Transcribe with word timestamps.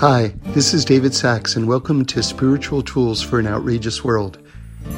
Hi, 0.00 0.28
this 0.54 0.72
is 0.72 0.86
David 0.86 1.12
Sacks, 1.12 1.56
and 1.56 1.68
welcome 1.68 2.06
to 2.06 2.22
Spiritual 2.22 2.82
Tools 2.82 3.20
for 3.20 3.38
an 3.38 3.46
Outrageous 3.46 4.02
World. 4.02 4.38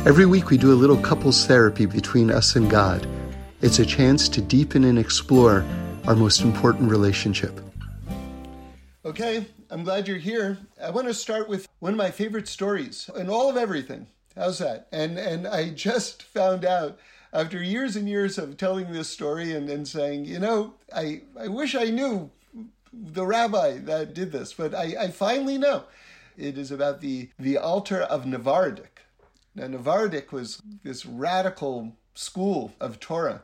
Every 0.06 0.26
week 0.26 0.48
we 0.48 0.56
do 0.56 0.72
a 0.72 0.78
little 0.78 0.96
couples 0.96 1.44
therapy 1.44 1.86
between 1.86 2.30
us 2.30 2.54
and 2.54 2.70
God. 2.70 3.04
It's 3.62 3.80
a 3.80 3.84
chance 3.84 4.28
to 4.28 4.40
deepen 4.40 4.84
and 4.84 5.00
explore 5.00 5.64
our 6.06 6.14
most 6.14 6.42
important 6.42 6.88
relationship. 6.88 7.60
Okay, 9.04 9.45
I'm 9.70 9.82
glad 9.82 10.06
you're 10.06 10.18
here. 10.18 10.56
I 10.80 10.91
want 10.91 11.09
to 11.09 11.14
start 11.14 11.48
with 11.48 11.66
one 11.80 11.95
of 11.95 11.98
my 11.98 12.12
favorite 12.12 12.46
stories 12.46 13.10
in 13.16 13.28
all 13.28 13.50
of 13.50 13.56
everything. 13.56 14.06
How's 14.37 14.60
that? 14.60 14.87
And 14.92 15.19
and 15.19 15.48
I 15.48 15.70
just 15.70 16.23
found 16.32 16.64
out 16.64 17.00
after 17.32 17.60
years 17.60 17.96
and 17.96 18.09
years 18.09 18.38
of 18.38 18.56
telling 18.56 18.92
this 18.92 19.09
story 19.09 19.52
and, 19.52 19.69
and 19.69 19.88
saying, 19.88 20.27
you 20.27 20.38
know, 20.38 20.74
I, 20.95 21.23
I 21.37 21.48
wish 21.48 21.74
I 21.74 21.87
knew 21.87 22.30
the 22.92 23.24
rabbi 23.24 23.78
that 23.78 24.14
did 24.14 24.32
this, 24.32 24.52
but 24.52 24.74
I, 24.74 24.95
I 24.98 25.09
finally 25.09 25.59
know. 25.59 25.84
It 26.37 26.56
is 26.56 26.70
about 26.70 27.01
the, 27.01 27.30
the 27.38 27.59
Alter 27.59 28.01
of 28.01 28.24
Navardik. 28.24 29.02
Now, 29.55 29.66
Navardik 29.66 30.32
was 30.32 30.62
this 30.82 31.05
radical 31.05 31.96
school 32.15 32.73
of 32.80 33.01
Torah, 33.01 33.42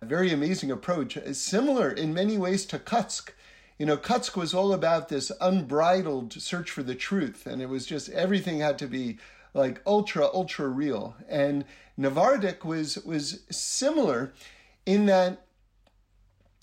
a 0.00 0.06
very 0.06 0.32
amazing 0.32 0.70
approach, 0.70 1.18
similar 1.32 1.90
in 1.90 2.14
many 2.14 2.38
ways 2.38 2.64
to 2.66 2.78
Kotzk. 2.78 3.30
You 3.78 3.86
know, 3.86 3.96
Kotzk 3.96 4.36
was 4.36 4.54
all 4.54 4.72
about 4.72 5.08
this 5.08 5.30
unbridled 5.40 6.32
search 6.34 6.70
for 6.70 6.82
the 6.82 6.94
truth, 6.94 7.46
and 7.46 7.60
it 7.60 7.68
was 7.68 7.86
just 7.86 8.08
everything 8.10 8.60
had 8.60 8.78
to 8.78 8.86
be 8.86 9.18
like 9.52 9.82
ultra, 9.86 10.26
ultra 10.32 10.68
real. 10.68 11.16
And 11.28 11.64
Navardik 11.98 12.64
was 12.64 12.98
was 13.04 13.40
similar 13.50 14.32
in 14.86 15.06
that 15.06 15.44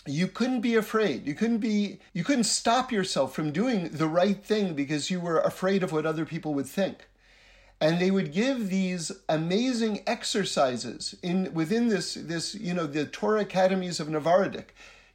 you 0.10 0.28
couldn't 0.28 0.62
be 0.62 0.76
afraid. 0.76 1.26
You 1.26 1.34
couldn't 1.34 1.60
be 1.60 2.00
you 2.14 2.24
couldn't 2.24 2.46
stop 2.46 2.92
yourself 2.92 3.34
from 3.34 3.52
doing 3.52 3.90
the 3.90 4.08
right 4.08 4.44
thing 4.44 4.74
because 4.74 5.12
you 5.12 5.20
were 5.20 5.40
afraid 5.40 5.84
of 5.84 5.92
what 5.92 6.06
other 6.06 6.26
people 6.26 6.54
would 6.54 6.68
think. 6.68 7.08
And 7.80 8.00
they 8.00 8.10
would 8.10 8.34
give 8.34 8.70
these 8.70 9.12
amazing 9.30 10.02
exercises 10.08 11.16
in 11.22 11.54
within 11.54 11.90
this 11.90 12.16
this 12.16 12.56
you 12.56 12.74
know 12.74 12.88
the 12.88 13.06
Torah 13.06 13.42
academies 13.42 14.00
of 14.00 14.08
Navardik 14.08 14.70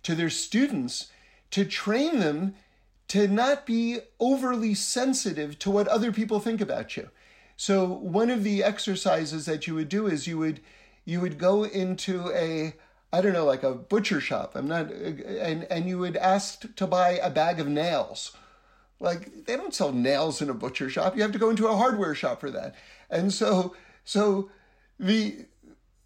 to 0.04 0.14
their 0.14 0.30
students 0.30 1.08
to 1.50 1.64
train 1.64 2.20
them 2.20 2.54
to 3.08 3.28
not 3.28 3.66
be 3.66 3.98
overly 4.18 4.74
sensitive 4.74 5.58
to 5.58 5.70
what 5.70 5.88
other 5.88 6.12
people 6.12 6.40
think 6.40 6.60
about 6.60 6.96
you. 6.96 7.10
So 7.56 7.86
one 7.86 8.30
of 8.30 8.42
the 8.42 8.64
exercises 8.64 9.46
that 9.46 9.66
you 9.66 9.74
would 9.74 9.88
do 9.88 10.06
is 10.06 10.26
you 10.26 10.38
would 10.38 10.60
you 11.04 11.20
would 11.20 11.38
go 11.38 11.64
into 11.64 12.30
a 12.32 12.74
I 13.12 13.20
don't 13.20 13.34
know, 13.34 13.44
like 13.44 13.62
a 13.62 13.74
butcher 13.74 14.20
shop. 14.20 14.52
I'm 14.54 14.66
not, 14.68 14.90
and 14.90 15.64
and 15.64 15.86
you 15.86 15.98
would 15.98 16.16
ask 16.16 16.74
to 16.76 16.86
buy 16.86 17.20
a 17.22 17.28
bag 17.28 17.60
of 17.60 17.68
nails. 17.68 18.34
Like 19.00 19.46
they 19.46 19.56
don't 19.56 19.74
sell 19.74 19.92
nails 19.92 20.40
in 20.40 20.48
a 20.48 20.54
butcher 20.54 20.88
shop. 20.88 21.14
You 21.14 21.22
have 21.22 21.32
to 21.32 21.38
go 21.38 21.50
into 21.50 21.66
a 21.66 21.76
hardware 21.76 22.14
shop 22.14 22.40
for 22.40 22.50
that. 22.50 22.74
And 23.10 23.32
so, 23.32 23.74
so 24.04 24.50
the 24.98 25.44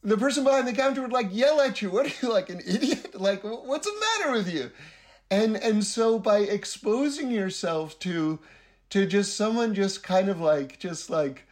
the 0.03 0.17
person 0.17 0.43
behind 0.43 0.67
the 0.67 0.73
counter 0.73 1.03
would 1.03 1.13
like 1.13 1.29
yell 1.31 1.61
at 1.61 1.81
you. 1.81 1.91
What 1.93 2.07
are 2.07 2.27
you 2.27 2.33
like 2.33 2.51
an 2.51 2.61
idiot? 2.67 3.21
Like 3.21 3.45
what's 3.45 3.87
the 3.87 4.05
matter 4.19 4.33
with 4.33 4.53
you? 4.53 4.73
And 5.31 5.57
and 5.57 5.85
so 5.85 6.19
by 6.19 6.39
exposing 6.39 7.31
yourself 7.31 7.99
to 8.01 8.41
to 8.91 9.07
just 9.07 9.37
someone 9.37 9.75
just 9.75 10.03
kind 10.03 10.29
of 10.29 10.41
like 10.41 10.81
just 10.81 11.09
like 11.09 11.47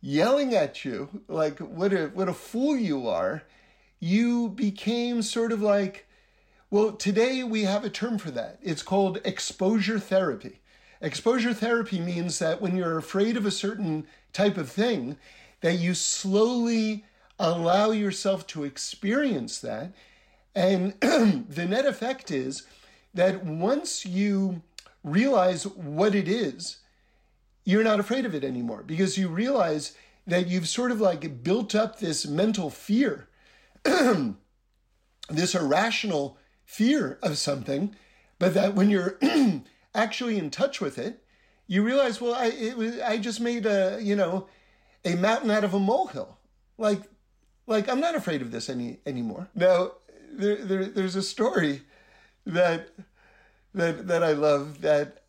yelling 0.00 0.54
at 0.54 0.84
you, 0.84 1.22
like 1.28 1.58
what 1.58 1.92
a 1.92 2.06
what 2.14 2.28
a 2.28 2.34
fool 2.34 2.76
you 2.76 3.06
are 3.08 3.42
you 4.04 4.50
became 4.50 5.22
sort 5.22 5.50
of 5.50 5.62
like, 5.62 6.06
well, 6.70 6.92
today 6.92 7.42
we 7.42 7.62
have 7.62 7.86
a 7.86 7.90
term 7.90 8.18
for 8.18 8.30
that. 8.32 8.58
It's 8.60 8.82
called 8.82 9.18
exposure 9.24 9.98
therapy. 9.98 10.60
Exposure 11.00 11.54
therapy 11.54 11.98
means 12.00 12.38
that 12.38 12.60
when 12.60 12.76
you're 12.76 12.98
afraid 12.98 13.38
of 13.38 13.46
a 13.46 13.50
certain 13.50 14.06
type 14.34 14.58
of 14.58 14.68
thing, 14.68 15.16
that 15.62 15.76
you 15.76 15.94
slowly 15.94 17.06
allow 17.38 17.92
yourself 17.92 18.46
to 18.48 18.64
experience 18.64 19.58
that. 19.60 19.94
And 20.54 20.92
the 21.00 21.64
net 21.66 21.86
effect 21.86 22.30
is 22.30 22.66
that 23.14 23.42
once 23.42 24.04
you 24.04 24.60
realize 25.02 25.66
what 25.66 26.14
it 26.14 26.28
is, 26.28 26.80
you're 27.64 27.82
not 27.82 28.00
afraid 28.00 28.26
of 28.26 28.34
it 28.34 28.44
anymore 28.44 28.82
because 28.82 29.16
you 29.16 29.28
realize 29.28 29.96
that 30.26 30.46
you've 30.46 30.68
sort 30.68 30.90
of 30.90 31.00
like 31.00 31.42
built 31.42 31.74
up 31.74 32.00
this 32.00 32.26
mental 32.26 32.68
fear 32.68 33.28
this 35.28 35.54
irrational 35.54 36.38
fear 36.64 37.18
of 37.22 37.38
something, 37.38 37.94
but 38.38 38.54
that 38.54 38.74
when 38.74 38.90
you're 38.90 39.18
actually 39.94 40.38
in 40.38 40.50
touch 40.50 40.80
with 40.80 40.98
it, 40.98 41.22
you 41.66 41.82
realize, 41.82 42.20
well, 42.20 42.34
I 42.34 42.46
it 42.46 42.76
was, 42.76 43.00
I 43.00 43.18
just 43.18 43.40
made 43.40 43.66
a 43.66 43.98
you 44.00 44.16
know 44.16 44.48
a 45.04 45.14
mountain 45.14 45.50
out 45.50 45.64
of 45.64 45.74
a 45.74 45.78
molehill. 45.78 46.38
Like 46.78 47.02
like 47.66 47.88
I'm 47.88 48.00
not 48.00 48.14
afraid 48.14 48.42
of 48.42 48.50
this 48.50 48.68
any 48.68 48.98
anymore. 49.06 49.48
Now 49.54 49.92
there, 50.32 50.56
there 50.56 50.84
there's 50.86 51.16
a 51.16 51.22
story 51.22 51.82
that 52.46 52.90
that 53.74 54.06
that 54.06 54.22
I 54.22 54.32
love 54.32 54.82
that 54.82 55.23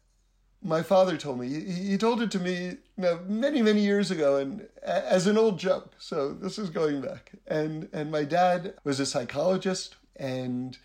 my 0.66 0.82
father 0.82 1.16
told 1.16 1.40
me. 1.40 1.48
He, 1.48 1.90
he 1.92 1.98
told 1.98 2.22
it 2.22 2.32
to 2.32 2.40
me 2.40 2.78
many 2.98 3.62
many 3.62 3.82
years 3.82 4.12
ago, 4.12 4.38
and 4.38 4.68
as 4.82 5.28
an 5.28 5.38
old 5.38 5.60
joke. 5.60 5.94
So 6.00 6.34
this 6.34 6.58
is 6.58 6.70
going 6.70 7.02
back. 7.02 7.32
And 7.48 7.88
and 7.94 8.12
my 8.12 8.24
dad 8.24 8.74
was 8.84 9.00
a 9.00 9.06
psychologist, 9.06 9.96
and 10.16 10.78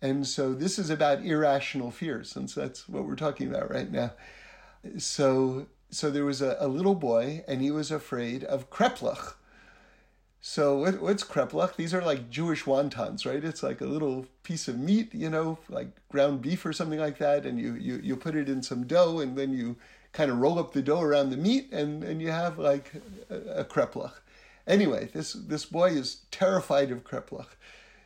and 0.00 0.26
so 0.26 0.54
this 0.54 0.78
is 0.78 0.90
about 0.90 1.24
irrational 1.24 1.90
fear, 1.90 2.24
since 2.24 2.54
that's 2.54 2.88
what 2.88 3.04
we're 3.04 3.16
talking 3.16 3.48
about 3.48 3.70
right 3.70 3.90
now. 3.90 4.12
So 4.96 5.66
so 5.90 6.10
there 6.10 6.24
was 6.24 6.40
a, 6.40 6.56
a 6.58 6.68
little 6.68 6.94
boy, 6.94 7.44
and 7.46 7.60
he 7.60 7.70
was 7.70 7.90
afraid 7.90 8.44
of 8.44 8.70
kreplach. 8.70 9.34
So 10.40 10.78
what, 10.78 11.00
what's 11.00 11.24
kreplach? 11.24 11.76
These 11.76 11.92
are 11.92 12.02
like 12.02 12.30
Jewish 12.30 12.64
wontons, 12.64 13.26
right? 13.26 13.42
It's 13.42 13.62
like 13.62 13.80
a 13.80 13.86
little 13.86 14.26
piece 14.44 14.68
of 14.68 14.78
meat, 14.78 15.12
you 15.12 15.30
know, 15.30 15.58
like 15.68 15.88
ground 16.10 16.42
beef 16.42 16.64
or 16.64 16.72
something 16.72 17.00
like 17.00 17.18
that, 17.18 17.44
and 17.44 17.58
you 17.58 17.74
you 17.74 18.00
you 18.02 18.16
put 18.16 18.36
it 18.36 18.48
in 18.48 18.62
some 18.62 18.86
dough, 18.86 19.18
and 19.18 19.36
then 19.36 19.52
you 19.52 19.76
kind 20.12 20.30
of 20.30 20.38
roll 20.38 20.58
up 20.58 20.72
the 20.72 20.82
dough 20.82 21.00
around 21.00 21.30
the 21.30 21.36
meat, 21.36 21.72
and 21.72 22.04
and 22.04 22.22
you 22.22 22.30
have 22.30 22.58
like 22.58 22.92
a, 23.30 23.60
a 23.60 23.64
kreplach. 23.64 24.12
Anyway, 24.66 25.10
this 25.12 25.32
this 25.32 25.64
boy 25.64 25.90
is 25.90 26.22
terrified 26.30 26.92
of 26.92 27.04
kreplach. 27.04 27.48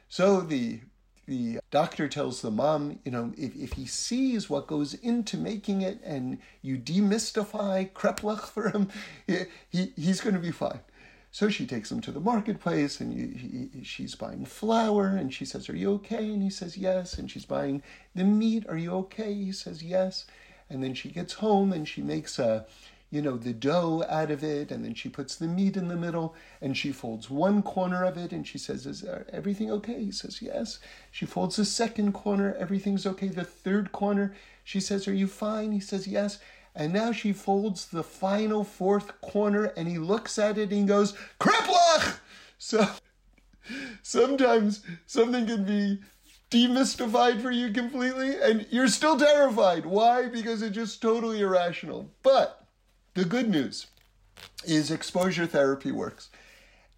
So 0.09 0.41
the 0.41 0.81
the 1.26 1.60
doctor 1.71 2.09
tells 2.09 2.41
the 2.42 2.50
mom, 2.50 2.98
you 3.04 3.12
know, 3.12 3.32
if, 3.37 3.54
if 3.54 3.75
he 3.75 3.87
sees 3.87 4.50
what 4.50 4.66
goes 4.66 4.94
into 4.94 5.37
making 5.37 5.82
it 5.82 6.00
and 6.03 6.38
you 6.62 6.76
demystify 6.76 7.91
kreplach 7.92 8.47
for 8.47 8.71
him, 8.71 8.88
he, 9.26 9.44
he, 9.71 9.92
he's 9.97 10.21
going 10.21 10.34
to 10.34 10.41
be 10.41 10.50
fine. 10.50 10.81
So 11.34 11.48
she 11.48 11.66
takes 11.66 11.91
him 11.91 12.03
to 12.03 12.12
the 12.12 12.20
marketplace 12.20 13.00
and 13.00 13.10
he, 13.10 13.69
he, 13.72 13.84
she's 13.84 14.15
buying 14.15 14.44
flour 14.44 15.06
and 15.06 15.32
she 15.32 15.47
says, 15.47 15.66
Are 15.70 15.75
you 15.75 15.94
okay? 15.94 16.31
And 16.31 16.43
he 16.43 16.50
says, 16.50 16.76
Yes. 16.76 17.15
And 17.15 17.31
she's 17.31 17.47
buying 17.47 17.82
the 18.15 18.22
meat. 18.25 18.66
Are 18.69 18.76
you 18.76 18.93
okay? 18.97 19.32
He 19.32 19.50
says, 19.50 19.82
Yes. 19.82 20.26
And 20.69 20.84
then 20.84 20.92
she 20.92 21.09
gets 21.09 21.32
home 21.32 21.72
and 21.72 21.88
she 21.88 22.03
makes 22.03 22.38
a, 22.38 22.66
you 23.10 23.22
know, 23.22 23.38
the 23.38 23.54
dough 23.54 24.04
out 24.10 24.31
of 24.31 24.44
it 24.44 24.71
and 24.71 24.84
then 24.84 24.92
she 24.92 25.09
puts 25.09 25.37
the 25.37 25.48
meat 25.48 25.78
in 25.78 25.88
the 25.88 25.97
middle 25.97 26.34
and 26.60 26.76
she 26.76 26.92
folds 26.92 27.31
one 27.31 27.62
corner 27.62 28.04
of 28.04 28.19
it 28.19 28.32
and 28.32 28.47
she 28.47 28.59
says, 28.59 28.84
Is 28.84 29.03
uh, 29.03 29.25
everything 29.32 29.71
okay? 29.72 30.04
He 30.04 30.12
says, 30.12 30.42
Yes. 30.42 30.81
She 31.10 31.25
folds 31.25 31.56
the 31.56 31.65
second 31.65 32.12
corner. 32.12 32.54
Everything's 32.59 33.06
okay. 33.06 33.28
The 33.28 33.42
third 33.42 33.91
corner, 33.91 34.34
she 34.65 34.81
says, 34.81 35.09
Are 35.09 35.15
you 35.15 35.28
fine? 35.28 35.72
He 35.72 35.81
says, 35.81 36.06
Yes. 36.06 36.41
And 36.75 36.93
now 36.93 37.12
she 37.12 37.33
folds 37.33 37.87
the 37.87 38.03
final 38.03 38.65
fourth 38.65 39.21
corner 39.21 39.66
and 39.77 39.88
he 39.88 39.99
looks 39.99 40.38
at 40.38 40.56
it 40.56 40.72
and 40.72 40.88
goes, 40.88 41.15
Kreplach! 41.38 42.19
So 42.59 42.88
sometimes 44.03 44.83
something 45.06 45.47
can 45.47 45.65
be 45.65 46.01
demystified 46.51 47.41
for 47.41 47.51
you 47.51 47.72
completely 47.72 48.41
and 48.41 48.66
you're 48.71 48.89
still 48.89 49.19
terrified. 49.19 49.84
Why? 49.84 50.28
Because 50.28 50.63
it's 50.63 50.74
just 50.74 51.03
totally 51.03 51.41
irrational. 51.41 52.10
But 52.22 52.66
the 53.15 53.25
good 53.25 53.51
news 53.51 53.89
is 54.65 54.91
exposure 54.91 55.47
therapy 55.47 55.92
works. 55.92 56.30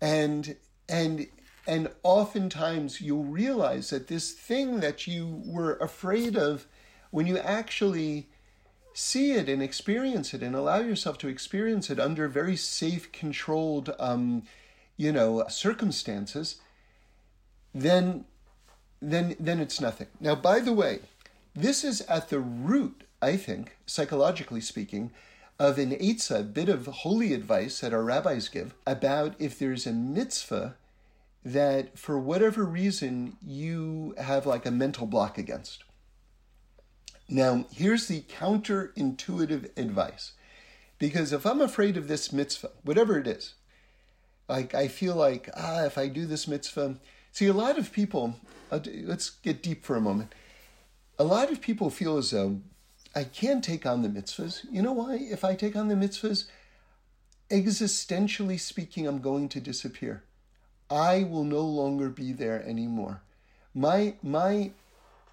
And 0.01 0.57
and 0.89 1.27
and 1.67 1.89
oftentimes 2.03 3.01
you'll 3.01 3.25
realize 3.25 3.91
that 3.91 4.09
this 4.09 4.33
thing 4.33 4.81
that 4.81 5.07
you 5.07 5.43
were 5.47 5.77
afraid 5.77 6.37
of 6.37 6.67
when 7.11 7.27
you 7.27 7.39
actually 7.39 8.29
see 8.95 9.33
it 9.33 9.49
and 9.49 9.63
experience 9.63 10.33
it 10.33 10.43
and 10.43 10.55
allow 10.55 10.79
yourself 10.79 11.19
to 11.19 11.29
experience 11.29 11.91
it 11.91 11.99
under 12.01 12.29
very 12.29 12.57
safe, 12.57 13.11
controlled, 13.13 13.95
um, 13.99 14.45
you 14.97 15.13
know, 15.13 15.45
circumstances, 15.49 16.61
then, 17.75 18.25
then, 19.03 19.35
then 19.39 19.59
it's 19.59 19.81
nothing. 19.81 20.07
Now, 20.21 20.37
by 20.37 20.61
the 20.61 20.73
way, 20.73 21.01
this 21.55 21.83
is 21.83 22.03
at 22.03 22.29
the 22.29 22.39
root, 22.39 23.03
I 23.21 23.37
think, 23.37 23.77
psychologically 23.85 24.61
speaking, 24.61 25.11
of 25.59 25.77
an 25.79 25.91
eitzah, 25.91 26.41
a 26.41 26.45
bit 26.45 26.69
of 26.69 26.87
holy 26.87 27.33
advice 27.33 27.81
that 27.81 27.93
our 27.93 28.03
rabbis 28.03 28.49
give 28.49 28.75
about 28.87 29.35
if 29.41 29.59
there's 29.59 29.87
a 29.87 29.93
mitzvah 29.93 30.77
that 31.45 31.99
for 31.99 32.19
whatever 32.19 32.65
reason 32.65 33.37
you 33.45 34.15
have 34.19 34.47
like 34.47 34.67
a 34.67 34.71
mental 34.71 35.07
block 35.07 35.37
against. 35.37 35.85
Now, 37.29 37.67
here's 37.73 38.07
the 38.07 38.23
counterintuitive 38.23 39.77
advice. 39.79 40.33
Because 40.99 41.33
if 41.33 41.45
I'm 41.45 41.61
afraid 41.61 41.97
of 41.97 42.09
this 42.09 42.33
mitzvah, 42.33 42.71
whatever 42.83 43.19
it 43.19 43.27
is, 43.27 43.55
like 44.49 44.75
I 44.75 44.89
feel 44.89 45.15
like, 45.15 45.51
ah, 45.57 45.85
if 45.85 45.99
I 45.99 46.09
do 46.09 46.27
this 46.27 46.47
mitzvah, 46.47 46.97
see, 47.33 47.47
a 47.47 47.53
lot 47.53 47.79
of 47.79 47.93
people, 47.93 48.37
let's 48.71 49.31
get 49.31 49.63
deep 49.63 49.85
for 49.85 49.97
a 49.97 50.01
moment. 50.01 50.35
A 51.19 51.25
lot 51.25 51.51
of 51.51 51.61
people 51.61 51.91
feel 51.91 52.17
as 52.17 52.31
though 52.31 52.61
I 53.15 53.25
can't 53.25 53.63
take 53.63 53.87
on 53.87 54.03
the 54.03 54.09
mitzvahs. 54.09 54.65
You 54.71 54.83
know 54.83 54.93
why? 54.93 55.17
If 55.17 55.45
I 55.45 55.55
take 55.55 55.77
on 55.77 55.89
the 55.89 55.95
mitzvahs, 55.95 56.47
existentially 57.51 58.59
speaking, 58.59 59.07
I'm 59.07 59.21
going 59.21 59.49
to 59.51 59.61
disappear. 59.61 60.25
I 60.91 61.25
will 61.25 61.45
no 61.45 61.63
longer 61.63 62.09
be 62.09 62.33
there 62.33 62.63
anymore. 62.63 63.23
My 63.75 64.15
my 64.23 64.73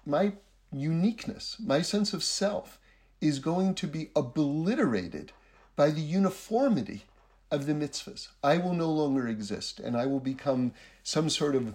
my 0.06 0.32
uniqueness, 0.72 1.56
my 1.58 1.82
sense 1.82 2.12
of 2.12 2.22
self 2.22 2.78
is 3.20 3.38
going 3.38 3.74
to 3.76 3.86
be 3.86 4.10
obliterated 4.16 5.32
by 5.76 5.90
the 5.90 6.00
uniformity 6.00 7.04
of 7.50 7.66
the 7.66 7.72
mitzvahs. 7.72 8.28
I 8.42 8.58
will 8.58 8.74
no 8.74 8.90
longer 8.90 9.28
exist 9.28 9.78
and 9.78 9.96
I 9.96 10.06
will 10.06 10.20
become 10.20 10.72
some 11.02 11.28
sort 11.28 11.54
of, 11.54 11.74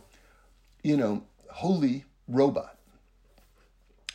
you 0.83 0.97
know, 0.97 1.23
holy 1.51 2.05
robot. 2.27 2.77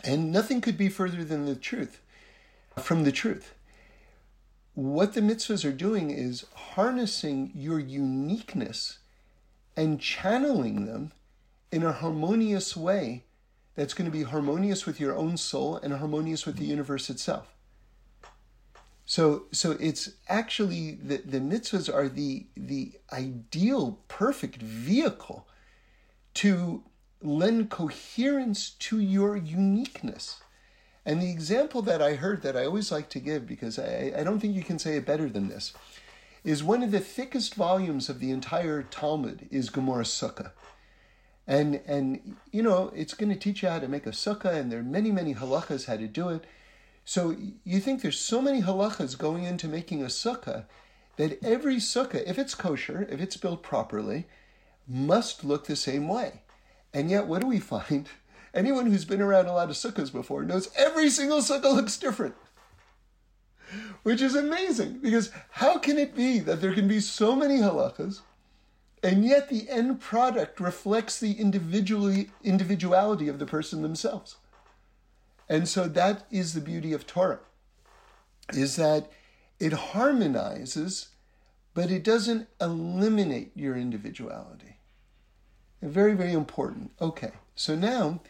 And 0.05 0.33
nothing 0.33 0.61
could 0.61 0.77
be 0.77 0.89
further 0.89 1.25
than 1.25 1.47
the 1.47 1.55
truth, 1.55 2.01
from 2.79 3.05
the 3.05 3.13
truth. 3.13 3.55
What 4.75 5.15
the 5.15 5.21
mitzvahs 5.21 5.65
are 5.65 5.73
doing 5.73 6.11
is 6.11 6.47
harnessing 6.55 7.53
your 7.55 7.79
uniqueness 7.79 8.99
and 9.77 10.01
channeling 10.01 10.87
them 10.87 11.13
in 11.71 11.83
a 11.83 11.93
harmonious 11.93 12.77
way 12.77 13.25
that's 13.75 13.95
going 13.95 14.11
to 14.11 14.17
be 14.17 14.25
harmonious 14.25 14.87
with 14.87 15.01
your 15.01 15.17
own 15.17 15.37
soul 15.37 15.77
and 15.77 15.95
harmonious 15.95 16.47
with 16.47 16.57
the 16.57 16.65
universe 16.65 17.09
itself. 17.09 17.55
So, 19.05 19.45
so 19.51 19.73
it's 19.73 20.11
actually 20.29 20.93
the, 21.03 21.19
the 21.19 21.41
mitzvahs 21.41 21.93
are 21.93 22.09
the, 22.09 22.47
the 22.57 22.93
ideal, 23.13 23.99
perfect 24.09 24.63
vehicle 24.63 25.47
to 26.35 26.85
lend 27.21 27.71
coherence 27.71 28.71
to 28.71 29.01
your 29.01 29.37
uniqueness. 29.37 30.41
And 31.05 31.21
the 31.21 31.31
example 31.31 31.83
that 31.83 32.01
I 32.01 32.15
heard 32.15 32.43
that 32.43 32.57
I 32.57 32.65
always 32.65 32.93
like 32.93 33.09
to 33.11 33.21
give, 33.21 33.47
because 33.47 33.79
I, 33.79 34.13
I 34.17 34.23
don't 34.23 34.39
think 34.39 34.55
you 34.55 34.63
can 34.63 34.79
say 34.79 34.97
it 34.97 35.07
better 35.07 35.29
than 35.29 35.49
this, 35.49 35.73
is 36.45 36.63
one 36.63 36.83
of 36.83 36.91
the 36.91 37.01
thickest 37.01 37.55
volumes 37.55 38.09
of 38.09 38.19
the 38.19 38.31
entire 38.31 38.83
Talmud 38.83 39.49
is 39.51 39.71
Gemara 39.71 40.05
Sukkah. 40.05 40.53
And, 41.47 41.81
and 41.87 42.37
you 42.53 42.63
know, 42.63 42.93
it's 42.95 43.15
going 43.15 43.33
to 43.33 43.39
teach 43.39 43.63
you 43.63 43.69
how 43.69 43.81
to 43.81 43.89
make 43.89 44.07
a 44.07 44.11
sukkah, 44.11 44.55
and 44.55 44.71
there 44.71 44.81
are 44.81 44.85
many, 44.85 45.11
many 45.11 45.35
halachas 45.35 45.87
how 45.87 45.97
to 45.97 46.07
do 46.07 46.29
it. 46.29 46.45
So 47.05 47.37
you 47.65 47.81
think 47.81 48.01
there's 48.01 48.19
so 48.19 48.41
many 48.41 48.63
halachas 48.63 49.19
going 49.19 49.45
into 49.45 49.67
making 49.67 50.03
a 50.03 50.07
sukkah 50.07 50.67
that 51.17 51.43
every 51.45 51.77
sukkah, 51.77 52.23
if 52.27 52.39
it's 52.39 52.55
kosher, 52.55 53.07
if 53.11 53.21
it's 53.21 53.37
built 53.37 53.63
properly, 53.63 54.27
must 54.87 55.45
look 55.45 55.67
the 55.67 55.77
same 55.77 56.09
way. 56.09 56.43
And 56.95 57.11
yet, 57.11 57.27
what 57.27 57.41
do 57.41 57.49
we 57.49 57.59
find? 57.59 58.09
Anyone 58.55 58.87
who's 58.87 59.05
been 59.05 59.23
around 59.23 59.47
a 59.47 59.55
lot 59.55 59.71
of 59.71 59.77
sukkahs 59.77 60.13
before 60.13 60.45
knows 60.45 60.71
every 60.77 61.09
single 61.09 61.39
sukkah 61.39 61.75
looks 61.75 61.97
different. 61.97 62.35
Which 64.03 64.21
is 64.21 64.35
amazing 64.35 64.99
because 64.99 65.31
how 65.51 65.79
can 65.79 65.99
it 65.99 66.15
be 66.15 66.39
that 66.41 66.61
there 66.61 66.75
can 66.75 66.87
be 66.87 67.01
so 67.01 67.35
many 67.35 67.59
halachas 67.59 68.21
and 69.03 69.25
yet 69.25 69.49
the 69.49 69.69
end 69.69 70.01
product 70.01 70.61
reflects 70.61 71.19
the 71.19 71.33
individually 71.33 72.31
individuality 72.45 73.29
of 73.29 73.39
the 73.39 73.47
person 73.47 73.83
themselves? 73.83 74.37
And 75.49 75.69
so 75.69 75.89
that 75.89 76.27
is 76.31 76.55
the 76.55 76.61
beauty 76.61 76.93
of 76.93 77.07
Torah, 77.07 77.41
is 78.53 78.77
that 78.77 79.11
it 79.59 79.73
harmonizes, 79.73 81.09
but 81.75 81.91
it 81.91 82.05
doesn't 82.05 82.49
eliminate 82.61 83.53
your 83.55 83.77
individuality. 83.77 84.77
Very, 85.83 86.15
very 86.15 86.33
important. 86.33 86.93
Okay, 87.01 87.33
so 87.57 87.75
now, 87.75 88.21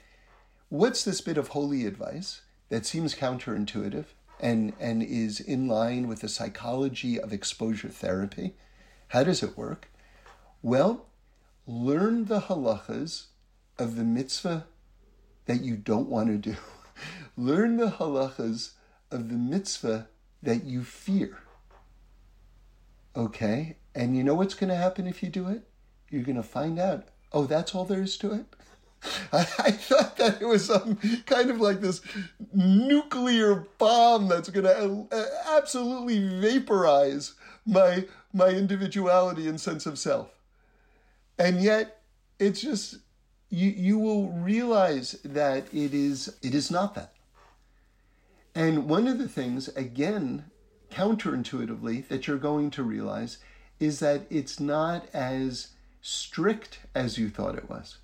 what's 0.70 1.04
this 1.04 1.20
bit 1.20 1.36
of 1.36 1.48
holy 1.48 1.84
advice 1.86 2.40
that 2.70 2.86
seems 2.86 3.14
counterintuitive 3.14 4.06
and, 4.40 4.72
and 4.80 5.02
is 5.02 5.38
in 5.38 5.68
line 5.68 6.08
with 6.08 6.20
the 6.20 6.28
psychology 6.28 7.20
of 7.20 7.32
exposure 7.32 7.90
therapy? 7.90 8.54
How 9.08 9.22
does 9.22 9.42
it 9.42 9.56
work? 9.56 9.88
Well, 10.62 11.06
learn 11.66 12.26
the 12.26 12.42
halachas 12.42 13.26
of 13.78 13.96
the 13.96 14.04
mitzvah 14.04 14.66
that 15.46 15.60
you 15.62 15.76
don't 15.76 16.08
want 16.08 16.28
to 16.28 16.38
do. 16.38 16.56
learn 17.36 17.76
the 17.76 17.90
halachas 17.90 18.70
of 19.10 19.28
the 19.28 19.34
mitzvah 19.34 20.08
that 20.42 20.64
you 20.64 20.84
fear. 20.84 21.38
Okay? 23.14 23.76
And 23.94 24.16
you 24.16 24.24
know 24.24 24.34
what's 24.34 24.54
going 24.54 24.70
to 24.70 24.76
happen 24.76 25.06
if 25.06 25.22
you 25.22 25.28
do 25.28 25.48
it? 25.48 25.62
You're 26.10 26.22
going 26.22 26.36
to 26.36 26.42
find 26.42 26.78
out 26.78 27.08
Oh, 27.32 27.46
that's 27.46 27.74
all 27.74 27.84
there 27.84 28.02
is 28.02 28.16
to 28.18 28.32
it? 28.32 28.46
I, 29.32 29.72
thought 29.72 30.16
that 30.18 30.40
it 30.40 30.44
was 30.44 30.66
some 30.66 30.96
kind 31.26 31.50
of 31.50 31.60
like 31.60 31.80
this 31.80 32.02
nuclear 32.52 33.66
bomb 33.78 34.28
that's 34.28 34.48
going 34.50 34.64
to 34.64 35.16
uh, 35.16 35.56
absolutely 35.56 36.40
vaporize 36.40 37.34
my 37.66 38.04
my 38.32 38.48
individuality 38.48 39.48
and 39.48 39.60
sense 39.60 39.86
of 39.86 39.98
self. 39.98 40.28
And 41.42 41.60
yet, 41.60 42.02
it's 42.38 42.60
just 42.60 42.98
you 43.50 43.68
you 43.70 43.98
will 43.98 44.28
realize 44.28 45.18
that 45.24 45.66
it 45.74 45.92
is 45.92 46.36
it 46.40 46.54
is 46.54 46.70
not 46.70 46.94
that. 46.94 47.14
And 48.54 48.88
one 48.88 49.08
of 49.08 49.18
the 49.18 49.28
things, 49.28 49.66
again, 49.70 50.44
counterintuitively, 50.92 52.06
that 52.06 52.28
you're 52.28 52.38
going 52.38 52.70
to 52.70 52.84
realize 52.84 53.38
is 53.80 53.98
that 53.98 54.22
it's 54.30 54.60
not 54.60 55.06
as 55.12 55.72
strict 56.00 56.78
as 56.94 57.18
you 57.18 57.28
thought 57.28 57.58
it 57.58 57.68
was. 57.68 57.96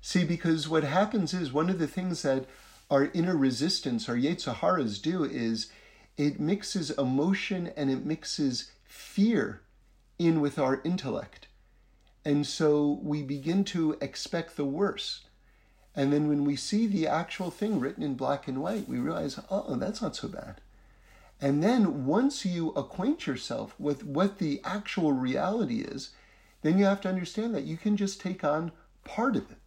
See, 0.00 0.24
because 0.24 0.66
what 0.66 0.84
happens 0.84 1.34
is 1.34 1.52
one 1.52 1.68
of 1.68 1.78
the 1.78 1.86
things 1.86 2.22
that 2.22 2.46
our 2.90 3.10
inner 3.12 3.36
resistance, 3.36 4.08
our 4.08 4.16
Yetzer 4.16 4.54
Haras 4.54 5.02
do 5.02 5.22
is 5.22 5.70
it 6.16 6.40
mixes 6.40 6.88
emotion 6.92 7.72
and 7.76 7.90
it 7.90 8.06
mixes 8.06 8.70
fear 8.86 9.60
in 10.18 10.40
with 10.40 10.58
our 10.58 10.80
intellect. 10.82 11.43
And 12.24 12.46
so 12.46 13.00
we 13.02 13.22
begin 13.22 13.64
to 13.64 13.96
expect 14.00 14.56
the 14.56 14.64
worst. 14.64 15.26
And 15.94 16.12
then 16.12 16.28
when 16.28 16.44
we 16.44 16.56
see 16.56 16.86
the 16.86 17.06
actual 17.06 17.50
thing 17.50 17.78
written 17.78 18.02
in 18.02 18.14
black 18.14 18.48
and 18.48 18.60
white, 18.60 18.88
we 18.88 18.98
realize, 18.98 19.38
oh, 19.50 19.76
that's 19.76 20.02
not 20.02 20.16
so 20.16 20.28
bad. 20.28 20.60
And 21.40 21.62
then 21.62 22.06
once 22.06 22.46
you 22.46 22.70
acquaint 22.70 23.26
yourself 23.26 23.74
with 23.78 24.04
what 24.04 24.38
the 24.38 24.60
actual 24.64 25.12
reality 25.12 25.80
is, 25.80 26.10
then 26.62 26.78
you 26.78 26.86
have 26.86 27.00
to 27.02 27.08
understand 27.08 27.54
that 27.54 27.64
you 27.64 27.76
can 27.76 27.96
just 27.96 28.20
take 28.20 28.42
on 28.42 28.72
part 29.04 29.36
of 29.36 29.50
it, 29.50 29.58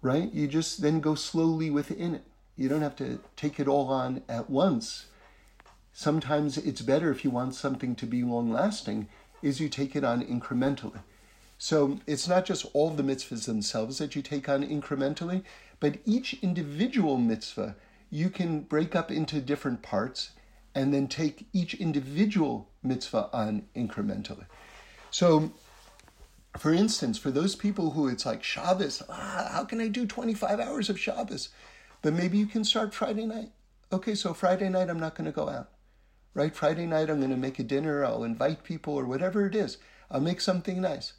right? 0.00 0.32
You 0.32 0.48
just 0.48 0.80
then 0.80 1.00
go 1.00 1.14
slowly 1.14 1.68
within 1.70 2.14
it. 2.14 2.24
You 2.56 2.68
don't 2.68 2.82
have 2.82 2.96
to 2.96 3.20
take 3.36 3.60
it 3.60 3.68
all 3.68 3.88
on 3.88 4.22
at 4.28 4.48
once. 4.48 5.06
Sometimes 5.92 6.56
it's 6.56 6.80
better 6.80 7.10
if 7.10 7.24
you 7.24 7.30
want 7.30 7.54
something 7.54 7.94
to 7.96 8.06
be 8.06 8.22
long 8.22 8.50
lasting, 8.50 9.08
is 9.42 9.60
you 9.60 9.68
take 9.68 9.94
it 9.94 10.04
on 10.04 10.24
incrementally. 10.24 11.02
So 11.64 11.98
it's 12.06 12.28
not 12.28 12.44
just 12.44 12.66
all 12.74 12.90
the 12.90 13.02
mitzvahs 13.02 13.46
themselves 13.46 13.96
that 13.96 14.14
you 14.14 14.20
take 14.20 14.50
on 14.50 14.62
incrementally, 14.62 15.44
but 15.80 15.96
each 16.04 16.36
individual 16.42 17.16
mitzvah 17.16 17.74
you 18.10 18.28
can 18.28 18.60
break 18.60 18.94
up 18.94 19.10
into 19.10 19.40
different 19.40 19.80
parts 19.80 20.32
and 20.74 20.92
then 20.92 21.08
take 21.08 21.46
each 21.54 21.72
individual 21.72 22.68
mitzvah 22.82 23.30
on 23.32 23.62
incrementally. 23.74 24.44
So 25.10 25.52
for 26.58 26.70
instance, 26.70 27.16
for 27.16 27.30
those 27.30 27.56
people 27.56 27.92
who 27.92 28.08
it's 28.08 28.26
like 28.26 28.42
Shabbos, 28.42 29.02
ah, 29.08 29.48
how 29.50 29.64
can 29.64 29.80
I 29.80 29.88
do 29.88 30.04
25 30.04 30.60
hours 30.60 30.90
of 30.90 31.00
Shabbos? 31.00 31.48
But 32.02 32.12
maybe 32.12 32.36
you 32.36 32.46
can 32.46 32.64
start 32.64 32.92
Friday 32.92 33.24
night. 33.24 33.52
Okay, 33.90 34.14
so 34.14 34.34
Friday 34.34 34.68
night 34.68 34.90
I'm 34.90 35.00
not 35.00 35.14
going 35.14 35.24
to 35.24 35.32
go 35.32 35.48
out. 35.48 35.70
Right? 36.34 36.54
Friday 36.54 36.84
night 36.84 37.08
I'm 37.08 37.20
going 37.20 37.30
to 37.30 37.38
make 37.38 37.58
a 37.58 37.62
dinner, 37.62 38.04
I'll 38.04 38.22
invite 38.22 38.64
people 38.64 38.92
or 38.92 39.06
whatever 39.06 39.46
it 39.46 39.54
is. 39.54 39.78
I'll 40.10 40.20
make 40.20 40.42
something 40.42 40.82
nice. 40.82 41.14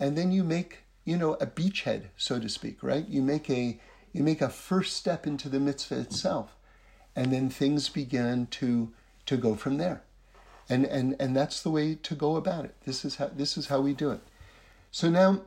And 0.00 0.16
then 0.16 0.32
you 0.32 0.42
make, 0.42 0.78
you 1.04 1.16
know, 1.18 1.34
a 1.34 1.46
beachhead, 1.46 2.06
so 2.16 2.40
to 2.40 2.48
speak, 2.48 2.82
right? 2.82 3.06
You 3.06 3.22
make 3.22 3.50
a 3.50 3.78
you 4.12 4.24
make 4.24 4.40
a 4.40 4.48
first 4.48 4.96
step 4.96 5.26
into 5.26 5.48
the 5.48 5.60
mitzvah 5.60 6.00
itself. 6.00 6.56
And 7.14 7.32
then 7.32 7.50
things 7.50 7.88
begin 7.88 8.46
to 8.46 8.92
to 9.26 9.36
go 9.36 9.54
from 9.54 9.76
there. 9.76 10.02
And 10.68 10.86
and 10.86 11.14
and 11.20 11.36
that's 11.36 11.62
the 11.62 11.70
way 11.70 11.94
to 11.94 12.14
go 12.14 12.36
about 12.36 12.64
it. 12.64 12.74
This 12.86 13.04
is 13.04 13.16
how 13.16 13.28
this 13.28 13.58
is 13.58 13.66
how 13.66 13.80
we 13.82 13.92
do 13.92 14.10
it. 14.10 14.20
So 14.90 15.10
now, 15.10 15.42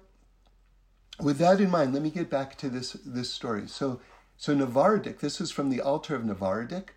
with 1.19 1.39
that 1.39 1.59
in 1.59 1.69
mind, 1.71 1.93
let 1.93 2.03
me 2.03 2.11
get 2.11 2.29
back 2.29 2.57
to 2.59 2.69
this 2.69 2.93
this 3.05 3.33
story. 3.33 3.67
So, 3.67 3.99
so 4.37 4.55
Navardik, 4.55 5.19
this 5.19 5.41
is 5.41 5.51
from 5.51 5.69
the 5.69 5.81
Alter 5.81 6.15
of 6.15 6.23
Navardik, 6.23 6.89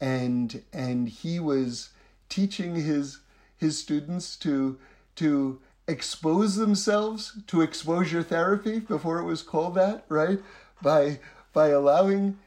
and 0.00 0.62
and 0.72 1.08
he 1.08 1.38
was 1.38 1.90
teaching 2.28 2.74
his 2.74 3.20
his 3.56 3.78
students 3.78 4.36
to 4.36 4.78
to 5.16 5.60
expose 5.90 6.56
themselves 6.56 7.36
to 7.48 7.60
exposure 7.60 8.22
therapy 8.22 8.78
before 8.78 9.18
it 9.18 9.24
was 9.24 9.42
called 9.42 9.74
that, 9.74 10.04
right? 10.08 10.38
By 10.80 11.18
by 11.52 11.68
allowing 11.68 12.38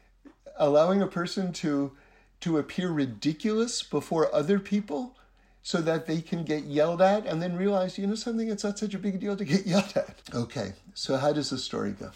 allowing 0.56 1.02
a 1.02 1.06
person 1.06 1.52
to 1.52 1.92
to 2.40 2.58
appear 2.58 2.90
ridiculous 2.90 3.82
before 3.82 4.34
other 4.34 4.58
people 4.58 5.16
so 5.62 5.80
that 5.80 6.06
they 6.06 6.20
can 6.20 6.44
get 6.44 6.64
yelled 6.64 7.00
at 7.00 7.26
and 7.26 7.40
then 7.40 7.56
realize, 7.56 7.96
you 7.96 8.06
know 8.06 8.14
something, 8.14 8.50
it's 8.50 8.64
not 8.64 8.78
such 8.78 8.92
a 8.92 8.98
big 8.98 9.18
deal 9.18 9.34
to 9.34 9.44
get 9.44 9.66
yelled 9.66 9.96
at. 9.96 10.20
Okay, 10.34 10.74
so 10.92 11.16
how 11.16 11.32
does 11.32 11.50
the 11.50 11.58
story 11.58 11.92
go? 11.92 12.10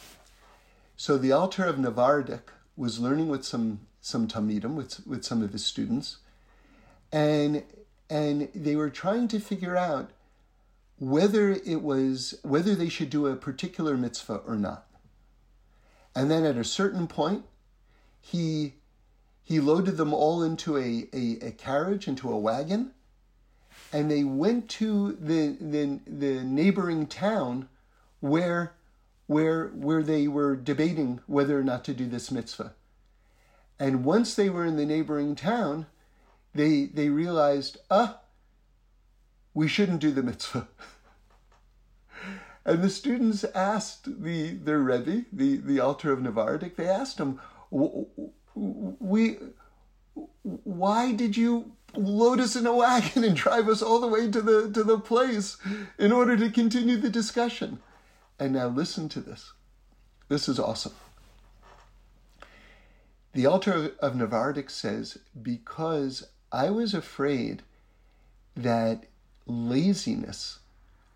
So 0.97 1.16
the 1.16 1.32
Alter 1.32 1.64
of 1.64 1.76
Navardik 1.76 2.42
was 2.76 2.99
learning 2.99 3.28
with 3.28 3.44
some 3.44 3.80
some 4.00 4.28
Talmidim, 4.28 4.75
with, 4.75 5.06
with 5.06 5.25
some 5.25 5.42
of 5.42 5.52
his 5.52 5.64
students, 5.64 6.18
and 7.12 7.62
and 8.11 8.49
they 8.54 8.76
were 8.76 8.90
trying 8.90 9.28
to 9.28 9.40
figure 9.40 9.76
out 9.76 10.11
whether 10.99 11.50
it 11.50 11.83
was 11.83 12.35
whether 12.43 12.75
they 12.75 12.88
should 12.88 13.11
do 13.11 13.26
a 13.26 13.37
particular 13.37 13.97
mitzvah 13.97 14.43
or 14.47 14.57
not. 14.57 14.87
And 16.14 16.31
then 16.31 16.45
at 16.45 16.57
a 16.57 16.64
certain 16.64 17.07
point, 17.07 17.45
he 18.21 18.75
he 19.49 19.61
loaded 19.61 19.97
them 19.97 20.12
all 20.12 20.43
into 20.43 20.76
a, 20.76 21.09
a, 21.14 21.38
a 21.47 21.50
carriage, 21.52 22.07
into 22.07 22.31
a 22.31 22.38
wagon, 22.38 22.90
and 23.90 24.11
they 24.11 24.23
went 24.23 24.69
to 24.69 25.12
the, 25.12 25.57
the, 25.59 26.00
the 26.07 26.45
neighboring 26.45 27.07
town 27.07 27.71
where, 28.21 28.75
where, 29.26 29.69
where 29.69 30.02
they 30.02 30.28
were 30.28 30.55
debating 30.55 31.21
whether 31.26 31.59
or 31.59 31.62
not 31.62 31.83
to 31.85 31.95
do 31.95 32.07
this 32.07 32.31
mitzvah. 32.31 32.75
And 33.78 34.05
once 34.05 34.35
they 34.35 34.50
were 34.50 34.67
in 34.67 34.76
the 34.76 34.85
neighboring 34.85 35.35
town, 35.35 35.87
they, 36.55 36.85
they 36.85 37.09
realized, 37.09 37.78
ah, 37.90 38.19
we 39.55 39.69
shouldn't 39.69 40.00
do 40.00 40.11
the 40.11 40.23
mitzvah. 40.23 40.69
and 42.64 42.83
the 42.83 42.90
students 42.90 43.45
asked 43.55 44.23
the, 44.23 44.52
their 44.52 44.78
Rebbe, 44.78 45.25
the, 45.33 45.57
the 45.57 45.81
Alter 45.81 46.12
of 46.12 46.21
Navardik, 46.21 46.76
they 46.76 46.88
asked 46.88 47.19
him, 47.19 47.40
we 47.71 49.38
why 50.43 51.12
did 51.12 51.37
you 51.37 51.73
load 51.95 52.40
us 52.40 52.57
in 52.57 52.67
a 52.67 52.75
wagon 52.75 53.25
and 53.25 53.37
drive 53.37 53.69
us 53.69 53.83
all 53.83 54.00
the 54.00 54.07
way 54.07 54.31
to 54.31 54.40
the 54.40 54.71
to 54.73 54.83
the 54.83 54.99
place 54.99 55.57
in 55.99 56.12
order 56.12 56.37
to 56.37 56.50
continue 56.50 56.97
the 56.97 57.11
discussion? 57.11 57.78
And 58.38 58.52
now 58.52 58.69
listen 58.69 59.09
to 59.11 59.21
this. 59.21 59.52
This 60.28 60.49
is 60.49 60.59
awesome. 60.59 60.95
The 63.33 63.47
Alter 63.47 63.93
of 64.00 64.14
Navardik 64.14 64.71
says 64.71 65.19
because 65.40 66.28
i 66.50 66.71
was 66.71 66.95
afraid 66.95 67.62
that 68.57 69.05
laziness 69.49 70.61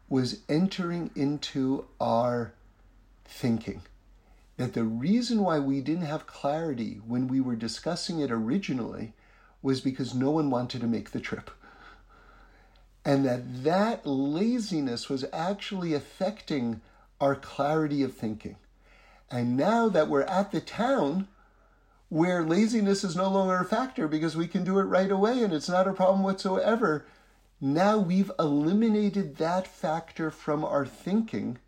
was 0.09 0.41
entering 0.49 1.11
into 1.15 1.87
our 2.01 2.53
thinking 3.25 3.83
that 4.57 4.75
the 4.75 4.85
reason 4.85 5.43
why 5.43 5.59
we 5.59 5.81
didn't 5.81 6.05
have 6.05 6.27
clarity 6.27 7.01
when 7.07 7.27
we 7.27 7.41
were 7.41 7.57
discussing 7.57 8.21
it 8.21 8.31
originally 8.31 9.13
was 9.63 9.81
because 9.81 10.15
no 10.15 10.31
one 10.31 10.51
wanted 10.51 10.81
to 10.81 10.87
make 10.87 11.11
the 11.11 11.21
trip. 11.21 11.51
And 13.05 13.25
that 13.25 13.65
that 13.65 14.07
laziness 14.07 15.09
was 15.09 15.25
actually 15.33 15.95
affecting 15.95 16.81
our 17.21 17.35
clarity 17.35 18.03
of 18.03 18.15
thinking. 18.15 18.57
And 19.31 19.57
now 19.57 19.89
that 19.89 20.09
we're 20.09 20.23
at 20.23 20.53
the 20.53 20.61
town 20.61 21.29
where 22.09 22.45
laziness 22.45 23.03
is 23.03 23.17
no 23.17 23.31
longer 23.31 23.57
a 23.57 23.65
factor 23.65 24.07
because 24.07 24.37
we 24.37 24.47
can 24.47 24.65
do 24.65 24.79
it 24.79 24.83
right 24.83 25.11
away 25.11 25.43
and 25.43 25.53
it's 25.53 25.69
not 25.69 25.89
a 25.89 25.93
problem 25.93 26.23
whatsoever, 26.23 27.07
now 27.63 27.97
we've 27.97 28.31
eliminated 28.39 29.37
that 29.37 29.67
factor 29.67 30.31
from 30.31 30.65
our 30.65 30.85
thinking 30.85 31.59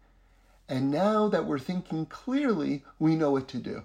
and 0.69 0.91
now 0.91 1.29
that 1.29 1.45
we're 1.47 1.59
thinking 1.59 2.07
clearly, 2.07 2.85
we 2.99 3.17
know 3.17 3.31
what 3.31 3.49
to 3.49 3.59
do. 3.59 3.85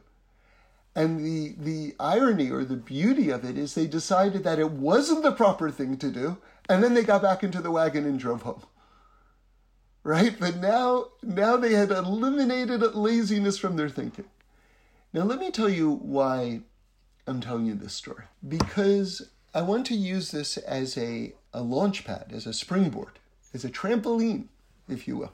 And 0.95 1.19
the, 1.19 1.55
the 1.57 1.95
irony 1.99 2.49
or 2.49 2.63
the 2.63 2.75
beauty 2.75 3.29
of 3.29 3.45
it 3.45 3.57
is 3.57 3.75
they 3.75 3.87
decided 3.87 4.43
that 4.43 4.59
it 4.59 4.71
wasn't 4.71 5.23
the 5.23 5.31
proper 5.31 5.69
thing 5.69 5.97
to 5.97 6.09
do, 6.09 6.37
and 6.67 6.83
then 6.83 6.93
they 6.93 7.03
got 7.03 7.21
back 7.21 7.43
into 7.43 7.61
the 7.61 7.71
wagon 7.71 8.05
and 8.05 8.19
drove 8.19 8.43
home. 8.43 8.63
Right? 10.03 10.35
But 10.39 10.57
now, 10.57 11.07
now 11.21 11.57
they 11.57 11.73
had 11.73 11.91
eliminated 11.91 12.81
laziness 12.95 13.57
from 13.57 13.75
their 13.75 13.89
thinking. 13.89 14.25
Now, 15.13 15.23
let 15.23 15.39
me 15.39 15.51
tell 15.51 15.69
you 15.69 15.91
why 15.91 16.61
I'm 17.27 17.41
telling 17.41 17.65
you 17.65 17.75
this 17.75 17.93
story. 17.93 18.23
Because 18.47 19.29
I 19.53 19.61
want 19.61 19.85
to 19.87 19.95
use 19.95 20.31
this 20.31 20.57
as 20.57 20.97
a, 20.97 21.33
a 21.53 21.61
launch 21.61 22.05
pad, 22.05 22.31
as 22.33 22.45
a 22.45 22.53
springboard, 22.53 23.19
as 23.53 23.65
a 23.65 23.69
trampoline, 23.69 24.45
if 24.87 25.07
you 25.07 25.17
will 25.17 25.31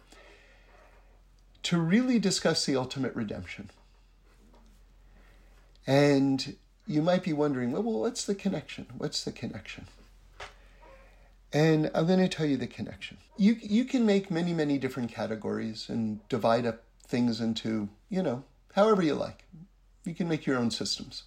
to 1.66 1.80
really 1.80 2.20
discuss 2.20 2.64
the 2.66 2.76
ultimate 2.76 3.16
redemption. 3.16 3.72
And 5.88 6.56
you 6.86 7.02
might 7.02 7.24
be 7.24 7.34
wondering, 7.34 7.72
well, 7.72 7.82
well, 7.82 8.02
what's 8.02 8.24
the 8.24 8.36
connection? 8.36 8.86
What's 8.96 9.24
the 9.24 9.32
connection? 9.32 9.88
And 11.52 11.90
I'm 11.96 12.06
going 12.06 12.20
to 12.20 12.28
tell 12.28 12.46
you 12.46 12.58
the 12.58 12.68
connection. 12.68 13.18
You, 13.36 13.58
you 13.60 13.84
can 13.84 14.06
make 14.06 14.30
many, 14.30 14.54
many 14.54 14.78
different 14.78 15.12
categories 15.12 15.90
and 15.90 16.20
divide 16.30 16.68
up 16.68 16.84
things 17.08 17.42
into, 17.42 17.90
you 18.10 18.22
know, 18.22 18.44
however 18.76 19.02
you 19.02 19.16
like. 19.16 19.44
You 20.04 20.14
can 20.14 20.28
make 20.30 20.46
your 20.46 20.60
own 20.60 20.70
systems. 20.70 21.24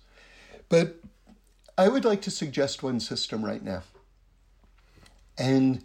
But 0.68 1.00
I 1.78 1.86
would 1.88 2.04
like 2.04 2.22
to 2.22 2.30
suggest 2.32 2.82
one 2.82 2.98
system 2.98 3.44
right 3.44 3.62
now. 3.62 3.84
And 5.38 5.84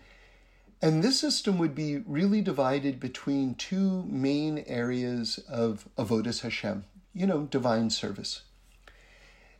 and 0.81 1.01
this 1.01 1.19
system 1.19 1.59
would 1.59 1.75
be 1.75 1.99
really 1.99 2.41
divided 2.41 2.99
between 2.99 3.55
two 3.55 4.03
main 4.09 4.65
areas 4.67 5.37
of 5.47 5.87
avodas 5.97 6.41
Hashem, 6.41 6.83
you 7.13 7.25
know, 7.25 7.43
divine 7.43 7.89
service. 7.89 8.41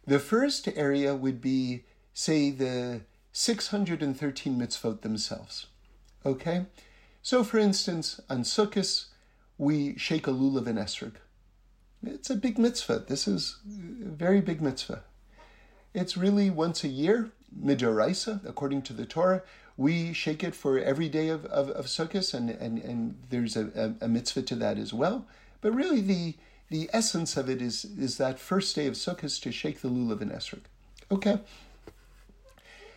The 0.05 0.19
first 0.19 0.67
area 0.75 1.15
would 1.15 1.39
be, 1.39 1.85
say, 2.13 2.49
the 2.49 3.03
613 3.31 4.59
mitzvot 4.59 4.99
themselves. 4.99 5.67
Okay? 6.25 6.65
So, 7.21 7.45
for 7.45 7.57
instance, 7.57 8.19
on 8.29 8.43
Sukkot, 8.43 9.05
we 9.57 9.97
shake 9.97 10.27
a 10.27 10.31
lulav 10.31 10.67
and 10.67 10.77
esrog. 10.77 11.13
It's 12.05 12.29
a 12.29 12.35
big 12.35 12.57
mitzvah. 12.57 13.05
This 13.07 13.29
is 13.29 13.59
a 13.65 14.09
very 14.09 14.41
big 14.41 14.61
mitzvah. 14.61 15.03
It's 15.93 16.17
really 16.17 16.49
once 16.49 16.83
a 16.83 16.87
year, 16.87 17.31
midoraisa, 17.57 18.47
according 18.47 18.81
to 18.83 18.93
the 18.93 19.05
Torah 19.05 19.43
we 19.77 20.13
shake 20.13 20.43
it 20.43 20.55
for 20.55 20.77
every 20.77 21.09
day 21.09 21.29
of, 21.29 21.45
of, 21.45 21.69
of 21.69 21.85
Sukkot, 21.85 22.33
and, 22.33 22.49
and, 22.49 22.77
and 22.79 23.17
there's 23.29 23.55
a, 23.55 23.95
a, 24.01 24.05
a, 24.05 24.07
mitzvah 24.07 24.43
to 24.43 24.55
that 24.55 24.77
as 24.77 24.93
well. 24.93 25.25
But 25.61 25.73
really, 25.73 26.01
the, 26.01 26.35
the 26.69 26.89
essence 26.93 27.37
of 27.37 27.49
it 27.49 27.61
is, 27.61 27.85
is 27.85 28.17
that 28.17 28.39
first 28.39 28.75
day 28.75 28.85
of 28.85 28.93
Sukkot 28.93 29.41
to 29.41 29.51
shake 29.51 29.81
the 29.81 29.89
lulav 29.89 30.21
and 30.21 30.31
esrog. 30.31 30.61
Okay? 31.11 31.39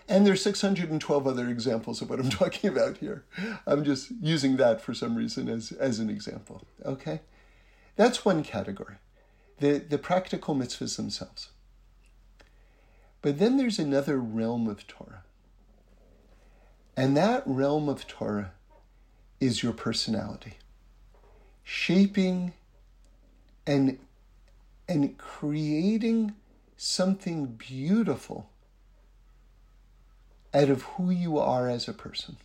And 0.08 0.26
there's 0.26 0.42
612 0.42 1.26
other 1.26 1.48
examples 1.48 2.02
of 2.02 2.10
what 2.10 2.20
I'm 2.20 2.30
talking 2.30 2.68
about 2.68 2.98
here. 2.98 3.24
I'm 3.66 3.82
just 3.82 4.10
using 4.20 4.56
that 4.56 4.80
for 4.80 4.92
some 4.92 5.16
reason 5.16 5.48
as, 5.48 5.72
as 5.72 5.98
an 5.98 6.10
example. 6.10 6.62
Okay? 6.84 7.20
That's 7.96 8.24
one 8.24 8.42
category, 8.44 8.96
the, 9.60 9.78
the 9.78 9.98
practical 9.98 10.54
mitzvahs 10.54 10.96
themselves. 10.96 11.48
But 13.26 13.40
then 13.40 13.56
there's 13.56 13.80
another 13.80 14.20
realm 14.20 14.68
of 14.68 14.86
Torah 14.86 15.24
and 16.96 17.16
that 17.16 17.42
realm 17.44 17.88
of 17.88 18.06
Torah 18.06 18.52
is 19.40 19.64
your 19.64 19.72
personality, 19.72 20.58
shaping 21.64 22.52
and, 23.66 23.98
and 24.88 25.18
creating 25.18 26.36
something 26.76 27.46
beautiful 27.46 28.48
out 30.54 30.70
of 30.70 30.82
who 30.82 31.10
you 31.10 31.36
are 31.36 31.68
as 31.68 31.88
a 31.88 31.92
person. 31.92 32.36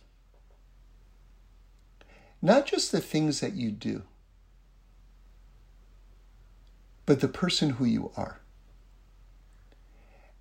Not 2.42 2.66
just 2.66 2.90
the 2.90 3.00
things 3.00 3.38
that 3.38 3.52
you 3.52 3.70
do, 3.70 4.02
but 7.06 7.20
the 7.20 7.28
person 7.28 7.70
who 7.70 7.84
you 7.84 8.10
are. 8.16 8.41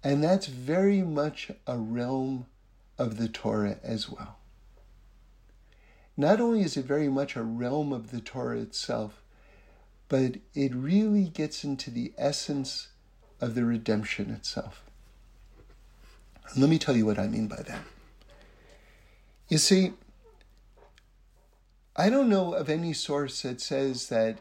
And 0.04 0.24
that's 0.24 0.48
very 0.48 1.02
much 1.02 1.52
a 1.68 1.78
realm 1.78 2.48
of 2.98 3.18
the 3.18 3.28
Torah 3.28 3.78
as 3.84 4.10
well. 4.10 4.38
Not 6.18 6.42
only 6.42 6.62
is 6.62 6.76
it 6.76 6.86
very 6.86 7.08
much 7.08 7.36
a 7.36 7.44
realm 7.44 7.94
of 7.94 8.12
the 8.12 8.22
Torah 8.22 8.60
itself, 8.60 9.22
but 10.10 10.36
it 10.54 10.74
really 10.76 11.26
gets 11.26 11.64
into 11.64 11.90
the 11.90 12.14
essence 12.18 12.90
of 13.40 13.56
the 13.56 13.64
redemption 13.64 14.30
itself. 14.30 14.84
And 16.50 16.62
let 16.62 16.70
me 16.70 16.78
tell 16.78 16.98
you 16.98 17.06
what 17.06 17.20
I 17.20 17.28
mean 17.28 17.48
by 17.48 17.62
that. 17.68 17.82
You 19.48 19.58
see, 19.58 19.94
I 21.96 22.10
don't 22.10 22.30
know 22.30 22.54
of 22.54 22.70
any 22.70 22.94
source 22.94 23.42
that 23.42 23.62
says 23.62 24.10
that 24.10 24.40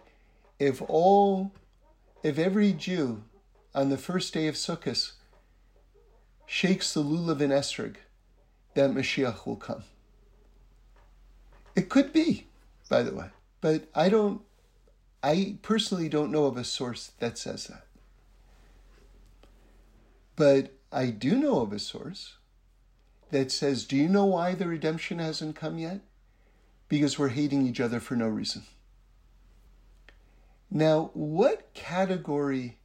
if 0.59 0.83
all, 0.89 1.53
if 2.23 2.39
every 2.39 2.73
Jew 2.73 3.23
on 3.75 3.91
the 3.91 3.99
first 3.99 4.35
day 4.35 4.47
of 4.49 4.55
Sukkot 4.55 5.13
shakes 6.51 6.93
the 6.93 7.01
lulav 7.01 7.41
and 7.41 7.53
esrog, 7.53 7.95
that 8.75 8.91
Mashiach 8.91 9.47
will 9.47 9.55
come. 9.55 9.85
It 11.77 11.89
could 11.89 12.13
be, 12.13 12.49
by 12.89 13.05
the 13.05 13.15
way, 13.15 13.27
but 13.61 13.85
I 13.95 14.09
don't, 14.09 14.43
I 15.23 15.59
personally 15.63 16.09
don't 16.09 16.33
know 16.33 16.47
of 16.47 16.57
a 16.57 16.65
source 16.65 17.13
that 17.21 17.39
says 17.39 17.69
that. 17.69 17.87
But 20.35 20.73
I 20.91 21.11
do 21.11 21.37
know 21.37 21.61
of 21.61 21.73
a 21.73 21.79
source 21.79 22.35
that 23.31 23.53
says, 23.53 23.85
Do 23.85 23.95
you 23.95 24.09
know 24.09 24.25
why 24.25 24.57
the 24.57 24.67
redemption 24.67 25.21
hasn't 25.21 25.55
come 25.55 25.79
yet? 25.79 26.01
Because 26.89 27.17
we're 27.17 27.29
hating 27.29 27.65
each 27.65 27.79
other 27.79 28.01
for 28.01 28.17
no 28.17 28.27
reason. 28.27 28.65
Now, 30.69 31.13
what 31.15 31.73
category 31.75 32.80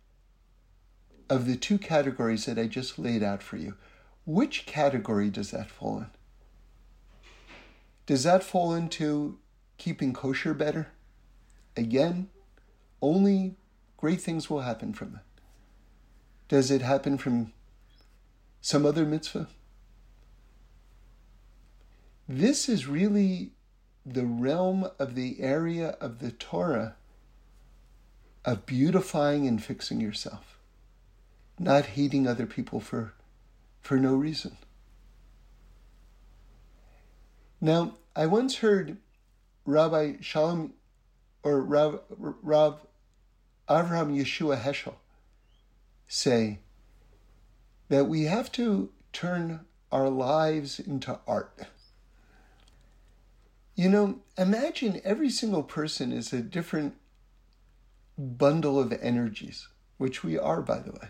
of 1.30 1.46
the 1.46 1.56
two 1.56 1.78
categories 1.78 2.46
that 2.46 2.60
I 2.60 2.68
just 2.68 3.00
laid 3.00 3.24
out 3.24 3.42
for 3.42 3.58
you, 3.58 3.76
which 4.26 4.66
category 4.66 5.30
does 5.30 5.52
that 5.52 5.70
fall 5.70 6.00
in? 6.00 6.08
Does 8.06 8.24
that 8.24 8.44
fall 8.44 8.74
into 8.74 9.40
keeping 9.78 10.14
kosher 10.14 10.54
better? 10.54 10.90
Again, 11.76 12.30
only 13.02 13.56
great 13.98 14.22
things 14.22 14.50
will 14.50 14.62
happen 14.62 14.94
from 14.94 15.16
it. 15.16 15.42
Does 16.48 16.70
it 16.70 16.82
happen 16.82 17.18
from 17.18 17.54
some 18.62 18.86
other 18.86 19.06
mitzvah? 19.06 19.48
This 22.28 22.70
is 22.70 22.88
really 22.88 23.52
the 24.06 24.26
realm 24.26 24.88
of 25.00 25.16
the 25.16 25.42
area 25.42 25.90
of 26.00 26.20
the 26.20 26.32
Torah 26.32 26.96
of 28.44 28.66
beautifying 28.66 29.48
and 29.48 29.64
fixing 29.64 30.00
yourself, 30.00 30.55
not 31.58 31.86
hating 31.86 32.28
other 32.28 32.46
people 32.46 32.80
for, 32.80 33.14
for 33.82 33.98
no 33.98 34.16
reason. 34.16 34.58
Now, 37.62 37.96
I 38.16 38.26
once 38.26 38.58
heard 38.58 38.98
Rabbi 39.66 40.16
Shalom 40.22 40.74
or 41.44 41.62
Rav, 41.62 42.02
Rav 42.10 42.80
Avraham 43.70 44.16
Yeshua 44.16 44.62
Heschel 44.62 44.96
say 46.08 46.60
that 47.90 48.08
we 48.08 48.24
have 48.24 48.52
to 48.54 48.90
turn 49.14 49.62
our 49.92 50.10
lives 50.10 50.80
into 50.80 51.20
art. 51.28 51.68
You 53.76 53.90
know, 53.90 54.20
imagine 54.38 55.02
every 55.04 55.30
single 55.30 55.64
person 55.64 56.12
is 56.12 56.32
a 56.32 56.42
different 56.42 56.96
bundle 58.18 58.80
of 58.80 58.94
energies, 59.02 59.68
which 59.98 60.24
we 60.24 60.38
are, 60.38 60.62
by 60.62 60.80
the 60.80 60.92
way. 60.92 61.10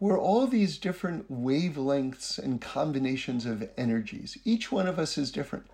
We're 0.00 0.20
all 0.20 0.46
these 0.46 0.78
different 0.78 1.30
wavelengths 1.30 2.38
and 2.38 2.60
combinations 2.60 3.46
of 3.46 3.68
energies. 3.76 4.38
Each 4.44 4.70
one 4.70 4.86
of 4.86 4.98
us 4.98 5.18
is 5.18 5.32
different. 5.32 5.66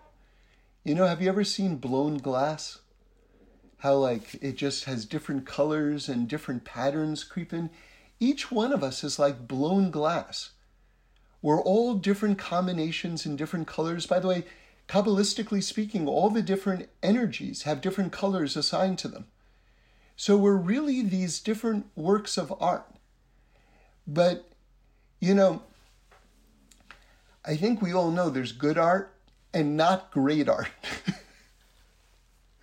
You 0.82 0.94
know, 0.94 1.06
have 1.06 1.20
you 1.20 1.28
ever 1.28 1.44
seen 1.44 1.76
blown 1.76 2.18
glass? 2.18 2.78
How, 3.78 3.94
like, 3.94 4.36
it 4.40 4.56
just 4.56 4.84
has 4.84 5.04
different 5.04 5.46
colors 5.46 6.08
and 6.08 6.26
different 6.26 6.64
patterns 6.64 7.22
creeping. 7.22 7.70
Each 8.18 8.50
one 8.50 8.72
of 8.72 8.82
us 8.82 9.04
is 9.04 9.18
like 9.18 9.46
blown 9.46 9.90
glass. 9.90 10.50
We're 11.42 11.60
all 11.60 11.94
different 11.94 12.38
combinations 12.38 13.26
and 13.26 13.36
different 13.36 13.66
colors. 13.66 14.06
By 14.06 14.20
the 14.20 14.28
way, 14.28 14.44
Kabbalistically 14.88 15.62
speaking, 15.62 16.06
all 16.06 16.30
the 16.30 16.42
different 16.42 16.88
energies 17.02 17.62
have 17.62 17.80
different 17.80 18.12
colors 18.12 18.56
assigned 18.56 18.98
to 18.98 19.08
them. 19.08 19.26
So 20.16 20.36
we're 20.36 20.56
really 20.56 21.02
these 21.02 21.40
different 21.40 21.86
works 21.96 22.36
of 22.36 22.54
art. 22.60 22.86
But, 24.06 24.48
you 25.20 25.34
know, 25.34 25.62
I 27.44 27.56
think 27.56 27.82
we 27.82 27.92
all 27.92 28.10
know 28.10 28.30
there's 28.30 28.52
good 28.52 28.78
art 28.78 29.14
and 29.52 29.76
not 29.76 30.10
great 30.10 30.48
art. 30.48 30.68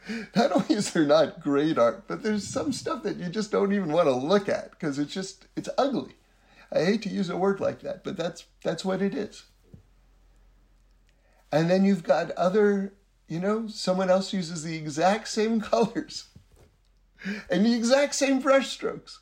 not 0.35 0.51
only 0.51 0.75
is 0.75 0.91
there 0.91 1.05
not 1.05 1.41
great 1.41 1.77
art, 1.77 2.07
but 2.07 2.23
there's 2.23 2.47
some 2.47 2.71
stuff 2.71 3.03
that 3.03 3.17
you 3.17 3.29
just 3.29 3.51
don't 3.51 3.73
even 3.73 3.91
want 3.91 4.07
to 4.07 4.13
look 4.13 4.49
at 4.49 4.71
because 4.71 4.99
it's 4.99 5.13
just 5.13 5.47
it's 5.55 5.69
ugly. 5.77 6.15
I 6.71 6.83
hate 6.85 7.01
to 7.03 7.09
use 7.09 7.29
a 7.29 7.37
word 7.37 7.59
like 7.59 7.81
that, 7.81 8.03
but 8.03 8.17
that's 8.17 8.45
that's 8.63 8.85
what 8.85 9.01
it 9.01 9.13
is. 9.13 9.43
And 11.51 11.69
then 11.69 11.83
you've 11.83 12.03
got 12.03 12.31
other, 12.31 12.93
you 13.27 13.39
know, 13.39 13.67
someone 13.67 14.09
else 14.09 14.31
uses 14.31 14.63
the 14.63 14.77
exact 14.77 15.27
same 15.27 15.59
colors 15.71 16.25
and 17.49 17.65
the 17.65 17.73
exact 17.73 18.15
same 18.15 18.41
brushstrokes 18.41 19.17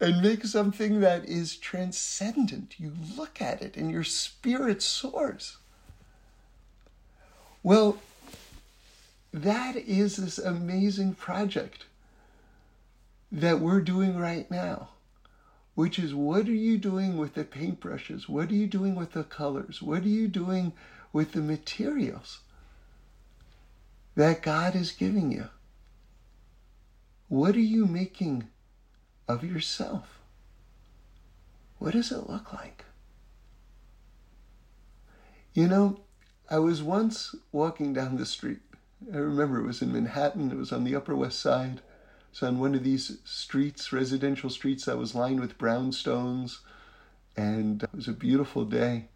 and 0.00 0.22
make 0.22 0.44
something 0.44 1.00
that 1.00 1.26
is 1.26 1.56
transcendent. 1.56 2.80
You 2.80 2.92
look 3.16 3.42
at 3.42 3.60
it 3.60 3.76
and 3.76 3.90
your 3.90 4.04
spirit 4.04 4.82
soars. 4.82 5.58
Well, 7.62 7.98
that 9.32 9.76
is 9.76 10.16
this 10.16 10.38
amazing 10.38 11.14
project 11.14 11.84
that 13.30 13.60
we're 13.60 13.82
doing 13.82 14.18
right 14.18 14.50
now, 14.50 14.88
which 15.74 15.98
is 15.98 16.14
what 16.14 16.48
are 16.48 16.54
you 16.54 16.78
doing 16.78 17.16
with 17.18 17.34
the 17.34 17.44
paintbrushes? 17.44 18.28
What 18.28 18.50
are 18.50 18.54
you 18.54 18.66
doing 18.66 18.94
with 18.94 19.12
the 19.12 19.22
colors? 19.22 19.82
What 19.82 20.02
are 20.02 20.08
you 20.08 20.26
doing 20.26 20.72
with 21.12 21.32
the 21.32 21.42
materials 21.42 22.40
that 24.16 24.42
God 24.42 24.74
is 24.74 24.92
giving 24.92 25.30
you? 25.30 25.48
What 27.28 27.54
are 27.54 27.60
you 27.60 27.86
making 27.86 28.48
of 29.30 29.44
yourself? 29.44 30.18
What 31.78 31.92
does 31.92 32.10
it 32.10 32.28
look 32.28 32.52
like? 32.52 32.84
You 35.54 35.68
know, 35.68 36.00
I 36.50 36.58
was 36.58 36.82
once 36.82 37.34
walking 37.52 37.92
down 37.92 38.16
the 38.16 38.26
street. 38.26 38.58
I 39.12 39.16
remember 39.16 39.58
it 39.58 39.66
was 39.66 39.82
in 39.82 39.92
Manhattan, 39.92 40.50
it 40.50 40.56
was 40.56 40.72
on 40.72 40.84
the 40.84 40.96
Upper 40.96 41.14
West 41.14 41.40
Side. 41.40 41.80
So 42.32 42.46
on 42.46 42.58
one 42.58 42.74
of 42.74 42.84
these 42.84 43.18
streets, 43.24 43.92
residential 43.92 44.50
streets 44.50 44.84
that 44.84 44.98
was 44.98 45.14
lined 45.14 45.40
with 45.40 45.58
brownstones, 45.58 46.58
and 47.36 47.82
it 47.82 47.94
was 47.94 48.08
a 48.08 48.12
beautiful 48.12 48.64
day. 48.64 49.06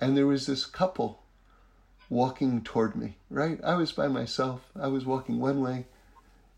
And 0.00 0.16
there 0.16 0.26
was 0.26 0.46
this 0.46 0.66
couple 0.66 1.22
walking 2.08 2.62
toward 2.62 2.96
me, 2.96 3.16
right? 3.30 3.60
I 3.62 3.74
was 3.74 3.92
by 3.92 4.08
myself. 4.08 4.62
I 4.78 4.88
was 4.88 5.06
walking 5.06 5.38
one 5.38 5.60
way, 5.60 5.86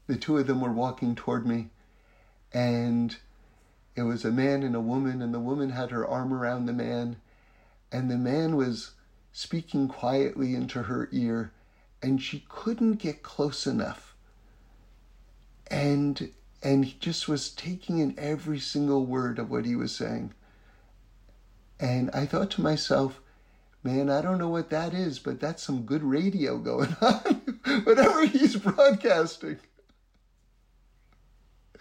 the 0.07 0.16
two 0.16 0.38
of 0.38 0.46
them 0.46 0.61
were 0.61 0.72
walking 0.72 1.14
toward 1.14 1.46
me, 1.46 1.70
and 2.54 3.16
it 3.96 4.02
was 4.02 4.24
a 4.24 4.30
man 4.30 4.62
and 4.62 4.76
a 4.76 4.80
woman, 4.80 5.20
and 5.20 5.34
the 5.34 5.40
woman 5.40 5.70
had 5.70 5.90
her 5.90 6.06
arm 6.06 6.32
around 6.32 6.66
the 6.66 6.72
man, 6.72 7.16
and 7.92 8.10
the 8.10 8.16
man 8.16 8.56
was 8.56 8.92
speaking 9.32 9.88
quietly 9.88 10.54
into 10.54 10.84
her 10.84 11.08
ear, 11.12 11.52
and 12.00 12.22
she 12.22 12.44
couldn't 12.48 12.94
get 12.94 13.22
close 13.22 13.66
enough. 13.66 14.14
And 15.66 16.30
and 16.62 16.84
he 16.84 16.96
just 16.98 17.28
was 17.28 17.50
taking 17.50 17.98
in 17.98 18.14
every 18.16 18.58
single 18.58 19.04
word 19.04 19.38
of 19.38 19.50
what 19.50 19.66
he 19.66 19.76
was 19.76 19.94
saying. 19.94 20.32
And 21.78 22.10
I 22.12 22.24
thought 22.24 22.50
to 22.52 22.62
myself, 22.62 23.20
man, 23.82 24.08
I 24.08 24.22
don't 24.22 24.38
know 24.38 24.48
what 24.48 24.70
that 24.70 24.94
is, 24.94 25.18
but 25.18 25.40
that's 25.40 25.62
some 25.62 25.82
good 25.82 26.02
radio 26.02 26.56
going 26.56 26.96
on. 27.02 27.82
Whatever 27.84 28.24
he's 28.26 28.56
broadcasting 28.56 29.58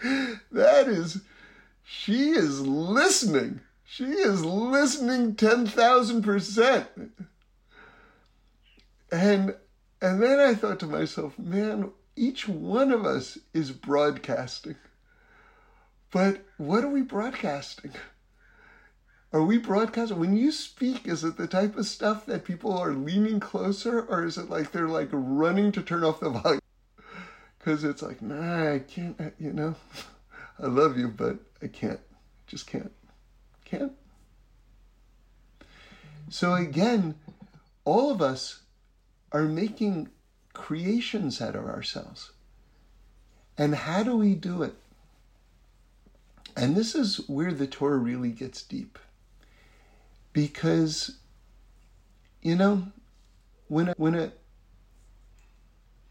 that 0.52 0.88
is, 0.88 1.22
she 1.84 2.32
is 2.32 2.62
listening. 2.62 3.62
She 3.86 4.06
is 4.06 4.44
listening 4.44 5.36
10,000%. 5.36 6.88
And 9.12 9.56
and 10.02 10.22
then 10.22 10.38
I 10.38 10.54
thought 10.54 10.82
to 10.82 10.86
myself, 10.86 11.40
man, 11.40 11.92
each 12.18 12.50
one 12.50 12.92
of 12.92 13.06
us 13.06 13.38
is 13.54 13.72
broadcasting. 13.72 14.76
But 16.12 16.42
what 16.58 16.84
are 16.84 16.90
we 16.90 17.04
broadcasting? 17.04 17.92
Are 19.32 19.44
we 19.44 19.58
broadcasting? 19.58 20.20
When 20.20 20.36
you 20.36 20.52
speak, 20.52 21.08
is 21.08 21.24
it 21.24 21.38
the 21.38 21.48
type 21.48 21.78
of 21.78 21.86
stuff 21.86 22.26
that 22.26 22.44
people 22.44 22.78
are 22.78 22.94
leaning 22.94 23.40
closer, 23.40 24.02
or 24.02 24.26
is 24.26 24.38
it 24.38 24.50
like 24.50 24.72
they're 24.72 24.90
like 24.90 25.10
running 25.12 25.72
to 25.72 25.82
turn 25.82 26.04
off 26.04 26.20
the 26.20 26.30
volume? 26.30 26.60
Because 27.64 27.86
it's 27.86 28.02
like, 28.02 28.22
nah, 28.22 28.74
I 28.74 28.80
can't, 28.80 29.16
you 29.40 29.54
know, 29.54 29.76
I 30.60 30.68
love 30.68 30.98
you, 30.98 31.08
but 31.08 31.38
I 31.62 31.68
can't, 31.68 32.00
just 32.46 32.68
can't, 32.68 32.92
can't. 33.64 33.94
So 36.30 36.56
again, 36.56 37.16
all 37.86 38.12
of 38.12 38.22
us 38.22 38.64
are 39.32 39.44
making 39.44 40.10
creations 40.54 41.42
out 41.42 41.56
of 41.56 41.66
ourselves. 41.66 42.32
And 43.58 43.76
how 43.76 44.04
do 44.04 44.18
we 44.18 44.36
do 44.36 44.64
it? 44.64 44.76
And 46.58 46.76
this 46.76 46.96
is 46.96 47.18
where 47.30 47.54
the 47.54 47.68
Torah 47.68 47.98
really 47.98 48.32
gets 48.32 48.62
deep. 48.62 49.00
Because, 50.34 51.18
you 52.42 52.56
know, 52.56 52.88
when 53.70 53.90
a, 53.90 53.94
when 53.96 54.16
a, 54.16 54.32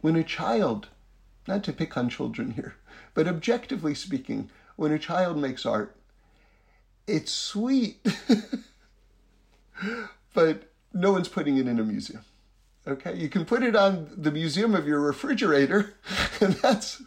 when 0.01 0.17
a 0.17 0.25
child 0.25 0.89
not 1.47 1.65
to 1.65 1.73
pick 1.73 1.97
on 1.97 2.09
children 2.09 2.53
here, 2.53 2.77
but 3.15 3.29
objectively 3.29 3.95
speaking, 3.95 4.51
when 4.77 4.93
a 4.93 4.99
child 4.99 5.37
makes 5.37 5.67
art, 5.67 5.97
it's 7.07 7.33
sweet, 7.33 7.99
but 10.35 10.71
no 10.93 11.13
one's 11.13 11.29
putting 11.29 11.57
it 11.57 11.67
in 11.67 11.79
a 11.79 11.85
museum. 11.85 12.25
Okay, 12.87 13.17
you 13.17 13.29
can 13.29 13.45
put 13.45 13.63
it 13.63 13.77
on 13.77 14.11
the 14.17 14.33
museum 14.33 14.75
of 14.75 14.87
your 14.87 15.01
refrigerator, 15.01 15.95
and 16.41 16.55
that's 16.55 17.03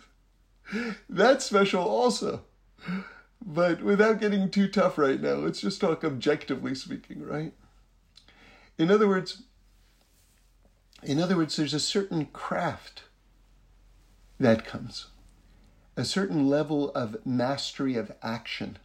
that's 1.09 1.45
special 1.45 1.83
also. 1.83 2.41
but 3.45 3.81
without 3.81 4.19
getting 4.19 4.49
too 4.49 4.67
tough 4.67 4.97
right 4.97 5.21
now, 5.21 5.35
let's 5.35 5.61
just 5.61 5.81
talk 5.81 6.03
objectively 6.03 6.75
speaking, 6.75 7.23
right? 7.23 7.53
In 8.77 8.89
other 8.89 9.07
words, 9.07 9.43
in 11.03 11.19
other 11.19 11.37
words, 11.37 11.55
there's 11.55 11.73
a 11.73 11.79
certain 11.79 12.25
craft 12.27 13.03
that 14.39 14.65
comes, 14.65 15.07
a 15.95 16.05
certain 16.05 16.49
level 16.49 16.91
of 16.91 17.25
mastery 17.25 17.95
of 17.95 18.11
action 18.21 18.77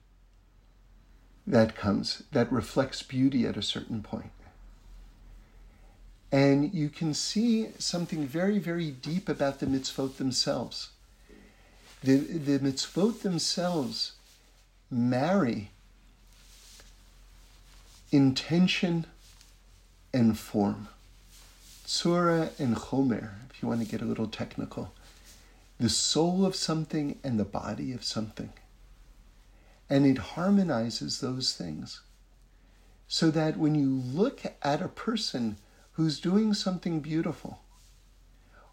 that 1.47 1.75
comes, 1.75 2.23
that 2.33 2.53
reflects 2.53 3.03
beauty 3.03 3.47
at 3.47 3.57
a 3.57 3.63
certain 3.63 4.03
point. 4.03 4.31
And 6.33 6.73
you 6.73 6.89
can 6.89 7.13
see 7.13 7.71
something 7.79 8.27
very, 8.27 8.59
very 8.59 8.91
deep 8.91 9.29
about 9.29 9.59
the 9.59 9.67
mitzvot 9.67 10.17
themselves. 10.17 10.91
The, 12.05 12.17
the 12.17 12.59
mitzvot 12.61 13.23
themselves 13.23 14.13
marry 14.91 15.71
intention 18.13 19.07
and 20.13 20.39
form. 20.39 20.89
Tzurah 21.85 22.59
and 22.61 22.77
Chomer, 22.77 23.33
if 23.51 23.61
you 23.61 23.69
want 23.69 23.81
to 23.81 23.87
get 23.87 24.01
a 24.01 24.05
little 24.05 24.29
technical. 24.29 24.93
The 25.81 25.88
soul 25.88 26.45
of 26.45 26.55
something 26.55 27.19
and 27.25 27.40
the 27.40 27.45
body 27.45 27.93
of 27.93 28.05
something. 28.05 28.53
And 29.88 30.05
it 30.05 30.19
harmonizes 30.19 31.21
those 31.21 31.55
things. 31.55 32.03
So 33.09 33.31
that 33.31 33.57
when 33.57 33.75
you 33.75 33.88
look 33.88 34.43
at 34.62 34.83
a 34.83 34.88
person 34.88 35.57
who's 35.93 36.21
doing 36.21 36.53
something 36.53 37.01
beautiful, 37.01 37.62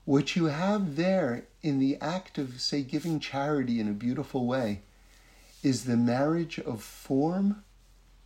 what 0.03 0.35
you 0.35 0.45
have 0.45 0.97
there 0.97 1.45
in 1.63 1.79
the 1.79 1.97
act 2.01 2.37
of, 2.37 2.59
say, 2.61 2.81
giving 2.81 3.21
charity 3.21 3.79
in 3.79 3.87
a 3.87 3.93
beautiful 3.93 4.45
way 4.45 4.81
is 5.63 5.85
the 5.85 5.97
marriage 5.97 6.59
of 6.59 6.83
form 6.83 7.63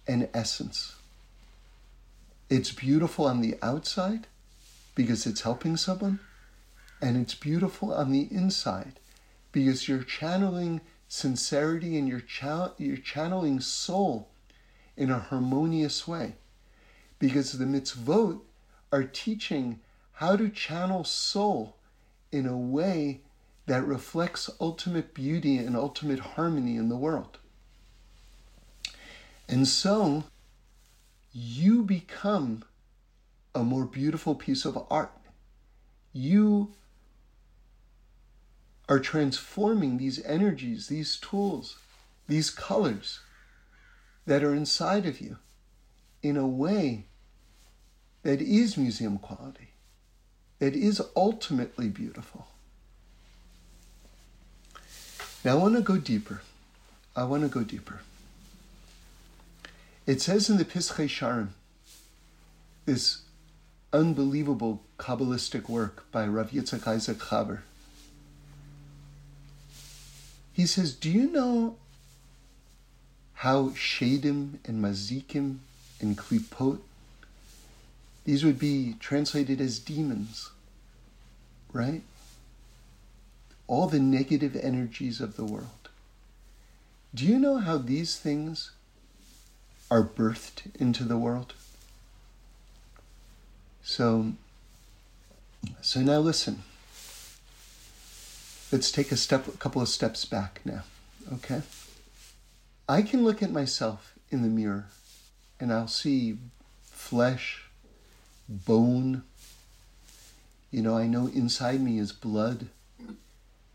and 0.08 0.28
essence. 0.34 0.96
It's 2.50 2.72
beautiful 2.72 3.26
on 3.26 3.42
the 3.42 3.58
outside 3.62 4.28
because 4.96 5.26
it's 5.26 5.42
helping 5.42 5.78
someone, 5.78 6.20
and 7.02 7.18
it's 7.18 7.36
beautiful 7.36 7.94
on 7.94 8.12
the 8.12 8.28
inside 8.32 9.00
because 9.52 9.88
you're 9.88 10.04
channeling 10.04 10.82
sincerity 11.08 11.98
and 11.98 12.08
you're, 12.08 12.22
cha- 12.22 12.74
you're 12.78 12.98
channeling 12.98 13.60
soul 13.60 14.30
in 14.96 15.10
a 15.10 15.20
harmonious 15.20 16.08
way. 16.08 16.36
Because 17.20 17.54
the 17.54 17.66
mitzvot 17.66 18.40
are 18.92 19.04
teaching 19.04 19.80
how 20.14 20.36
to 20.36 20.50
channel 20.50 21.04
soul 21.04 21.76
in 22.32 22.46
a 22.46 22.58
way 22.58 23.22
that 23.66 23.86
reflects 23.86 24.50
ultimate 24.60 25.14
beauty 25.14 25.58
and 25.58 25.76
ultimate 25.76 26.20
harmony 26.20 26.76
in 26.78 26.90
the 26.90 26.98
world. 26.98 27.40
And 29.48 29.68
so, 29.68 30.24
you 31.34 31.84
become 31.84 32.64
a 33.54 33.64
more 33.64 33.86
beautiful 33.86 34.36
piece 34.36 34.66
of 34.66 34.78
art. 34.90 35.12
You 36.14 36.74
are 38.92 39.00
transforming 39.00 39.98
these 39.98 40.22
energies, 40.26 40.88
these 40.88 41.16
tools, 41.16 41.78
these 42.28 42.50
colors 42.50 43.22
that 44.26 44.44
are 44.44 44.54
inside 44.54 45.06
of 45.06 45.22
you 45.22 45.38
in 46.22 46.36
a 46.36 46.46
way 46.46 47.06
that 48.24 48.42
is 48.42 48.76
museum 48.76 49.18
quality, 49.18 49.70
that 50.60 50.76
is 50.76 51.02
ultimately 51.16 51.88
beautiful. 51.88 52.48
Now, 55.46 55.54
I 55.54 55.56
want 55.56 55.78
to 55.78 55.82
go 55.82 55.96
deeper. 55.96 56.42
I 57.16 57.24
want 57.24 57.44
to 57.44 57.48
go 57.48 57.64
deeper. 57.64 58.02
It 60.06 60.22
says 60.22 60.50
in 60.50 60.58
the 60.58 60.66
Pischei 60.66 61.08
Sharim, 61.08 61.52
this 62.86 63.22
unbelievable 63.94 64.82
Kabbalistic 65.00 65.70
work 65.70 66.12
by 66.12 66.28
Rav 66.28 66.52
Yitzchak 66.52 66.86
Isaac 66.86 67.20
Chaver. 67.20 67.62
He 70.54 70.66
says, 70.66 70.94
Do 70.94 71.10
you 71.10 71.32
know 71.32 71.78
how 73.36 73.70
Shadim 73.70 74.60
and 74.66 74.84
Mazikim 74.84 75.58
and 76.00 76.18
Klipot, 76.18 76.80
these 78.26 78.44
would 78.44 78.60
be 78.60 78.96
translated 79.00 79.60
as 79.60 79.80
demons, 79.80 80.52
right? 81.74 82.02
All 83.68 83.88
the 83.88 84.00
negative 84.00 84.56
energies 84.56 85.22
of 85.22 85.38
the 85.38 85.46
world. 85.46 85.90
Do 87.16 87.26
you 87.26 87.40
know 87.40 87.58
how 87.58 87.78
these 87.78 88.18
things 88.20 88.72
are 89.92 90.02
birthed 90.02 90.74
into 90.80 91.04
the 91.04 91.18
world. 91.18 91.54
So, 93.84 94.32
so 95.82 96.00
now 96.00 96.20
listen. 96.20 96.64
Let's 98.72 98.92
take 98.92 99.12
a 99.12 99.18
step, 99.18 99.48
a 99.48 99.52
couple 99.52 99.82
of 99.82 99.90
steps 99.90 100.24
back 100.24 100.62
now, 100.64 100.84
okay? 101.34 101.62
I 102.88 103.02
can 103.02 103.24
look 103.24 103.44
at 103.44 103.52
myself 103.52 104.14
in 104.30 104.44
the 104.44 104.48
mirror 104.48 104.86
and 105.60 105.74
I'll 105.74 105.88
see 105.88 106.38
flesh, 106.84 107.66
bone. 108.48 109.24
You 110.72 110.82
know, 110.82 110.98
I 110.98 111.06
know 111.06 111.28
inside 111.28 111.82
me 111.82 112.00
is 112.00 112.14
blood. 112.14 112.68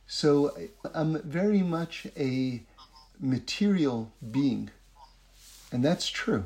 So 0.06 0.56
I'm 0.94 1.20
very 1.22 1.62
much 1.62 2.06
a 2.16 2.62
material 3.20 4.12
being. 4.30 4.70
And 5.70 5.84
that's 5.84 6.08
true. 6.08 6.44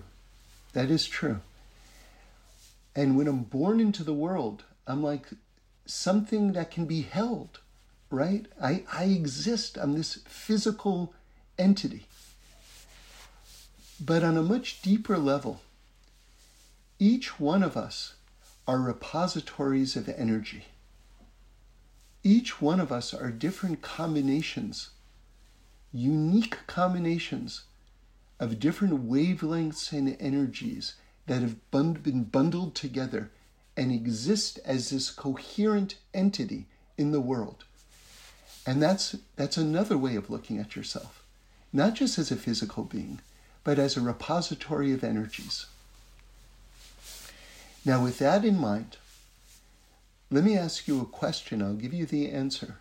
That 0.72 0.90
is 0.90 1.06
true. 1.06 1.40
And 2.96 3.16
when 3.16 3.28
I'm 3.28 3.44
born 3.44 3.78
into 3.78 4.02
the 4.02 4.12
world, 4.12 4.64
I'm 4.86 5.02
like 5.02 5.28
something 5.86 6.52
that 6.54 6.70
can 6.70 6.86
be 6.86 7.02
held, 7.02 7.60
right? 8.10 8.46
I, 8.62 8.84
I 8.92 9.04
exist. 9.04 9.78
I'm 9.78 9.94
this 9.94 10.16
physical 10.26 11.14
entity. 11.58 12.06
But 14.00 14.24
on 14.24 14.36
a 14.36 14.42
much 14.42 14.82
deeper 14.82 15.18
level, 15.18 15.60
each 16.98 17.38
one 17.38 17.62
of 17.62 17.76
us 17.76 18.14
are 18.66 18.80
repositories 18.80 19.96
of 19.96 20.08
energy. 20.08 20.66
Each 22.22 22.60
one 22.60 22.80
of 22.80 22.92
us 22.92 23.14
are 23.14 23.30
different 23.30 23.80
combinations, 23.80 24.90
unique 25.92 26.58
combinations 26.66 27.64
of 28.38 28.58
different 28.58 29.08
wavelengths 29.08 29.92
and 29.92 30.16
energies 30.20 30.94
that 31.26 31.40
have 31.40 31.70
been 31.70 32.24
bundled 32.24 32.74
together 32.74 33.30
and 33.76 33.92
exist 33.92 34.58
as 34.64 34.90
this 34.90 35.10
coherent 35.10 35.96
entity 36.12 36.66
in 36.98 37.12
the 37.12 37.20
world. 37.20 37.64
And 38.70 38.82
that's, 38.82 39.16
that's 39.36 39.56
another 39.56 39.98
way 39.98 40.14
of 40.16 40.30
looking 40.30 40.58
at 40.58 40.76
yourself, 40.76 41.22
not 41.72 41.94
just 41.94 42.18
as 42.18 42.30
a 42.30 42.36
physical 42.36 42.84
being, 42.84 43.20
but 43.64 43.78
as 43.78 43.96
a 43.96 44.00
repository 44.00 44.92
of 44.92 45.02
energies. 45.02 45.66
Now, 47.84 48.02
with 48.02 48.18
that 48.18 48.44
in 48.44 48.58
mind, 48.58 48.96
let 50.30 50.44
me 50.44 50.56
ask 50.56 50.86
you 50.86 51.00
a 51.00 51.06
question. 51.06 51.62
I'll 51.62 51.74
give 51.74 51.94
you 51.94 52.06
the 52.06 52.30
answer. 52.30 52.76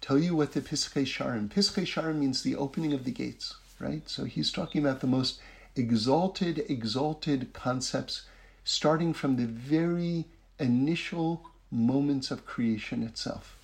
Tell 0.00 0.18
you 0.18 0.34
what 0.34 0.52
the 0.52 0.60
Pischei 0.60 1.04
Sharim. 1.04 1.48
Pischei 1.48 1.84
Sharim 1.84 2.16
means 2.16 2.42
the 2.42 2.56
opening 2.56 2.92
of 2.92 3.04
the 3.04 3.10
gates 3.10 3.56
right? 3.78 4.08
So 4.08 4.24
he's 4.24 4.50
talking 4.50 4.84
about 4.84 5.00
the 5.00 5.06
most 5.06 5.40
exalted, 5.74 6.64
exalted 6.68 7.52
concepts 7.52 8.22
starting 8.64 9.12
from 9.12 9.36
the 9.36 9.46
very 9.46 10.24
initial 10.58 11.42
moments 11.70 12.30
of 12.30 12.46
creation 12.46 13.02
itself. 13.02 13.55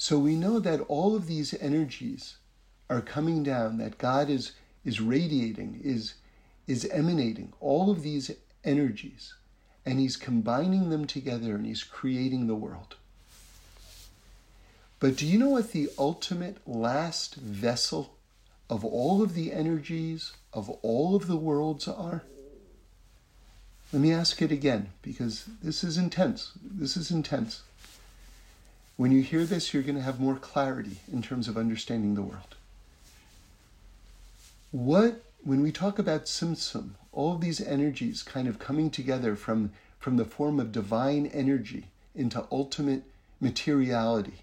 So 0.00 0.18
we 0.18 0.34
know 0.34 0.60
that 0.60 0.80
all 0.88 1.14
of 1.14 1.26
these 1.26 1.52
energies 1.60 2.38
are 2.88 3.02
coming 3.02 3.42
down, 3.42 3.76
that 3.76 3.98
God 3.98 4.30
is, 4.30 4.52
is 4.82 4.98
radiating, 4.98 5.78
is, 5.84 6.14
is 6.66 6.86
emanating, 6.86 7.52
all 7.60 7.90
of 7.90 8.00
these 8.00 8.30
energies, 8.64 9.34
and 9.84 10.00
He's 10.00 10.16
combining 10.16 10.88
them 10.88 11.06
together 11.06 11.54
and 11.54 11.66
He's 11.66 11.82
creating 11.82 12.46
the 12.46 12.54
world. 12.54 12.96
But 15.00 15.16
do 15.16 15.26
you 15.26 15.38
know 15.38 15.50
what 15.50 15.72
the 15.72 15.90
ultimate 15.98 16.66
last 16.66 17.34
vessel 17.34 18.14
of 18.70 18.82
all 18.86 19.22
of 19.22 19.34
the 19.34 19.52
energies 19.52 20.32
of 20.54 20.70
all 20.80 21.14
of 21.14 21.26
the 21.26 21.36
worlds 21.36 21.86
are? 21.86 22.22
Let 23.92 24.00
me 24.00 24.14
ask 24.14 24.40
it 24.40 24.50
again 24.50 24.92
because 25.02 25.44
this 25.62 25.84
is 25.84 25.98
intense. 25.98 26.52
This 26.64 26.96
is 26.96 27.10
intense. 27.10 27.64
When 29.00 29.12
you 29.12 29.22
hear 29.22 29.46
this, 29.46 29.72
you're 29.72 29.82
going 29.82 29.94
to 29.96 30.02
have 30.02 30.20
more 30.20 30.36
clarity 30.36 30.98
in 31.10 31.22
terms 31.22 31.48
of 31.48 31.56
understanding 31.56 32.16
the 32.16 32.20
world. 32.20 32.54
What, 34.72 35.22
when 35.42 35.62
we 35.62 35.72
talk 35.72 35.98
about 35.98 36.26
Tzimtzum, 36.26 36.90
all 37.10 37.34
of 37.34 37.40
these 37.40 37.62
energies 37.62 38.22
kind 38.22 38.46
of 38.46 38.58
coming 38.58 38.90
together 38.90 39.36
from, 39.36 39.72
from 39.98 40.18
the 40.18 40.26
form 40.26 40.60
of 40.60 40.70
divine 40.70 41.24
energy 41.28 41.86
into 42.14 42.44
ultimate 42.52 43.04
materiality, 43.40 44.42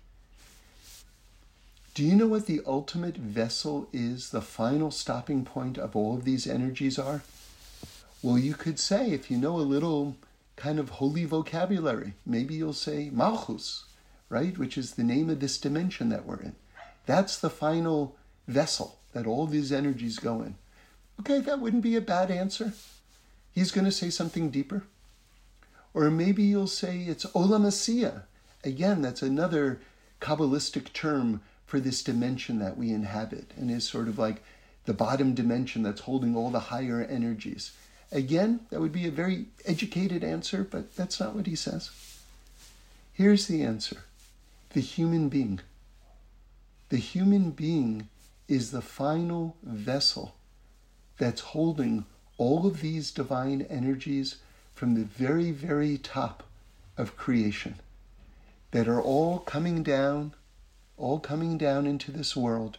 Do 1.94 2.04
you 2.04 2.16
know 2.16 2.26
what 2.26 2.48
the 2.48 2.62
ultimate 2.66 3.18
vessel 3.18 3.88
is, 3.94 4.32
the 4.32 4.42
final 4.42 4.90
stopping 4.90 5.46
point 5.46 5.78
of 5.78 5.96
all 5.96 6.16
of 6.16 6.26
these 6.26 6.48
energies 6.48 6.98
are? 6.98 7.22
Well, 8.24 8.40
you 8.40 8.56
could 8.56 8.80
say, 8.80 9.12
if 9.12 9.30
you 9.30 9.38
know 9.38 9.58
a 9.58 9.62
little 9.74 10.16
kind 10.56 10.80
of 10.80 10.90
holy 10.90 11.26
vocabulary, 11.26 12.14
maybe 12.26 12.56
you'll 12.56 12.74
say 12.74 13.12
Malchus, 13.14 13.84
right? 14.30 14.58
Which 14.58 14.78
is 14.78 14.94
the 14.94 15.04
name 15.04 15.30
of 15.30 15.40
this 15.40 15.58
dimension 15.58 16.10
that 16.10 16.26
we're 16.26 16.42
in. 16.42 16.56
That's 17.06 17.38
the 17.38 17.50
final 17.50 18.16
vessel 18.48 19.00
that 19.14 19.28
all 19.28 19.46
these 19.46 19.72
energies 19.72 20.20
go 20.20 20.42
in. 20.42 20.56
Okay, 21.20 21.40
that 21.40 21.60
wouldn't 21.60 21.84
be 21.84 21.96
a 21.96 22.02
bad 22.02 22.30
answer. 22.30 22.74
He's 23.52 23.72
going 23.72 23.86
to 23.86 23.92
say 23.92 24.10
something 24.10 24.50
deeper. 24.50 24.84
Or 25.94 26.12
maybe 26.12 26.44
you'll 26.44 26.68
say 26.68 27.00
it's 27.00 27.26
Olam 27.28 27.66
Asiya. 27.66 28.24
Again, 28.64 29.02
that's 29.02 29.22
another 29.22 29.80
Kabbalistic 30.22 30.94
term 30.94 31.42
for 31.66 31.80
this 31.80 32.04
dimension 32.04 32.60
that 32.60 32.78
we 32.78 32.92
inhabit 32.92 33.52
and 33.58 33.72
is 33.72 33.88
sort 33.88 34.08
of 34.08 34.20
like 34.20 34.44
the 34.86 34.94
bottom 34.94 35.34
dimension 35.34 35.84
that's 35.84 36.02
holding 36.02 36.36
all 36.36 36.50
the 36.50 36.60
higher 36.60 37.02
energies. 37.02 37.72
Again, 38.12 38.62
that 38.70 38.80
would 38.80 38.94
be 38.94 39.08
a 39.08 39.12
very 39.12 39.46
educated 39.66 40.24
answer, 40.24 40.64
but 40.64 40.96
that's 40.96 41.20
not 41.20 41.36
what 41.36 41.46
he 41.46 41.56
says. 41.56 41.92
Here's 43.14 43.48
the 43.48 43.64
answer 43.64 44.04
the 44.78 44.84
human 44.84 45.28
being. 45.28 45.60
The 46.90 46.98
human 46.98 47.50
being 47.50 48.10
is 48.48 48.70
the 48.70 48.84
final 48.84 49.58
vessel 49.64 50.36
that's 51.18 51.42
holding 51.42 52.06
all 52.38 52.68
of 52.68 52.82
these 52.82 53.10
divine 53.10 53.64
energies 53.72 54.36
from 54.76 54.94
the 54.94 55.04
very, 55.04 55.50
very 55.50 55.98
top 55.98 56.44
of 56.96 57.18
creation 57.18 57.78
that 58.70 58.88
are 58.88 59.02
all 59.02 59.40
coming 59.40 59.82
down 59.82 60.36
all 60.96 61.20
coming 61.20 61.58
down 61.58 61.88
into 61.88 62.12
this 62.12 62.36
world, 62.36 62.78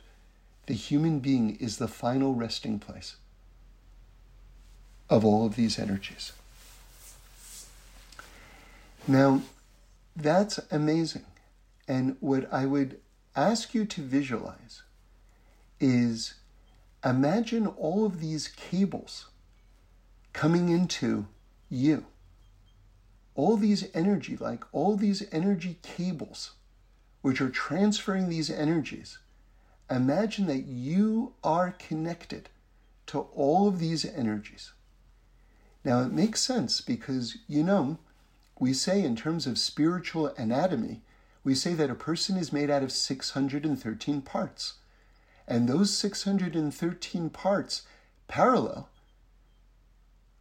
the 0.66 0.74
human 0.74 1.18
being 1.18 1.56
is 1.56 1.78
the 1.78 1.88
final 1.88 2.32
resting 2.32 2.78
place 2.78 3.16
of 5.10 5.24
all 5.24 5.44
of 5.44 5.56
these 5.56 5.80
energies. 5.80 6.30
Now, 9.08 9.42
that's 10.14 10.60
amazing. 10.70 11.24
And 11.88 12.16
what 12.20 12.52
I 12.52 12.66
would 12.66 13.00
ask 13.34 13.74
you 13.74 13.86
to 13.86 14.02
visualize 14.02 14.82
is 15.80 16.34
imagine 17.04 17.66
all 17.66 18.04
of 18.04 18.20
these 18.20 18.48
cables 18.48 19.28
coming 20.34 20.68
into 20.68 21.26
you. 21.70 22.04
All 23.34 23.56
these 23.56 23.88
energy, 23.94 24.36
like 24.36 24.64
all 24.72 24.96
these 24.96 25.22
energy 25.32 25.78
cables 25.82 26.52
which 27.22 27.40
are 27.40 27.50
transferring 27.50 28.28
these 28.28 28.50
energies, 28.50 29.18
imagine 29.90 30.46
that 30.46 30.66
you 30.66 31.32
are 31.42 31.74
connected 31.78 32.48
to 33.06 33.20
all 33.34 33.66
of 33.66 33.78
these 33.78 34.04
energies. 34.04 34.72
Now, 35.84 36.02
it 36.02 36.12
makes 36.12 36.40
sense 36.40 36.80
because, 36.80 37.38
you 37.46 37.62
know, 37.62 37.98
we 38.60 38.74
say 38.74 39.02
in 39.02 39.16
terms 39.16 39.46
of 39.46 39.58
spiritual 39.58 40.26
anatomy, 40.36 41.02
we 41.48 41.54
say 41.54 41.72
that 41.72 41.88
a 41.88 41.94
person 41.94 42.36
is 42.36 42.52
made 42.52 42.68
out 42.68 42.82
of 42.82 42.92
613 42.92 44.20
parts. 44.20 44.74
And 45.46 45.66
those 45.66 45.96
613 45.96 47.30
parts 47.30 47.82
parallel 48.26 48.90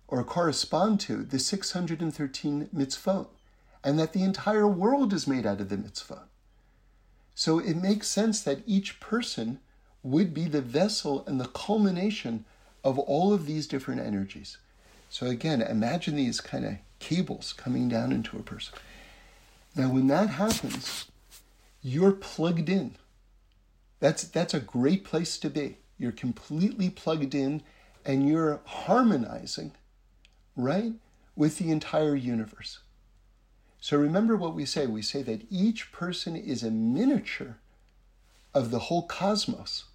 or 0.09 0.21
correspond 0.25 0.99
to 0.99 1.23
the 1.23 1.39
613 1.39 2.69
mitzvot, 2.75 3.27
and 3.85 3.97
that 3.97 4.11
the 4.11 4.21
entire 4.21 4.67
world 4.67 5.13
is 5.13 5.25
made 5.25 5.45
out 5.45 5.61
of 5.61 5.69
the 5.69 5.77
mitzvot. 5.77 6.27
So 7.33 7.57
it 7.57 7.77
makes 7.77 8.09
sense 8.09 8.41
that 8.41 8.63
each 8.65 8.99
person 8.99 9.59
would 10.03 10.33
be 10.33 10.43
the 10.49 10.61
vessel 10.61 11.23
and 11.25 11.39
the 11.39 11.47
culmination 11.47 12.43
of 12.83 12.99
all 12.99 13.33
of 13.33 13.45
these 13.45 13.65
different 13.65 14.01
energies. 14.01 14.57
So 15.09 15.27
again, 15.27 15.61
imagine 15.61 16.17
these 16.17 16.41
kind 16.41 16.65
of 16.65 16.73
cables 16.99 17.53
coming 17.53 17.87
down 17.87 18.11
into 18.11 18.37
a 18.37 18.43
person. 18.43 18.73
Now, 19.77 19.91
when 19.91 20.07
that 20.07 20.31
happens, 20.31 21.05
you're 21.83 22.11
plugged 22.11 22.67
in. 22.67 22.95
That's, 23.99 24.23
that's 24.23 24.55
a 24.55 24.59
great 24.59 25.03
place 25.03 25.37
to 25.37 25.51
be. 25.51 25.77
You're 25.99 26.11
completely 26.11 26.89
plugged 26.89 27.35
in 27.35 27.61
and 28.03 28.27
you're 28.27 28.61
harmonizing, 28.65 29.73
right, 30.55 30.93
with 31.35 31.59
the 31.59 31.69
entire 31.69 32.15
universe. 32.15 32.79
So 33.79 33.97
remember 33.97 34.35
what 34.35 34.55
we 34.55 34.65
say. 34.65 34.87
We 34.87 35.03
say 35.03 35.21
that 35.21 35.45
each 35.51 35.91
person 35.91 36.35
is 36.35 36.63
a 36.63 36.71
miniature 36.71 37.57
of 38.55 38.71
the 38.71 38.79
whole 38.79 39.03
cosmos. 39.03 39.85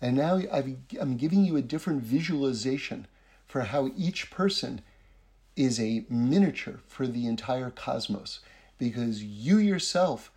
And 0.00 0.16
now 0.16 0.40
I'm 1.00 1.16
giving 1.18 1.44
you 1.44 1.56
a 1.56 1.62
different 1.62 2.02
visualization 2.02 3.06
for 3.46 3.62
how 3.62 3.90
each 3.96 4.30
person 4.30 4.80
is 5.56 5.78
a 5.78 6.06
miniature 6.08 6.80
for 6.86 7.06
the 7.06 7.26
entire 7.26 7.70
cosmos. 7.70 8.40
Because 8.78 9.22
you 9.22 9.58
yourself, 9.58 10.30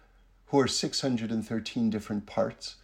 who 0.47 0.59
are 0.59 0.67
613 0.67 1.89
different 1.89 2.25
parts, 2.25 2.75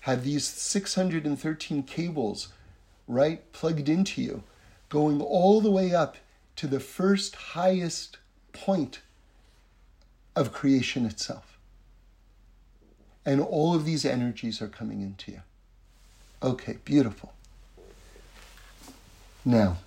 have 0.00 0.24
these 0.24 0.44
613 0.44 1.82
cables, 1.82 2.48
right, 3.08 3.50
plugged 3.52 3.88
into 3.88 4.22
you, 4.22 4.42
going 4.88 5.20
all 5.20 5.60
the 5.60 5.70
way 5.70 5.94
up 5.94 6.16
to 6.56 6.66
the 6.66 6.80
first 6.80 7.34
highest 7.34 8.18
point 8.52 9.00
of 10.36 10.52
creation 10.52 11.06
itself. 11.06 11.58
And 13.26 13.40
all 13.40 13.74
of 13.74 13.84
these 13.84 14.04
energies 14.04 14.60
are 14.60 14.68
coming 14.68 15.00
into 15.00 15.32
you. 15.32 15.42
Okay, 16.42 16.76
beautiful. 16.84 17.32
Now, 19.44 19.78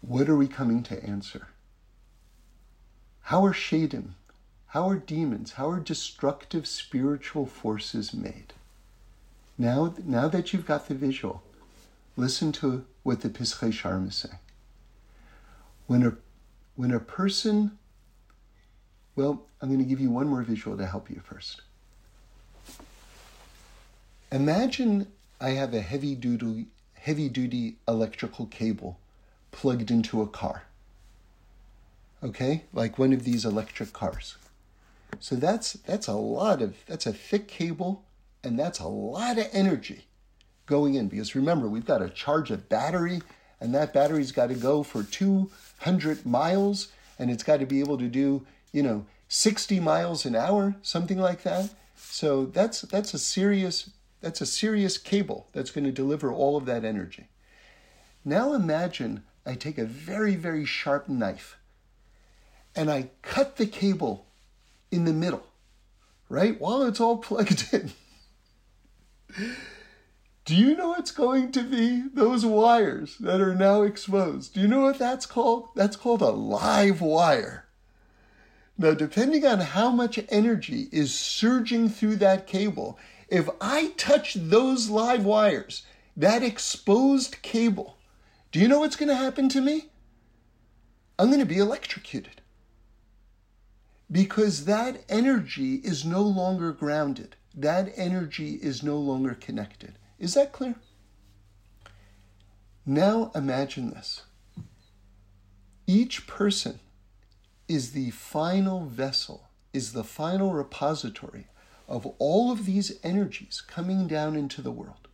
what 0.00 0.28
are 0.28 0.36
we 0.36 0.48
coming 0.48 0.82
to 0.84 1.04
answer? 1.04 1.48
How 3.26 3.44
are 3.44 3.52
Shadim, 3.52 4.10
how 4.68 4.88
are 4.88 4.98
demons, 4.98 5.54
how 5.54 5.68
are 5.68 5.80
destructive 5.80 6.64
spiritual 6.64 7.44
forces 7.44 8.14
made? 8.14 8.52
Now, 9.58 9.94
now 10.04 10.28
that 10.28 10.52
you've 10.52 10.64
got 10.64 10.86
the 10.86 10.94
visual, 10.94 11.42
listen 12.16 12.52
to 12.52 12.84
what 13.02 13.22
the 13.22 13.28
Pischei 13.28 13.72
Sharim 13.72 14.06
is 14.06 14.14
saying. 14.14 14.38
When 15.88 16.04
a 16.04 16.12
when 16.76 16.92
a 16.92 17.00
person, 17.00 17.78
well, 19.16 19.42
I'm 19.60 19.70
going 19.70 19.80
to 19.80 19.84
give 19.84 19.98
you 19.98 20.10
one 20.10 20.28
more 20.28 20.42
visual 20.42 20.76
to 20.76 20.86
help 20.86 21.10
you 21.10 21.20
first. 21.24 21.62
Imagine 24.30 25.10
I 25.40 25.50
have 25.50 25.74
a 25.74 25.80
heavy 25.80 26.14
duty, 26.14 26.66
heavy 26.94 27.28
duty 27.28 27.78
electrical 27.88 28.46
cable 28.46 29.00
plugged 29.50 29.90
into 29.90 30.22
a 30.22 30.28
car. 30.28 30.65
Okay? 32.26 32.64
Like 32.72 32.98
one 32.98 33.12
of 33.12 33.22
these 33.22 33.44
electric 33.44 33.92
cars. 33.92 34.36
So 35.20 35.36
that's 35.36 35.74
that's 35.74 36.08
a 36.08 36.14
lot 36.14 36.60
of 36.60 36.74
that's 36.86 37.06
a 37.06 37.12
thick 37.12 37.46
cable 37.46 38.04
and 38.42 38.58
that's 38.58 38.80
a 38.80 38.88
lot 38.88 39.38
of 39.38 39.48
energy 39.52 40.06
going 40.66 40.94
in 40.94 41.08
because 41.08 41.34
remember 41.36 41.68
we've 41.68 41.86
got 41.86 41.98
to 41.98 42.10
charge 42.10 42.50
a 42.50 42.56
battery 42.56 43.22
and 43.60 43.74
that 43.74 43.94
battery's 43.94 44.32
got 44.32 44.48
to 44.48 44.54
go 44.54 44.82
for 44.82 45.04
200 45.04 46.26
miles 46.26 46.88
and 47.18 47.30
it's 47.30 47.44
got 47.44 47.60
to 47.60 47.66
be 47.66 47.80
able 47.80 47.96
to 47.96 48.08
do, 48.08 48.44
you 48.72 48.82
know, 48.82 49.06
60 49.28 49.80
miles 49.80 50.26
an 50.26 50.34
hour, 50.34 50.74
something 50.82 51.18
like 51.18 51.42
that. 51.44 51.70
So 51.96 52.46
that's 52.46 52.82
that's 52.82 53.14
a 53.14 53.18
serious 53.18 53.90
that's 54.20 54.40
a 54.40 54.46
serious 54.46 54.98
cable 54.98 55.46
that's 55.52 55.70
going 55.70 55.84
to 55.84 55.92
deliver 55.92 56.32
all 56.32 56.56
of 56.56 56.66
that 56.66 56.84
energy. 56.84 57.28
Now 58.24 58.52
imagine 58.52 59.22
I 59.46 59.54
take 59.54 59.78
a 59.78 59.84
very 59.84 60.34
very 60.34 60.64
sharp 60.64 61.08
knife 61.08 61.56
and 62.76 62.90
I 62.90 63.10
cut 63.22 63.56
the 63.56 63.66
cable 63.66 64.26
in 64.90 65.04
the 65.04 65.12
middle, 65.12 65.46
right? 66.28 66.60
While 66.60 66.82
it's 66.82 67.00
all 67.00 67.16
plugged 67.18 67.72
in. 67.72 67.92
Do 70.44 70.54
you 70.54 70.76
know 70.76 70.90
what's 70.90 71.10
going 71.10 71.50
to 71.52 71.64
be 71.64 72.04
those 72.14 72.46
wires 72.46 73.16
that 73.18 73.40
are 73.40 73.54
now 73.54 73.82
exposed? 73.82 74.54
Do 74.54 74.60
you 74.60 74.68
know 74.68 74.82
what 74.82 74.98
that's 74.98 75.26
called? 75.26 75.70
That's 75.74 75.96
called 75.96 76.22
a 76.22 76.30
live 76.30 77.00
wire. 77.00 77.64
Now, 78.78 78.92
depending 78.92 79.44
on 79.44 79.58
how 79.60 79.90
much 79.90 80.20
energy 80.28 80.88
is 80.92 81.12
surging 81.12 81.88
through 81.88 82.16
that 82.16 82.46
cable, 82.46 82.98
if 83.28 83.48
I 83.60 83.92
touch 83.96 84.34
those 84.34 84.88
live 84.88 85.24
wires, 85.24 85.84
that 86.16 86.42
exposed 86.42 87.42
cable, 87.42 87.96
do 88.52 88.60
you 88.60 88.68
know 88.68 88.80
what's 88.80 88.96
going 88.96 89.08
to 89.08 89.16
happen 89.16 89.48
to 89.48 89.60
me? 89.60 89.88
I'm 91.18 91.28
going 91.28 91.40
to 91.40 91.46
be 91.46 91.58
electrocuted. 91.58 92.35
Because 94.10 94.64
that 94.66 95.02
energy 95.08 95.76
is 95.76 96.04
no 96.04 96.22
longer 96.22 96.72
grounded, 96.72 97.36
that 97.54 97.92
energy 97.96 98.54
is 98.54 98.82
no 98.82 98.98
longer 98.98 99.34
connected. 99.34 99.98
Is 100.18 100.34
that 100.34 100.52
clear? 100.52 100.76
Now 102.84 103.32
imagine 103.34 103.90
this. 103.90 104.22
Each 105.86 106.26
person 106.26 106.80
is 107.68 107.92
the 107.92 108.10
final 108.10 108.84
vessel, 108.86 109.48
is 109.72 109.92
the 109.92 110.04
final 110.04 110.52
repository 110.52 111.48
of 111.88 112.06
all 112.18 112.52
of 112.52 112.66
these 112.66 112.98
energies 113.02 113.60
coming 113.66 114.06
down 114.06 114.36
into 114.36 114.62
the 114.62 114.70
world. 114.70 115.08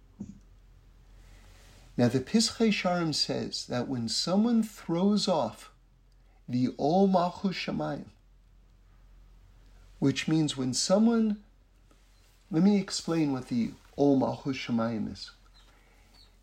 Now, 1.97 2.09
the 2.09 2.21
Pischei 2.21 2.71
Sharim 2.71 3.15
says 3.15 3.67
that 3.67 3.87
when 3.87 4.09
someone 4.09 4.63
throws 4.63 5.29
off 5.29 5.71
the 6.49 6.75
Ol 6.79 7.07
Malchus 7.07 7.57
Shemayim, 7.57 8.07
which 10.03 10.27
means 10.27 10.57
when 10.57 10.75
someone, 10.75 11.37
let 12.51 12.61
me 12.61 12.77
explain 12.77 13.33
what 13.33 13.47
the 13.47 13.71
Ol 13.97 14.17
Malchus 14.17 14.57
Shemayim 14.57 15.13
is. 15.13 15.31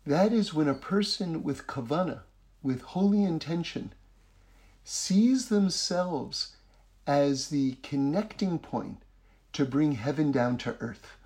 That 0.06 0.32
is 0.32 0.54
when 0.54 0.66
a 0.66 0.72
person 0.72 1.42
with 1.42 1.66
kavana, 1.66 2.20
with 2.62 2.80
holy 2.80 3.22
intention, 3.22 3.92
sees 4.82 5.50
themselves 5.50 6.56
as 7.06 7.48
the 7.48 7.76
connecting 7.82 8.58
point 8.58 9.02
to 9.52 9.66
bring 9.66 9.92
heaven 9.92 10.32
down 10.32 10.56
to 10.56 10.78
earth. 10.80 11.18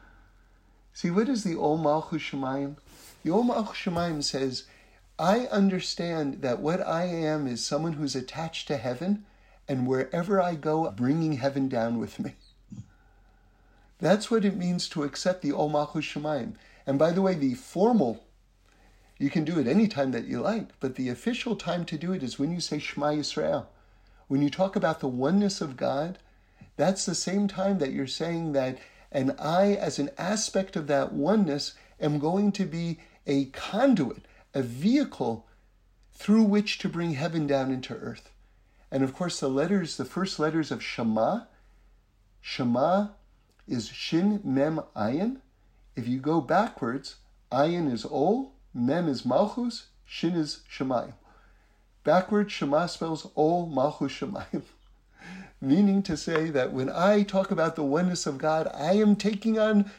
See, 0.92 1.12
what 1.12 1.29
is 1.29 1.44
the 1.44 1.55
Ol 1.55 1.79
Malchus 1.79 2.20
Shemayim? 2.20 2.79
The 3.23 3.31
Ol 3.31 3.44
Malchus 3.44 3.77
Shemayim 3.77 4.25
says, 4.25 4.64
I 5.20 5.47
understand 5.53 6.42
that 6.42 6.59
what 6.59 6.85
I 6.85 7.05
am 7.05 7.47
is 7.47 7.64
someone 7.64 7.92
who's 7.92 8.16
attached 8.16 8.66
to 8.66 8.77
heaven, 8.77 9.25
and 9.68 9.87
wherever 9.87 10.40
I 10.40 10.55
go, 10.55 10.90
bringing 10.90 11.35
heaven 11.35 11.68
down 11.68 11.98
with 11.98 12.20
me. 12.20 12.35
That's 13.98 14.31
what 14.31 14.44
it 14.44 14.57
means 14.57 14.88
to 14.90 15.05
accept 15.05 15.42
the 15.42 15.53
Ol 15.53 15.68
Malchus 15.68 16.05
Shemayim. 16.05 16.55
And 16.87 16.98
by 16.98 17.12
the 17.12 17.22
way, 17.22 17.35
the 17.35 17.55
formal, 17.55 18.24
you 19.18 19.31
can 19.31 19.44
do 19.44 19.59
it 19.59 19.66
any 19.66 19.88
time 19.88 20.11
that 20.11 20.27
you 20.27 20.40
like, 20.40 20.79
but 20.81 20.96
the 20.96 21.09
official 21.09 21.57
time 21.57 21.85
to 21.87 21.96
do 21.96 22.12
it 22.12 22.22
is 22.22 22.38
when 22.38 22.53
you 22.53 22.61
say 22.61 22.79
Shema 22.79 23.12
Yisrael. 23.12 23.66
When 24.29 24.42
you 24.42 24.50
talk 24.50 24.77
about 24.77 25.00
the 25.00 25.09
oneness 25.09 25.61
of 25.61 25.77
God, 25.77 26.18
that's 26.77 27.07
the 27.07 27.14
same 27.14 27.46
time 27.48 27.79
that 27.79 27.92
you're 27.92 28.07
saying 28.07 28.53
that, 28.53 28.79
and 29.12 29.35
I, 29.38 29.74
as 29.74 29.98
an 29.98 30.11
aspect 30.18 30.77
of 30.77 30.87
that 30.88 31.12
oneness, 31.12 31.74
am 32.00 32.18
going 32.18 32.53
to 32.53 32.64
be 32.64 32.98
a 33.27 33.46
conduit, 33.46 34.27
a 34.53 34.62
vehicle 34.62 35.46
through 36.12 36.42
which 36.42 36.79
to 36.79 36.88
bring 36.88 37.12
heaven 37.12 37.46
down 37.46 37.70
into 37.70 37.94
earth. 37.94 38.31
And 38.94 39.02
of 39.02 39.12
course, 39.12 39.40
the 39.40 39.48
letters, 39.48 39.96
the 39.96 40.04
first 40.04 40.38
letters 40.38 40.70
of 40.70 40.80
Shema, 40.80 41.46
Shema 42.40 43.09
is 43.66 43.88
Shin 43.88 44.40
Mem 44.44 44.83
Ayin. 44.94 45.38
If 45.96 46.07
you 46.07 46.20
go 46.20 46.40
backwards, 46.40 47.16
Ayin 47.50 47.92
is 47.92 48.07
Ol, 48.09 48.52
Mem 48.72 49.09
is 49.09 49.26
Malchus, 49.26 49.87
Shin 50.04 50.35
is 50.37 50.61
Shemayim. 50.72 51.14
Backwards, 52.04 52.52
Shema 52.52 52.87
spells 52.87 53.28
Ol 53.35 53.66
Malchus 53.66 54.12
Shemayim. 54.12 54.62
Meaning 55.61 56.04
to 56.04 56.16
say 56.16 56.50
that 56.50 56.72
when 56.72 56.88
I 56.88 57.24
talk 57.24 57.50
about 57.50 57.74
the 57.74 57.83
oneness 57.83 58.28
of 58.28 58.38
God, 58.38 58.68
I 58.72 58.92
am 58.92 59.16
taking 59.16 59.59
on 59.59 59.90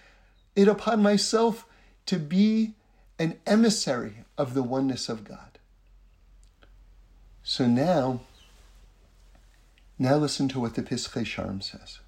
it 0.55 0.69
upon 0.69 1.03
myself 1.03 1.67
to 2.05 2.17
be 2.17 2.75
an 3.19 3.39
emissary 3.45 4.23
of 4.37 4.53
the 4.53 4.63
oneness 4.63 5.09
of 5.09 5.25
God. 5.25 5.59
So 7.43 7.67
now, 7.67 8.21
now 9.97 10.15
listen 10.15 10.47
to 10.49 10.59
what 10.59 10.75
the 10.75 10.81
Pischei 10.81 11.23
Sharim 11.23 11.63
says. 11.63 11.99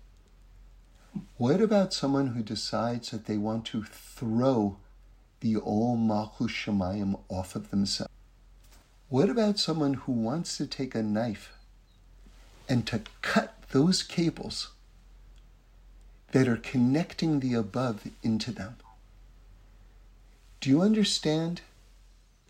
What 1.38 1.62
about 1.62 1.94
someone 1.94 2.28
who 2.28 2.44
decides 2.44 3.12
that 3.12 3.26
they 3.26 3.38
want 3.38 3.66
to 3.68 3.84
throw 3.84 4.78
the 5.40 5.56
Ol 5.58 5.96
Malchus 5.96 6.52
Shemayim 6.52 7.20
off 7.30 7.56
of 7.56 7.70
themselves? 7.70 8.12
What 9.10 9.30
about 9.30 9.58
someone 9.58 9.94
who 9.94 10.12
wants 10.12 10.58
to 10.58 10.68
take 10.68 10.94
a 10.94 11.02
knife 11.02 11.54
and 12.68 12.86
to 12.88 13.02
cut 13.22 13.56
those 13.70 14.04
cables 14.04 14.72
that 16.32 16.48
are 16.48 16.58
connecting 16.58 17.40
the 17.40 17.54
above 17.54 18.08
into 18.22 18.52
them? 18.52 18.76
Do 20.60 20.70
you 20.70 20.82
understand, 20.82 21.62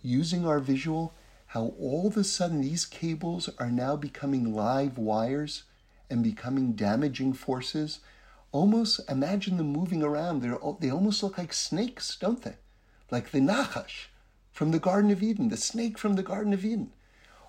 using 0.01 0.47
our 0.47 0.59
visual, 0.59 1.13
how 1.47 1.73
all 1.79 2.07
of 2.07 2.17
a 2.17 2.23
sudden 2.23 2.61
these 2.61 2.85
cables 2.85 3.49
are 3.57 3.71
now 3.71 3.95
becoming 3.95 4.53
live 4.53 4.97
wires 4.97 5.63
and 6.09 6.23
becoming 6.23 6.73
damaging 6.73 7.33
forces? 7.33 7.99
Almost 8.51 8.99
imagine 9.09 9.57
them 9.57 9.71
moving 9.71 10.03
around. 10.03 10.41
They're, 10.41 10.57
they 10.79 10.89
almost 10.89 11.23
look 11.23 11.37
like 11.37 11.53
snakes, 11.53 12.17
don't 12.17 12.41
they? 12.41 12.55
Like 13.09 13.31
the 13.31 13.39
Nachash 13.39 14.07
from 14.51 14.71
the 14.71 14.79
Garden 14.79 15.11
of 15.11 15.23
Eden, 15.23 15.49
the 15.49 15.57
snake 15.57 15.97
from 15.97 16.15
the 16.15 16.23
Garden 16.23 16.53
of 16.53 16.65
Eden. 16.65 16.91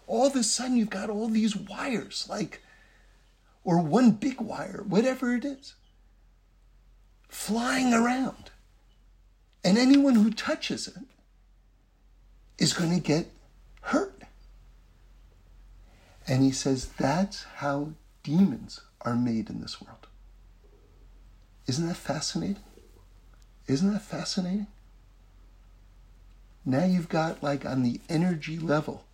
All 0.06 0.26
of 0.26 0.36
a 0.36 0.42
sudden, 0.42 0.76
you've 0.76 0.90
got 0.90 1.10
all 1.10 1.28
these 1.28 1.56
wires, 1.56 2.26
like, 2.30 2.62
or 3.64 3.78
one 3.80 4.12
big 4.12 4.40
wire, 4.40 4.84
whatever 4.86 5.34
it 5.34 5.44
is, 5.44 5.74
flying 7.28 7.92
around. 7.92 8.50
And 9.64 9.76
anyone 9.76 10.14
who 10.14 10.30
touches 10.30 10.86
it 10.86 11.02
is 12.58 12.72
going 12.72 12.94
to 12.94 13.00
get 13.00 13.30
hurt. 13.88 14.22
And 16.26 16.42
he 16.42 16.50
says 16.50 16.88
that's 16.98 17.44
how 17.56 17.92
demons 18.22 18.80
are 19.00 19.16
made 19.16 19.48
in 19.48 19.60
this 19.60 19.80
world. 19.80 20.06
Isn't 21.66 21.88
that 21.88 21.96
fascinating? 21.96 22.62
Isn't 23.66 23.92
that 23.92 24.02
fascinating? 24.02 24.66
Now 26.64 26.84
you've 26.84 27.08
got, 27.08 27.42
like, 27.42 27.64
on 27.64 27.82
the 27.82 28.00
energy 28.08 28.58
level, 28.58 29.04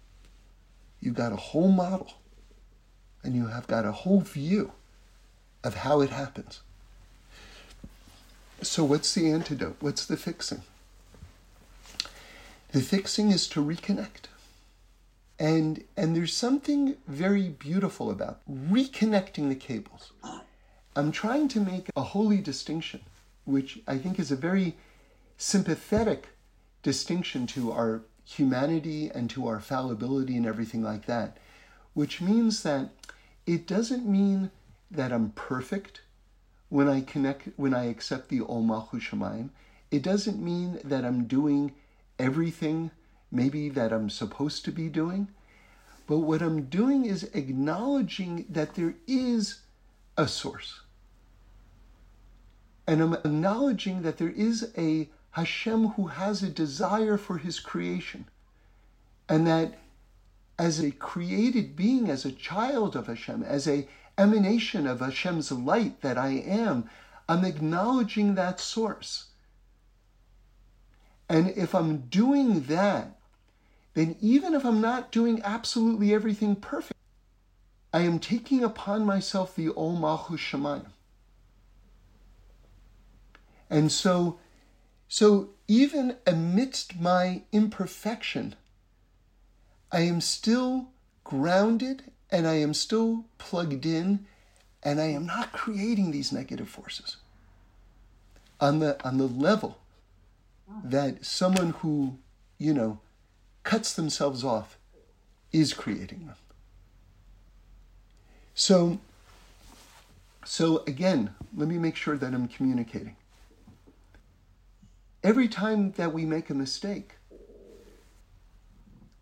you've 1.01 1.15
got 1.15 1.33
a 1.33 1.37
whole 1.37 1.71
model 1.71 2.15
and 3.23 3.35
you 3.35 3.47
have 3.47 3.67
got 3.67 3.85
a 3.85 3.93
whole 3.93 4.21
view 4.21 4.73
of 5.63 5.77
how 5.77 6.01
it 6.01 6.11
happens. 6.11 6.61
So, 8.63 8.83
what's 8.85 9.15
the 9.15 9.31
antidote? 9.31 9.77
What's 9.81 10.07
the 10.07 10.17
fixing? 10.17 10.63
The 12.73 12.81
fixing 12.81 13.31
is 13.31 13.47
to 13.49 13.65
reconnect. 13.65 14.27
And, 15.45 15.85
and 15.95 16.17
there's 16.17 16.33
something 16.33 16.97
very 17.07 17.51
beautiful 17.51 18.11
about 18.11 18.41
reconnecting 18.51 19.51
the 19.51 19.55
cables. 19.55 20.13
I'm 20.97 21.13
trying 21.13 21.49
to 21.49 21.61
make 21.61 21.91
a 21.95 22.03
holy 22.03 22.39
distinction, 22.39 23.01
which 23.45 23.79
I 23.87 23.99
think 23.99 24.19
is 24.19 24.33
a 24.33 24.37
very 24.37 24.75
sympathetic 25.37 26.29
distinction 26.83 27.47
to 27.49 27.73
our 27.73 28.01
humanity 28.25 29.11
and 29.15 29.29
to 29.31 29.47
our 29.47 29.61
fallibility 29.61 30.35
and 30.39 30.47
everything 30.47 30.83
like 30.83 31.05
that, 31.05 31.37
which 31.93 32.23
means 32.23 32.63
that 32.63 32.93
it 33.45 33.67
doesn't 33.67 34.07
mean 34.07 34.51
that 34.91 35.13
I'm 35.13 35.29
perfect 35.33 36.01
when 36.71 36.89
I 36.89 37.03
connect, 37.03 37.51
when 37.57 37.75
I 37.75 37.85
accept 37.85 38.31
the 38.31 38.41
Ol 38.41 38.63
Malchus 38.63 39.03
Shemayim. 39.03 39.51
It 39.91 40.03
doesn't 40.03 40.43
mean 40.43 40.81
that 40.85 41.05
I'm 41.05 41.27
doing 41.27 41.75
everything 42.19 42.93
maybe 43.35 43.69
that 43.71 43.93
I'm 43.93 44.09
supposed 44.09 44.65
to 44.65 44.73
be 44.73 44.89
doing. 44.89 45.29
But 46.07 46.19
what 46.19 46.43
I'm 46.43 46.65
doing 46.67 47.05
is 47.07 47.25
acknowledging 47.35 48.47
that 48.49 48.75
there 48.75 48.95
is 49.07 49.61
a 50.17 50.29
source. 50.29 50.81
And 52.87 53.01
I'm 53.01 53.15
acknowledging 53.15 54.03
that 54.03 54.19
there 54.19 54.31
is 54.31 54.71
a 54.77 55.09
Hashem 55.31 55.89
who 55.89 56.09
has 56.09 56.43
a 56.43 56.51
desire 56.51 57.17
for 57.17 57.39
his 57.39 57.59
creation. 57.59 58.27
And 59.29 59.47
that 59.47 59.79
as 60.59 60.79
a 60.79 60.91
created 60.91 61.75
being, 61.75 62.11
as 62.11 62.25
a 62.25 62.33
child 62.33 62.95
of 62.95 63.07
Hashem, 63.07 63.43
as 63.43 63.67
a 63.67 63.89
emanation 64.17 64.87
of 64.87 65.01
Hashem's 65.01 65.51
light 65.51 66.03
that 66.03 66.19
I 66.19 66.29
am, 66.31 66.89
I'm 67.29 67.45
acknowledging 67.45 68.35
that 68.35 68.61
source. 68.61 69.29
And 71.29 71.49
if 71.57 71.75
I'm 71.75 72.03
doing 72.03 72.65
that, 72.65 73.17
then 73.95 74.17
even 74.21 74.55
if 74.55 74.65
I'm 74.65 74.81
not 74.81 75.13
doing 75.13 75.41
absolutely 75.43 76.13
everything 76.13 76.57
perfect, 76.57 76.99
I 77.93 78.01
am 78.01 78.19
taking 78.19 78.65
upon 78.65 79.07
myself 79.07 79.55
the 79.55 79.71
Ol 79.71 79.97
Malchus 79.97 80.41
Shemayim. 80.41 80.87
And 83.71 83.91
so, 83.91 84.39
so 85.09 85.51
even 85.69 86.17
amidst 86.27 87.01
my 87.01 87.43
imperfection, 87.53 88.57
I 89.93 90.01
am 90.01 90.21
still 90.21 90.89
grounded 91.23 92.11
and 92.31 92.49
I 92.49 92.55
am 92.55 92.75
still 92.75 93.27
plugged 93.39 93.87
in 93.87 94.27
and 94.83 95.01
I 95.01 95.07
am 95.07 95.25
not 95.25 95.53
creating 95.53 96.11
these 96.11 96.33
negative 96.33 96.69
forces 96.69 97.17
on 98.61 98.81
the 98.81 99.03
on 99.07 99.19
the 99.19 99.27
level 99.29 99.79
that 100.83 101.25
someone 101.25 101.71
who, 101.71 102.19
you 102.59 102.75
know, 102.75 102.99
cuts 103.65 103.95
themselves 103.95 104.45
off 104.45 104.79
is 105.53 105.75
creating 105.75 106.27
them. 106.27 106.37
So 108.55 109.01
so 110.45 110.85
again, 110.87 111.35
let 111.57 111.69
me 111.69 111.79
make 111.79 111.97
sure 111.97 112.17
that 112.19 112.35
I'm 112.35 112.49
communicating. 112.49 113.17
Every 115.25 115.49
time 115.49 115.93
that 115.93 116.13
we 116.13 116.25
make 116.27 116.51
a 116.51 116.55
mistake, 116.55 117.13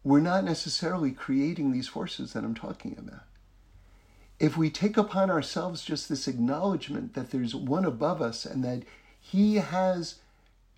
we're 0.05 0.21
not 0.21 0.45
necessarily 0.45 1.13
creating 1.13 1.73
these 1.73 1.89
forces 1.89 2.33
that 2.33 2.45
I'm 2.45 2.55
talking 2.55 2.97
about. 2.99 3.23
if 4.41 4.57
we 4.57 4.71
take 4.71 4.97
upon 4.97 5.31
ourselves 5.31 5.85
just 5.85 6.09
this 6.09 6.27
acknowledgement 6.29 7.15
that 7.15 7.31
there's 7.31 7.55
one 7.55 7.85
above 7.85 8.21
us 8.21 8.45
and 8.45 8.65
that 8.65 8.83
he 9.21 9.57
has 9.57 10.17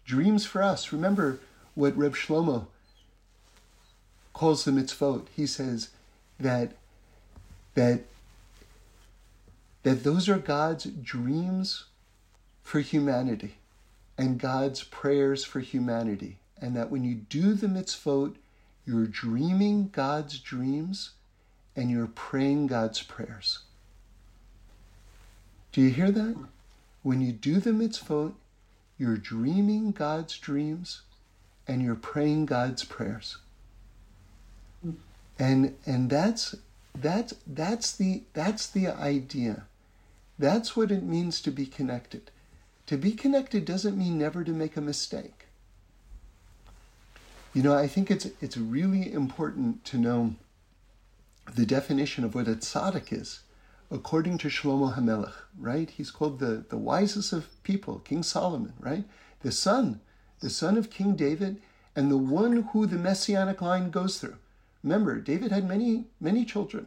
dreams 0.04 0.44
for 0.44 0.62
us. 0.62 0.92
Remember 0.92 1.40
what 1.74 1.96
Reb 1.96 2.14
Shlomo 2.14 2.66
calls 4.34 4.64
the 4.64 4.70
mitzvot. 4.70 5.26
He 5.34 5.46
says 5.46 5.88
that 6.38 6.72
that 7.74 8.00
that 9.84 10.04
those 10.04 10.28
are 10.28 10.38
God's 10.38 10.84
dreams 10.84 11.84
for 12.62 12.80
humanity 12.80 13.54
and 14.16 14.38
God's 14.38 14.82
prayers 14.82 15.44
for 15.44 15.60
humanity. 15.60 16.36
And 16.60 16.74
that 16.76 16.90
when 16.90 17.04
you 17.04 17.14
do 17.14 17.54
the 17.54 17.66
mitzvot, 17.66 18.34
you're 18.86 19.06
dreaming 19.06 19.90
God's 19.92 20.38
dreams 20.38 21.10
and 21.76 21.90
you're 21.90 22.06
praying 22.06 22.68
God's 22.68 23.02
prayers. 23.02 23.60
Do 25.72 25.80
you 25.80 25.90
hear 25.90 26.10
that? 26.10 26.36
When 27.02 27.20
you 27.20 27.32
do 27.32 27.58
the 27.58 27.70
mitzvot, 27.70 28.34
you're 28.98 29.16
dreaming 29.16 29.90
God's 29.90 30.38
dreams 30.38 31.02
and 31.66 31.82
you're 31.82 31.94
praying 31.94 32.46
God's 32.46 32.84
prayers. 32.84 33.38
And 35.38 35.74
and 35.84 36.10
that's 36.10 36.54
that's 36.94 37.34
that's 37.46 37.92
the 37.96 38.22
that's 38.32 38.66
the 38.66 38.88
idea. 38.88 39.64
That's 40.38 40.76
what 40.76 40.90
it 40.90 41.02
means 41.02 41.40
to 41.42 41.50
be 41.50 41.66
connected. 41.66 42.30
To 42.86 42.96
be 42.96 43.12
connected 43.12 43.64
doesn't 43.64 43.98
mean 43.98 44.18
never 44.18 44.44
to 44.44 44.52
make 44.52 44.76
a 44.76 44.80
mistake. 44.80 45.46
You 47.52 47.62
know, 47.62 47.74
I 47.76 47.86
think 47.86 48.10
it's 48.10 48.26
it's 48.40 48.56
really 48.56 49.12
important 49.12 49.84
to 49.86 49.98
know 49.98 50.34
the 51.54 51.66
definition 51.66 52.24
of 52.24 52.34
what 52.34 52.48
a 52.48 52.54
tzaddik 52.54 53.12
is, 53.12 53.40
according 53.90 54.38
to 54.38 54.48
Shlomo 54.48 54.96
HaMelech, 54.96 55.34
right? 55.58 55.90
He's 55.90 56.10
called 56.10 56.38
the, 56.38 56.64
the 56.68 56.78
wisest 56.78 57.32
of 57.32 57.62
people, 57.62 57.98
King 57.98 58.22
Solomon, 58.22 58.72
right? 58.80 59.04
The 59.42 59.52
son, 59.52 60.00
the 60.40 60.50
son 60.50 60.78
of 60.78 60.90
King 60.90 61.14
David, 61.16 61.60
and 61.94 62.10
the 62.10 62.16
one 62.16 62.62
who 62.72 62.86
the 62.86 62.96
messianic 62.96 63.60
line 63.60 63.90
goes 63.90 64.18
through. 64.18 64.36
Remember, 64.84 65.18
David 65.18 65.50
had 65.50 65.66
many, 65.66 66.04
many 66.20 66.44
children, 66.44 66.86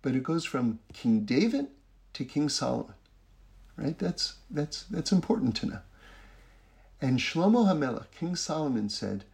but 0.00 0.14
it 0.14 0.22
goes 0.22 0.44
from 0.44 0.78
King 0.92 1.24
David 1.24 1.66
to 2.12 2.24
King 2.24 2.48
Solomon, 2.48 2.94
right? 3.76 3.98
That's, 3.98 4.36
that's, 4.48 4.84
that's 4.84 5.10
important 5.10 5.56
to 5.56 5.66
know. 5.66 5.78
And 7.00 7.18
Shlomo 7.18 7.66
HaMelech, 7.66 8.12
King 8.16 8.36
Solomon 8.36 8.88
said, 8.88 9.24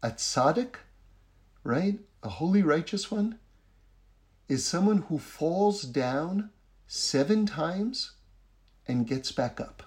a 0.00 0.10
tzaddik, 0.10 0.76
right? 1.64 1.98
A 2.22 2.28
holy 2.28 2.62
righteous 2.62 3.10
one, 3.10 3.40
is 4.48 4.64
someone 4.64 4.98
who 5.08 5.18
falls 5.18 5.82
down 5.82 6.50
seven 6.86 7.46
times 7.46 8.12
and 8.86 9.08
gets 9.08 9.32
back 9.32 9.60
up. 9.60 9.82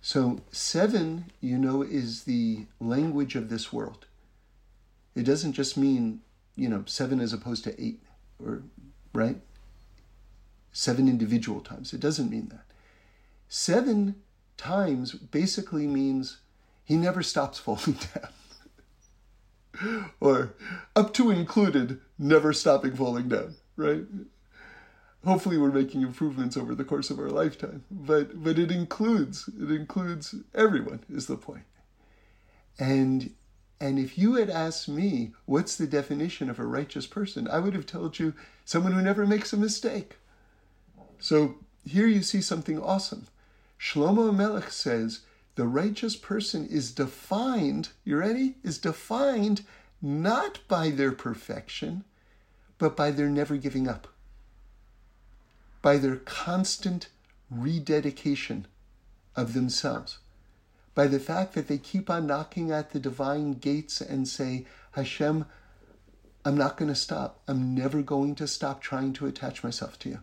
So, 0.00 0.40
seven, 0.50 1.26
you 1.40 1.58
know, 1.58 1.82
is 1.82 2.24
the 2.24 2.66
language 2.80 3.36
of 3.36 3.50
this 3.50 3.72
world. 3.72 4.07
It 5.18 5.24
doesn't 5.24 5.54
just 5.54 5.76
mean, 5.76 6.20
you 6.54 6.68
know, 6.68 6.84
seven 6.86 7.20
as 7.20 7.32
opposed 7.32 7.64
to 7.64 7.82
eight, 7.82 8.02
or, 8.42 8.62
right? 9.12 9.40
Seven 10.72 11.08
individual 11.08 11.60
times. 11.60 11.92
It 11.92 12.00
doesn't 12.00 12.30
mean 12.30 12.48
that. 12.50 12.66
Seven 13.48 14.16
times 14.56 15.12
basically 15.12 15.86
means 15.86 16.38
he 16.84 16.96
never 16.96 17.22
stops 17.22 17.58
falling 17.58 17.98
down 18.14 18.30
or 20.20 20.54
up 20.94 21.12
to 21.14 21.30
included 21.30 22.00
never 22.18 22.52
stopping 22.52 22.94
falling 22.94 23.28
down, 23.28 23.54
right? 23.76 24.04
Hopefully 25.24 25.58
we're 25.58 25.72
making 25.72 26.02
improvements 26.02 26.56
over 26.56 26.74
the 26.74 26.84
course 26.84 27.10
of 27.10 27.18
our 27.18 27.30
lifetime, 27.30 27.84
but 27.90 28.42
but 28.42 28.58
it 28.58 28.70
includes 28.70 29.48
it 29.60 29.70
includes 29.70 30.34
everyone 30.54 31.00
is 31.08 31.26
the 31.26 31.36
point. 31.36 31.64
And 32.78 33.34
and 33.80 33.98
if 33.98 34.18
you 34.18 34.34
had 34.34 34.50
asked 34.50 34.88
me 34.88 35.32
what's 35.46 35.76
the 35.76 35.86
definition 35.86 36.50
of 36.50 36.58
a 36.58 36.66
righteous 36.66 37.06
person, 37.06 37.46
I 37.48 37.60
would 37.60 37.74
have 37.74 37.86
told 37.86 38.18
you 38.18 38.34
someone 38.64 38.92
who 38.92 39.02
never 39.02 39.26
makes 39.26 39.52
a 39.52 39.56
mistake. 39.56 40.16
So 41.20 41.56
here 41.84 42.06
you 42.06 42.22
see 42.22 42.40
something 42.40 42.80
awesome. 42.80 43.26
Shlomo 43.78 44.34
Melech 44.34 44.70
says 44.70 45.20
the 45.54 45.66
righteous 45.66 46.16
person 46.16 46.66
is 46.66 46.92
defined, 46.92 47.90
you 48.04 48.16
ready? 48.16 48.56
Is 48.62 48.78
defined 48.78 49.64
not 50.02 50.60
by 50.68 50.90
their 50.90 51.12
perfection, 51.12 52.04
but 52.78 52.96
by 52.96 53.10
their 53.10 53.28
never 53.28 53.56
giving 53.56 53.88
up, 53.88 54.08
by 55.82 55.96
their 55.98 56.16
constant 56.16 57.08
rededication 57.50 58.66
of 59.34 59.54
themselves, 59.54 60.18
by 60.98 61.06
the 61.06 61.20
fact 61.20 61.54
that 61.54 61.68
they 61.68 61.78
keep 61.78 62.10
on 62.10 62.26
knocking 62.26 62.72
at 62.72 62.90
the 62.90 62.98
divine 62.98 63.52
gates 63.52 64.00
and 64.00 64.26
say, 64.26 64.66
Hashem, 64.90 65.46
I'm 66.44 66.56
not 66.56 66.76
going 66.76 66.88
to 66.88 66.94
stop. 66.96 67.40
I'm 67.46 67.72
never 67.72 68.02
going 68.02 68.34
to 68.34 68.48
stop 68.48 68.82
trying 68.82 69.12
to 69.12 69.26
attach 69.26 69.62
myself 69.62 69.96
to 70.00 70.08
you. 70.08 70.18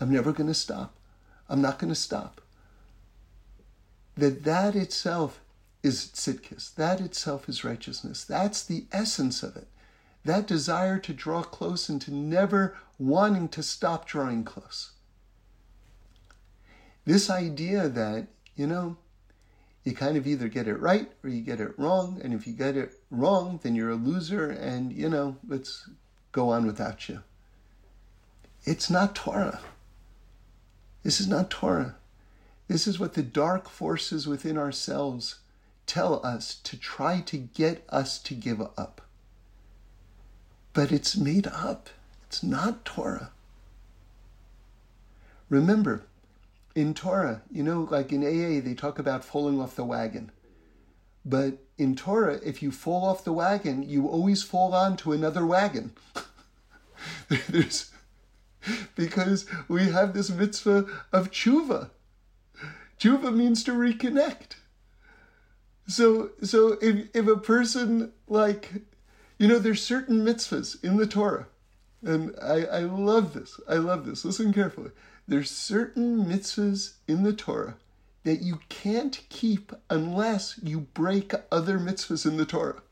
I'm 0.00 0.10
never 0.10 0.32
going 0.32 0.46
to 0.46 0.54
stop. 0.54 0.96
I'm 1.46 1.60
not 1.60 1.78
going 1.78 1.90
to 1.90 1.94
stop 1.94 2.40
that 4.16 4.44
that 4.44 4.74
itself 4.74 5.40
is 5.82 6.06
tzidkis. 6.06 6.74
That 6.74 7.02
itself 7.02 7.46
is 7.46 7.62
righteousness. 7.62 8.24
That's 8.24 8.64
the 8.64 8.86
essence 8.92 9.42
of 9.42 9.56
it. 9.56 9.68
That 10.24 10.46
desire 10.46 10.98
to 11.00 11.12
draw 11.12 11.42
close 11.42 11.90
and 11.90 12.00
to 12.00 12.14
never 12.14 12.78
wanting 12.98 13.48
to 13.48 13.62
stop 13.62 14.06
drawing 14.06 14.44
close. 14.44 14.92
This 17.04 17.28
idea 17.28 17.88
that, 17.90 18.28
you 18.56 18.66
know, 18.66 18.96
you 19.84 19.94
kind 19.94 20.16
of 20.16 20.26
either 20.26 20.48
get 20.48 20.66
it 20.66 20.80
right 20.80 21.12
or 21.22 21.30
you 21.30 21.42
get 21.42 21.60
it 21.60 21.78
wrong. 21.78 22.20
And 22.24 22.32
if 22.32 22.46
you 22.46 22.54
get 22.54 22.76
it 22.76 22.94
wrong, 23.10 23.60
then 23.62 23.74
you're 23.74 23.90
a 23.90 23.96
loser 23.96 24.50
and, 24.50 24.92
you 24.92 25.08
know, 25.08 25.36
let's 25.46 25.88
go 26.32 26.50
on 26.50 26.66
without 26.66 27.08
you. 27.08 27.20
It's 28.64 28.88
not 28.88 29.14
Torah. 29.14 29.60
This 31.02 31.20
is 31.20 31.28
not 31.28 31.50
Torah. 31.50 31.96
This 32.66 32.86
is 32.86 32.98
what 32.98 33.12
the 33.12 33.22
dark 33.22 33.68
forces 33.68 34.26
within 34.26 34.56
ourselves 34.56 35.40
tell 35.86 36.24
us 36.24 36.54
to 36.64 36.78
try 36.78 37.20
to 37.20 37.36
get 37.36 37.84
us 37.90 38.18
to 38.20 38.34
give 38.34 38.62
up. 38.62 39.02
But 40.72 40.90
it's 40.90 41.14
made 41.14 41.46
up, 41.46 41.90
it's 42.26 42.42
not 42.42 42.86
Torah. 42.86 43.30
Remember, 45.50 46.06
in 46.74 46.94
Torah, 46.94 47.42
you 47.50 47.62
know, 47.62 47.86
like 47.90 48.12
in 48.12 48.22
AA, 48.22 48.60
they 48.64 48.74
talk 48.74 48.98
about 48.98 49.24
falling 49.24 49.60
off 49.60 49.76
the 49.76 49.84
wagon. 49.84 50.32
But 51.24 51.58
in 51.78 51.96
Torah, 51.96 52.40
if 52.44 52.62
you 52.62 52.70
fall 52.70 53.04
off 53.04 53.24
the 53.24 53.32
wagon, 53.32 53.82
you 53.82 54.08
always 54.08 54.42
fall 54.42 54.74
on 54.74 54.96
to 54.98 55.12
another 55.12 55.46
wagon. 55.46 55.92
There's, 57.48 57.90
because 58.94 59.46
we 59.68 59.88
have 59.88 60.12
this 60.14 60.30
mitzvah 60.30 60.86
of 61.12 61.30
tshuva. 61.30 61.90
Tshuva 62.98 63.34
means 63.34 63.64
to 63.64 63.72
reconnect. 63.72 64.56
So, 65.86 66.30
so 66.42 66.78
if, 66.80 67.08
if 67.14 67.26
a 67.26 67.36
person 67.36 68.12
like, 68.26 68.72
you 69.38 69.48
know, 69.48 69.58
there's 69.58 69.82
certain 69.82 70.24
mitzvahs 70.24 70.82
in 70.82 70.96
the 70.96 71.06
Torah, 71.06 71.46
and 72.02 72.34
I, 72.40 72.64
I 72.64 72.78
love 72.80 73.34
this. 73.34 73.60
I 73.68 73.74
love 73.74 74.06
this. 74.06 74.24
Listen 74.24 74.52
carefully. 74.52 74.90
There's 75.26 75.50
certain 75.50 76.26
mitzvahs 76.26 76.94
in 77.08 77.22
the 77.22 77.32
Torah 77.32 77.76
that 78.24 78.42
you 78.42 78.60
can't 78.68 79.20
keep 79.28 79.72
unless 79.88 80.58
you 80.62 80.80
break 80.80 81.32
other 81.52 81.78
mitzvahs 81.78 82.26
in 82.26 82.36
the 82.36 82.46
Torah. 82.46 82.82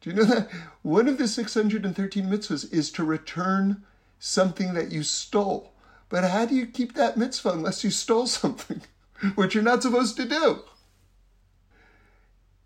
Do 0.00 0.10
you 0.10 0.16
know 0.16 0.24
that? 0.24 0.50
One 0.82 1.08
of 1.08 1.18
the 1.18 1.28
613 1.28 2.26
mitzvahs 2.26 2.72
is 2.72 2.90
to 2.92 3.04
return 3.04 3.84
something 4.18 4.74
that 4.74 4.90
you 4.90 5.02
stole. 5.02 5.72
But 6.08 6.24
how 6.24 6.44
do 6.44 6.54
you 6.54 6.66
keep 6.66 6.94
that 6.94 7.16
mitzvah 7.16 7.50
unless 7.50 7.84
you 7.84 7.90
stole 7.90 8.26
something, 8.26 8.82
which 9.34 9.54
you're 9.54 9.64
not 9.64 9.82
supposed 9.82 10.16
to 10.16 10.28
do? 10.28 10.62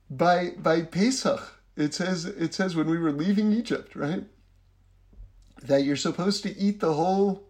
By 0.08 0.50
by 0.56 0.82
Pesach, 0.82 1.60
it 1.76 1.92
says 1.92 2.24
it 2.24 2.54
says 2.54 2.74
when 2.74 2.88
we 2.88 2.98
were 2.98 3.12
leaving 3.12 3.52
Egypt, 3.52 3.94
right? 3.94 4.24
That 5.62 5.84
you're 5.84 5.96
supposed 5.96 6.42
to 6.44 6.56
eat 6.56 6.80
the 6.80 6.94
whole, 6.94 7.44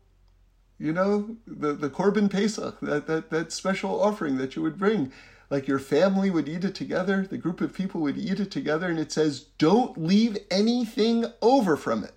you 0.79 0.93
know, 0.93 1.37
the, 1.47 1.73
the 1.73 1.91
Korban 1.91 2.31
Pesach, 2.31 2.79
that, 2.81 3.07
that 3.07 3.31
that 3.31 3.53
special 3.53 4.01
offering 4.01 4.37
that 4.39 4.57
you 4.57 4.63
would 4.63 4.79
bring. 4.79 5.13
Like 5.49 5.69
your 5.69 5.79
family 5.79 6.29
would 6.29 6.49
eat 6.49 6.65
it 6.65 6.75
together, 6.75 7.27
the 7.29 7.39
group 7.39 7.61
of 7.61 7.73
people 7.73 8.01
would 8.03 8.19
eat 8.19 8.41
it 8.41 8.51
together, 8.51 8.89
and 8.89 8.99
it 8.99 9.13
says, 9.13 9.47
don't 9.59 9.97
leave 9.97 10.37
anything 10.51 11.27
over 11.41 11.77
from 11.77 12.03
it. 12.03 12.15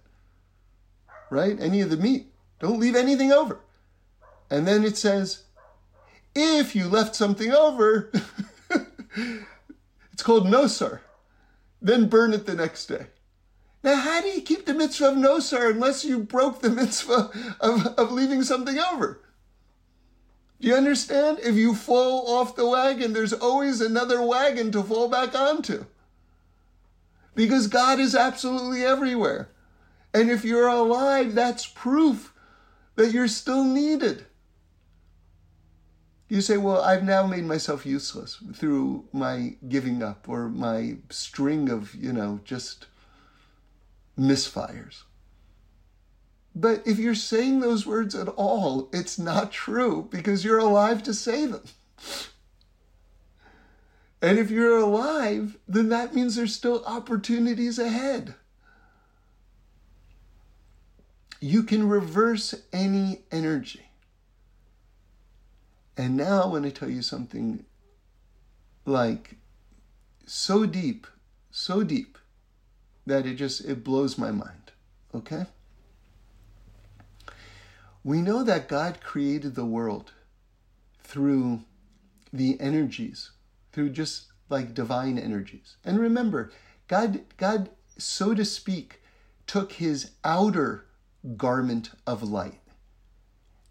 Right? 1.30 1.60
Any 1.60 1.82
of 1.82 1.92
the 1.92 1.98
meat. 1.98 2.34
Don't 2.60 2.80
leave 2.80 2.96
anything 2.96 3.32
over. 3.32 3.60
And 4.50 4.68
then 4.68 4.84
it 4.84 4.98
says, 4.98 5.44
if 6.36 6.76
you 6.76 6.88
left 6.88 7.16
something 7.16 7.52
over, 7.52 8.12
it's 10.12 10.24
called 10.24 10.48
nosar. 10.48 11.02
Then 11.82 12.10
burn 12.10 12.34
it 12.34 12.46
the 12.46 12.56
next 12.56 12.88
day. 12.88 13.08
Now, 13.84 13.96
how 13.96 14.22
do 14.22 14.28
you 14.28 14.42
keep 14.42 14.66
the 14.66 14.74
mitzvah 14.74 15.10
of 15.10 15.18
nosar 15.18 15.72
unless 15.72 16.04
you 16.04 16.20
broke 16.20 16.62
the 16.62 16.70
mitzvah 16.82 17.32
of, 17.60 17.88
of 17.98 18.12
leaving 18.12 18.44
something 18.44 18.78
over? 18.78 19.22
Do 20.60 20.68
you 20.68 20.76
understand? 20.76 21.40
If 21.42 21.56
you 21.56 21.74
fall 21.74 22.28
off 22.28 22.56
the 22.56 22.68
wagon, 22.68 23.14
there's 23.14 23.32
always 23.32 23.80
another 23.80 24.22
wagon 24.22 24.72
to 24.74 24.84
fall 24.84 25.08
back 25.08 25.34
onto. 25.34 25.86
Because 27.34 27.68
God 27.68 28.00
is 28.00 28.14
absolutely 28.14 28.84
everywhere. 28.84 29.50
And 30.14 30.30
if 30.30 30.44
you're 30.44 30.68
alive, 30.68 31.34
that's 31.34 31.66
proof 31.66 32.34
that 32.96 33.14
you're 33.14 33.30
still 33.30 33.64
needed. 33.64 34.26
You 36.28 36.42
say, 36.42 36.58
well, 36.58 36.82
I've 36.82 37.04
now 37.04 37.26
made 37.26 37.46
myself 37.46 37.86
useless 37.86 38.38
through 38.54 39.06
my 39.14 39.56
giving 39.68 40.04
up 40.04 40.28
or 40.28 40.50
my 40.50 40.98
string 41.10 41.70
of, 41.70 41.96
you 41.96 42.12
know, 42.12 42.42
just 42.44 42.88
misfires. 44.20 45.04
But 46.54 46.86
if 46.86 47.00
you're 47.00 47.16
saying 47.16 47.60
those 47.60 47.86
words 47.86 48.16
at 48.16 48.28
all, 48.28 48.90
it's 48.92 49.18
not 49.18 49.52
true 49.52 50.08
because 50.12 50.44
you're 50.44 50.58
alive 50.58 51.04
to 51.04 51.14
say 51.14 51.46
them. 51.46 51.64
And 54.22 54.38
if 54.38 54.52
you're 54.52 54.78
alive, 54.78 55.58
then 55.68 55.90
that 55.90 56.14
means 56.14 56.36
there's 56.36 56.56
still 56.56 56.84
opportunities 56.86 57.80
ahead. 57.80 58.36
You 61.40 61.64
can 61.64 61.88
reverse 61.88 62.54
any 62.74 63.22
energy. 63.32 63.86
And 65.96 66.18
now 66.18 66.44
I 66.44 66.48
want 66.48 66.66
to 66.66 66.72
tell 66.72 66.90
you 66.90 67.02
something 67.02 67.64
like 68.86 69.36
so 70.26 70.66
deep, 70.66 71.08
so 71.52 71.84
deep 71.84 72.19
that 73.10 73.26
it 73.26 73.36
just 73.36 73.66
it 73.66 73.84
blows 73.84 74.18
my 74.18 74.32
mind. 74.32 74.72
Okay? 75.14 75.46
We 78.04 78.22
know 78.22 78.44
that 78.44 78.70
God 78.70 79.02
created 79.02 79.56
the 79.56 79.66
world 79.66 80.14
through 81.04 81.64
the 82.32 82.60
energies, 82.62 83.32
through 83.72 83.90
just 83.90 84.28
like 84.50 84.74
divine 84.74 85.18
energies. 85.18 85.76
And 85.84 86.00
remember, 86.00 86.52
God 86.88 87.22
God 87.38 87.70
so 87.98 88.34
to 88.34 88.46
speak 88.46 89.02
took 89.46 89.74
his 89.74 90.12
outer 90.24 90.86
garment 91.36 91.92
of 92.08 92.24
light 92.24 92.62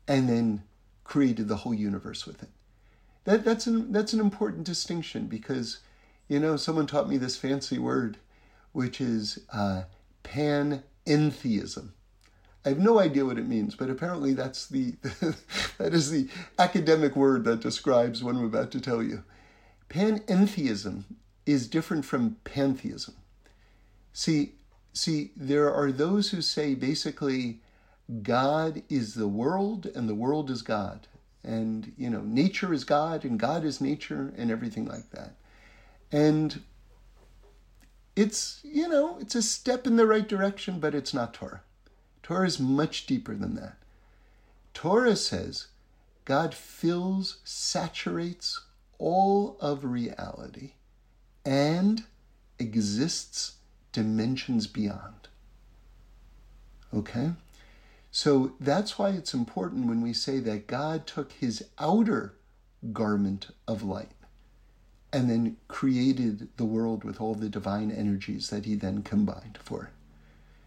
and 0.06 0.28
then 0.28 0.62
created 1.04 1.48
the 1.48 1.56
whole 1.56 1.74
universe 1.74 2.26
with 2.26 2.42
it. 2.42 2.50
That, 3.24 3.44
that's, 3.44 3.66
an, 3.66 3.92
that's 3.92 4.12
an 4.12 4.20
important 4.20 4.64
distinction 4.64 5.26
because, 5.26 5.78
you 6.28 6.40
know, 6.40 6.56
someone 6.56 6.86
taught 6.86 7.08
me 7.08 7.16
this 7.16 7.36
fancy 7.36 7.78
word, 7.78 8.18
which 8.72 9.00
is 9.00 9.40
uh, 9.52 9.82
panentheism. 10.24 11.90
I 12.64 12.70
have 12.70 12.78
no 12.78 12.98
idea 12.98 13.24
what 13.24 13.38
it 13.38 13.46
means, 13.46 13.74
but 13.74 13.88
apparently 13.88 14.34
that's 14.34 14.66
the 14.66 14.96
that 15.78 15.94
is 15.94 16.10
the 16.10 16.28
academic 16.58 17.16
word 17.16 17.44
that 17.44 17.60
describes 17.60 18.22
what 18.22 18.34
I'm 18.34 18.44
about 18.44 18.70
to 18.72 18.80
tell 18.80 19.02
you. 19.02 19.24
Panentheism 19.88 21.04
is 21.46 21.66
different 21.66 22.04
from 22.04 22.36
pantheism. 22.44 23.14
See, 24.12 24.52
See, 24.98 25.30
there 25.36 25.72
are 25.72 25.92
those 25.92 26.30
who 26.30 26.42
say 26.42 26.74
basically 26.74 27.60
God 28.22 28.82
is 28.88 29.14
the 29.14 29.28
world 29.28 29.86
and 29.94 30.08
the 30.08 30.14
world 30.16 30.50
is 30.50 30.62
God. 30.62 31.06
And, 31.44 31.92
you 31.96 32.10
know, 32.10 32.22
nature 32.22 32.72
is 32.72 32.82
God 32.82 33.24
and 33.24 33.38
God 33.38 33.64
is 33.64 33.80
nature 33.80 34.34
and 34.36 34.50
everything 34.50 34.86
like 34.86 35.10
that. 35.10 35.36
And 36.10 36.62
it's, 38.18 38.58
you 38.64 38.88
know, 38.88 39.16
it's 39.20 39.36
a 39.36 39.42
step 39.42 39.86
in 39.86 39.94
the 39.94 40.04
right 40.04 40.26
direction, 40.26 40.80
but 40.80 40.92
it's 40.92 41.14
not 41.14 41.32
Torah. 41.32 41.60
Torah 42.20 42.48
is 42.48 42.58
much 42.58 43.06
deeper 43.06 43.32
than 43.32 43.54
that. 43.54 43.76
Torah 44.74 45.14
says 45.14 45.68
God 46.24 46.52
fills, 46.52 47.38
saturates 47.44 48.60
all 48.98 49.56
of 49.60 49.84
reality 49.84 50.72
and 51.46 52.06
exists 52.58 53.58
dimensions 53.92 54.66
beyond. 54.66 55.28
Okay? 56.92 57.34
So 58.10 58.54
that's 58.58 58.98
why 58.98 59.10
it's 59.10 59.32
important 59.32 59.86
when 59.86 60.00
we 60.02 60.12
say 60.12 60.40
that 60.40 60.66
God 60.66 61.06
took 61.06 61.30
his 61.30 61.64
outer 61.78 62.34
garment 62.92 63.50
of 63.68 63.84
light 63.84 64.10
and 65.12 65.30
then 65.30 65.56
created 65.68 66.48
the 66.56 66.64
world 66.64 67.04
with 67.04 67.20
all 67.20 67.34
the 67.34 67.48
divine 67.48 67.90
energies 67.90 68.50
that 68.50 68.66
he 68.66 68.74
then 68.74 69.02
combined 69.02 69.58
for 69.62 69.84
it. 69.84 69.90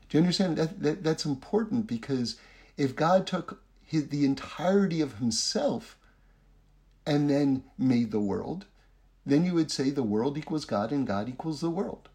Do 0.09 0.17
you 0.17 0.23
understand? 0.23 0.57
That, 0.57 0.81
that 0.81 1.03
That's 1.03 1.25
important 1.25 1.87
because 1.87 2.37
if 2.77 2.95
God 2.95 3.27
took 3.27 3.61
his, 3.83 4.09
the 4.09 4.25
entirety 4.25 5.01
of 5.01 5.15
himself 5.15 5.97
and 7.05 7.29
then 7.29 7.63
made 7.77 8.11
the 8.11 8.19
world, 8.19 8.65
then 9.25 9.45
you 9.45 9.53
would 9.53 9.71
say 9.71 9.89
the 9.89 10.03
world 10.03 10.37
equals 10.37 10.65
God 10.65 10.91
and 10.91 11.05
God 11.05 11.29
equals 11.29 11.61
the 11.61 11.69
world. 11.69 12.09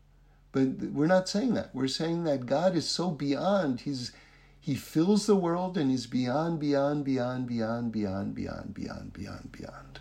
But 0.52 0.78
we're 0.92 1.06
not 1.06 1.28
saying 1.28 1.54
that. 1.54 1.74
We're 1.74 1.86
saying 1.86 2.24
that 2.24 2.46
God 2.46 2.74
is 2.74 2.88
so 2.88 3.10
beyond. 3.10 3.82
He's 3.82 4.12
he 4.58 4.74
fills 4.74 5.26
the 5.26 5.36
world 5.36 5.78
and 5.78 5.92
he's 5.92 6.08
beyond, 6.08 6.58
beyond, 6.58 7.04
beyond, 7.04 7.46
beyond, 7.46 7.92
beyond, 7.92 8.34
beyond, 8.34 8.74
beyond, 8.74 9.12
beyond, 9.12 9.52
beyond. 9.52 10.00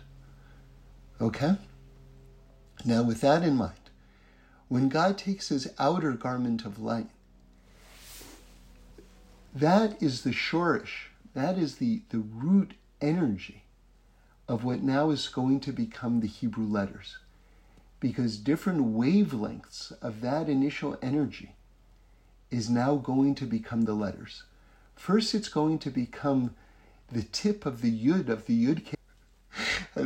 Okay? 1.20 1.56
Now, 2.86 3.02
with 3.02 3.20
that 3.22 3.42
in 3.42 3.56
mind, 3.56 3.72
when 4.68 4.88
God 4.88 5.18
takes 5.18 5.48
his 5.48 5.68
outer 5.76 6.12
garment 6.12 6.64
of 6.64 6.78
light, 6.78 7.08
that 9.52 10.00
is 10.00 10.22
the 10.22 10.32
shorish, 10.32 11.08
that 11.34 11.58
is 11.58 11.76
the, 11.76 12.02
the 12.10 12.18
root 12.18 12.74
energy 13.00 13.64
of 14.48 14.62
what 14.62 14.82
now 14.82 15.10
is 15.10 15.26
going 15.26 15.58
to 15.60 15.72
become 15.72 16.20
the 16.20 16.28
Hebrew 16.28 16.66
letters 16.66 17.18
because 17.98 18.36
different 18.36 18.94
wavelengths 18.94 19.92
of 20.00 20.20
that 20.20 20.48
initial 20.48 20.96
energy 21.02 21.56
is 22.52 22.70
now 22.70 22.94
going 22.94 23.34
to 23.34 23.46
become 23.46 23.82
the 23.82 23.94
letters. 23.94 24.44
First, 24.94 25.34
it's 25.34 25.48
going 25.48 25.80
to 25.80 25.90
become 25.90 26.54
the 27.10 27.24
tip 27.24 27.66
of 27.66 27.80
the 27.80 27.90
yud 27.90 28.28
of 28.28 28.46
the 28.46 28.66
yud 28.66 28.84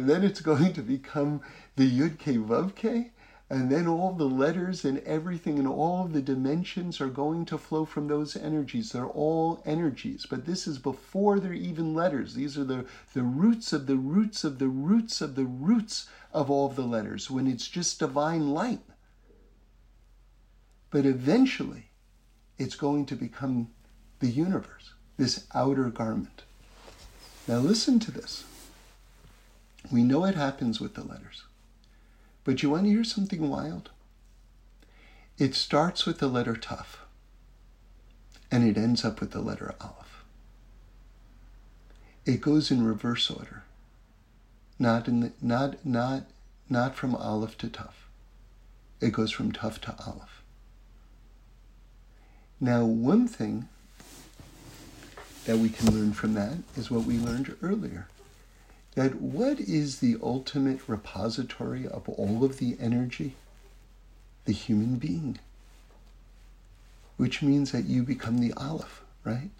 and 0.00 0.08
then 0.08 0.24
it's 0.24 0.40
going 0.40 0.72
to 0.72 0.80
become 0.80 1.42
the 1.76 1.86
yud 1.86 2.18
k 2.18 2.38
vav 2.38 2.74
k, 2.74 3.12
and 3.50 3.70
then 3.70 3.86
all 3.86 4.14
the 4.14 4.24
letters 4.24 4.82
and 4.82 4.98
everything 5.00 5.58
and 5.58 5.68
all 5.68 6.04
the 6.04 6.22
dimensions 6.22 7.02
are 7.02 7.10
going 7.10 7.44
to 7.44 7.58
flow 7.58 7.84
from 7.84 8.08
those 8.08 8.34
energies. 8.34 8.92
They're 8.92 9.04
all 9.04 9.62
energies, 9.66 10.24
but 10.24 10.46
this 10.46 10.66
is 10.66 10.78
before 10.78 11.38
they're 11.38 11.52
even 11.52 11.92
letters. 11.92 12.32
These 12.32 12.56
are 12.56 12.64
the, 12.64 12.86
the 13.12 13.22
roots 13.22 13.74
of 13.74 13.86
the 13.86 13.96
roots 13.96 14.42
of 14.42 14.58
the 14.58 14.68
roots 14.68 15.20
of 15.20 15.34
the 15.34 15.44
roots 15.44 16.08
of 16.32 16.50
all 16.50 16.64
of 16.64 16.76
the 16.76 16.86
letters 16.86 17.30
when 17.30 17.46
it's 17.46 17.68
just 17.68 17.98
divine 17.98 18.52
light. 18.52 18.80
But 20.90 21.04
eventually, 21.04 21.90
it's 22.56 22.74
going 22.74 23.04
to 23.04 23.16
become 23.16 23.68
the 24.20 24.30
universe, 24.30 24.94
this 25.18 25.44
outer 25.54 25.90
garment. 25.90 26.44
Now, 27.46 27.58
listen 27.58 27.98
to 27.98 28.10
this. 28.10 28.44
We 29.90 30.02
know 30.04 30.24
it 30.24 30.36
happens 30.36 30.80
with 30.80 30.94
the 30.94 31.02
letters. 31.02 31.44
But 32.44 32.62
you 32.62 32.70
want 32.70 32.84
to 32.84 32.90
hear 32.90 33.04
something 33.04 33.48
wild? 33.48 33.90
It 35.38 35.54
starts 35.54 36.06
with 36.06 36.18
the 36.18 36.28
letter 36.28 36.54
Tuf, 36.54 36.98
and 38.50 38.64
it 38.64 38.76
ends 38.76 39.04
up 39.04 39.20
with 39.20 39.32
the 39.32 39.40
letter 39.40 39.74
Aleph. 39.80 40.24
It 42.26 42.40
goes 42.40 42.70
in 42.70 42.84
reverse 42.84 43.30
order, 43.30 43.64
not 44.78 45.08
in 45.08 45.20
the, 45.20 45.32
not 45.40 45.84
not 45.84 46.24
not 46.68 46.94
from 46.94 47.14
Aleph 47.14 47.56
to 47.58 47.68
Tuf. 47.68 47.94
It 49.00 49.12
goes 49.12 49.32
from 49.32 49.50
Tuf 49.50 49.80
to 49.80 49.94
Aleph. 50.06 50.42
Now, 52.60 52.84
one 52.84 53.26
thing 53.26 53.68
that 55.46 55.56
we 55.56 55.70
can 55.70 55.90
learn 55.94 56.12
from 56.12 56.34
that 56.34 56.58
is 56.76 56.90
what 56.90 57.04
we 57.04 57.16
learned 57.18 57.56
earlier 57.62 58.08
that 58.94 59.20
what 59.20 59.60
is 59.60 60.00
the 60.00 60.16
ultimate 60.22 60.80
repository 60.88 61.86
of 61.86 62.08
all 62.08 62.44
of 62.44 62.58
the 62.58 62.76
energy? 62.80 63.34
The 64.44 64.52
human 64.52 64.96
being. 64.96 65.38
Which 67.16 67.42
means 67.42 67.72
that 67.72 67.84
you 67.84 68.02
become 68.02 68.38
the 68.38 68.52
Aleph, 68.54 69.02
right? 69.24 69.50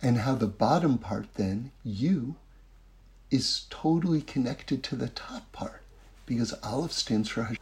And 0.00 0.18
how 0.18 0.36
the 0.36 0.46
bottom 0.46 0.98
part 0.98 1.34
then, 1.34 1.72
you, 1.84 2.36
is 3.30 3.66
totally 3.68 4.22
connected 4.22 4.82
to 4.84 4.96
the 4.96 5.08
top 5.08 5.50
part 5.52 5.82
because 6.24 6.52
Aleph 6.62 6.92
stands 6.92 7.28
for 7.28 7.42
Hashem. 7.42 7.58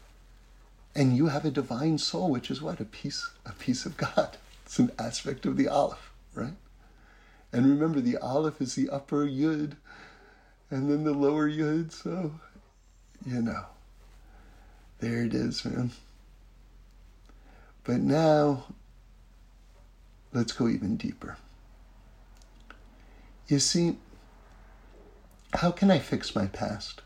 And 0.95 1.17
you 1.17 1.27
have 1.27 1.45
a 1.45 1.51
divine 1.51 1.99
soul, 1.99 2.31
which 2.31 2.51
is 2.51 2.63
what? 2.63 2.81
A 2.81 2.85
piece, 2.85 3.31
a 3.45 3.53
piece 3.53 3.85
of 3.87 3.97
God. 3.97 4.37
It's 4.65 4.79
an 4.79 4.93
aspect 4.99 5.47
of 5.47 5.57
the 5.57 5.69
Aleph, 5.69 6.11
right? 6.35 6.55
And 7.53 7.67
remember, 7.67 8.01
the 8.01 8.19
Aleph 8.19 8.61
is 8.61 8.75
the 8.75 8.91
upper 8.91 9.27
Yud, 9.27 9.77
and 10.71 10.91
then 10.91 11.05
the 11.05 11.13
lower 11.13 11.49
Yud. 11.49 11.93
So, 11.93 12.33
you 13.25 13.41
know, 13.41 13.65
there 15.01 15.23
it 15.25 15.35
is, 15.35 15.65
man. 15.65 15.93
But 17.85 18.01
now, 18.01 18.65
let's 20.33 20.53
go 20.53 20.69
even 20.69 20.97
deeper. 20.97 21.37
You 23.49 23.61
see, 23.61 23.97
how 25.55 25.71
can 25.71 25.91
I 25.91 26.01
fix 26.01 26.35
my 26.35 26.47
past? 26.47 27.03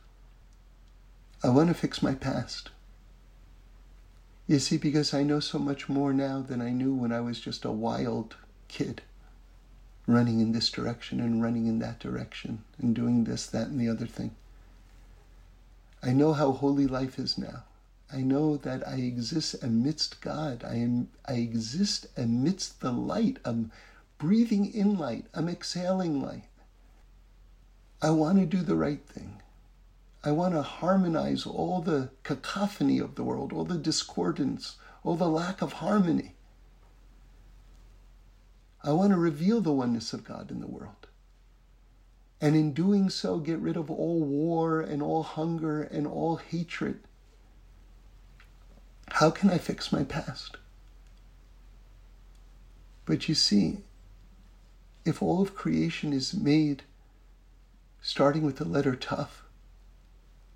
I 1.43 1.49
want 1.51 1.69
to 1.69 1.75
fix 1.75 2.03
my 2.03 2.15
past. 2.15 2.71
You 4.47 4.59
see, 4.59 4.79
because 4.79 5.15
I 5.15 5.23
know 5.23 5.39
so 5.39 5.59
much 5.59 5.89
more 5.89 6.13
now 6.13 6.41
than 6.41 6.61
I 6.61 6.71
knew 6.71 6.95
when 6.95 7.13
I 7.13 7.21
was 7.21 7.41
just 7.41 7.65
a 7.65 7.71
wild 7.71 8.37
kid, 8.69 9.03
running 10.13 10.41
in 10.41 10.53
this 10.53 10.71
direction 10.71 11.21
and 11.21 11.43
running 11.43 11.67
in 11.67 11.79
that 11.81 11.99
direction 11.99 12.65
and 12.79 12.95
doing 12.95 13.25
this, 13.25 13.47
that, 13.47 13.69
and 13.69 13.81
the 13.81 13.89
other 13.89 14.07
thing. 14.07 14.35
I 16.03 16.13
know 16.13 16.33
how 16.33 16.53
holy 16.53 16.87
life 16.87 17.19
is 17.19 17.37
now. 17.37 17.65
I 18.13 18.23
know 18.23 18.57
that 18.57 18.87
I 18.89 18.97
exist 18.97 19.63
amidst 19.63 20.21
God. 20.21 20.65
I 20.65 20.77
am 20.77 21.11
I 21.27 21.35
exist 21.35 22.07
amidst 22.17 22.81
the 22.81 22.91
light. 22.91 23.39
I'm 23.45 23.71
breathing 24.19 24.73
in 24.73 24.99
light. 24.99 25.27
I'm 25.33 25.49
exhaling 25.49 26.21
light. 26.21 26.49
I 28.03 28.11
want 28.11 28.39
to 28.39 28.47
do 28.47 28.63
the 28.63 28.77
right 28.77 29.07
thing. 29.07 29.43
I 30.25 30.33
want 30.33 30.55
to 30.55 30.63
harmonize 30.63 31.47
all 31.47 31.81
the 31.81 32.11
cacophony 32.23 32.99
of 32.99 33.15
the 33.15 33.25
world, 33.25 33.53
all 33.53 33.65
the 33.65 33.79
discordance, 33.79 34.77
all 35.05 35.17
the 35.17 35.29
lack 35.29 35.63
of 35.63 35.75
harmony. 35.75 36.35
I 38.83 38.93
want 38.93 39.11
to 39.13 39.19
reveal 39.19 39.61
the 39.61 39.73
oneness 39.73 40.13
of 40.13 40.25
God 40.25 40.51
in 40.51 40.61
the 40.61 40.67
world. 40.67 41.07
And 42.41 42.57
in 42.57 42.73
doing 42.73 43.11
so, 43.11 43.39
get 43.39 43.59
rid 43.59 43.77
of 43.77 43.91
all 43.91 44.23
war 44.23 44.81
and 44.81 45.03
all 45.03 45.23
hunger 45.23 45.83
and 45.83 46.07
all 46.07 46.37
hatred. 46.37 47.01
How 49.11 49.31
can 49.31 49.51
I 49.51 49.59
fix 49.59 49.93
my 49.93 50.05
past? 50.05 50.57
But 53.05 53.29
you 53.29 53.35
see, 53.35 53.79
if 55.05 55.23
all 55.23 55.43
of 55.43 55.55
creation 55.55 56.13
is 56.13 56.33
made 56.33 56.85
starting 58.01 58.43
with 58.43 58.57
the 58.57 58.65
letter 58.65 58.95
Taf, 58.95 59.43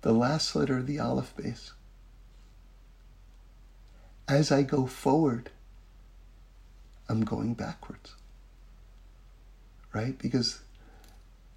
the 0.01 0.13
last 0.13 0.55
letter 0.55 0.77
of 0.77 0.87
the 0.87 0.99
Aleph 0.99 1.35
Beis. 1.35 1.71
As 4.27 4.51
I 4.51 4.63
go 4.63 4.87
forward, 4.87 5.51
I'm 7.07 7.23
going 7.23 7.53
backwards. 7.53 8.15
Right? 9.93 10.17
Because 10.17 10.61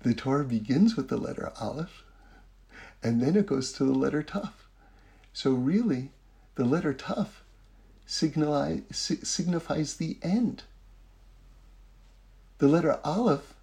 the 0.03 0.15
Torah 0.15 0.45
begins 0.45 0.97
with 0.97 1.09
the 1.09 1.17
letter 1.17 1.53
Aleph, 1.61 2.05
and 3.03 3.21
then 3.21 3.37
it 3.37 3.47
goes 3.47 3.73
to 3.73 3.85
the 3.85 3.95
letter 3.95 4.23
Taf. 4.23 4.53
So 5.33 5.53
really, 5.53 6.11
the 6.55 6.65
letter 6.65 6.93
Taf 6.93 7.29
signifies 8.07 9.95
the 9.95 10.19
end. 10.23 10.63
The 12.59 12.69
letter 12.69 12.99
Aleph 13.05 13.55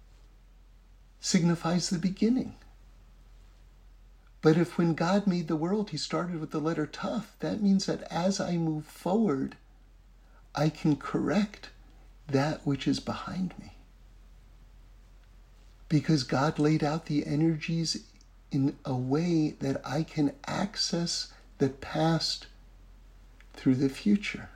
signifies 1.20 1.90
the 1.90 1.98
beginning. 1.98 2.56
But 4.42 4.56
if 4.56 4.78
when 4.78 4.94
God 4.94 5.26
made 5.26 5.48
the 5.48 5.56
world, 5.56 5.90
he 5.90 5.96
started 5.96 6.40
with 6.40 6.50
the 6.50 6.60
letter 6.60 6.86
Taf, 6.86 7.24
that 7.40 7.62
means 7.62 7.86
that 7.86 8.02
as 8.10 8.38
I 8.40 8.56
move 8.56 8.84
forward, 8.84 9.56
I 10.54 10.68
can 10.68 10.96
correct 10.96 11.70
that 12.28 12.66
which 12.66 12.88
is 12.88 13.00
behind 13.00 13.54
me. 13.58 13.72
Because 15.88 16.24
God 16.24 16.58
laid 16.58 16.82
out 16.82 17.06
the 17.06 17.26
energies 17.26 18.04
in 18.50 18.76
a 18.84 18.94
way 18.94 19.50
that 19.60 19.80
I 19.84 20.02
can 20.02 20.32
access 20.46 21.32
the 21.58 21.68
past 21.68 22.46
through 23.54 23.76
the 23.76 23.88
future 23.88 24.48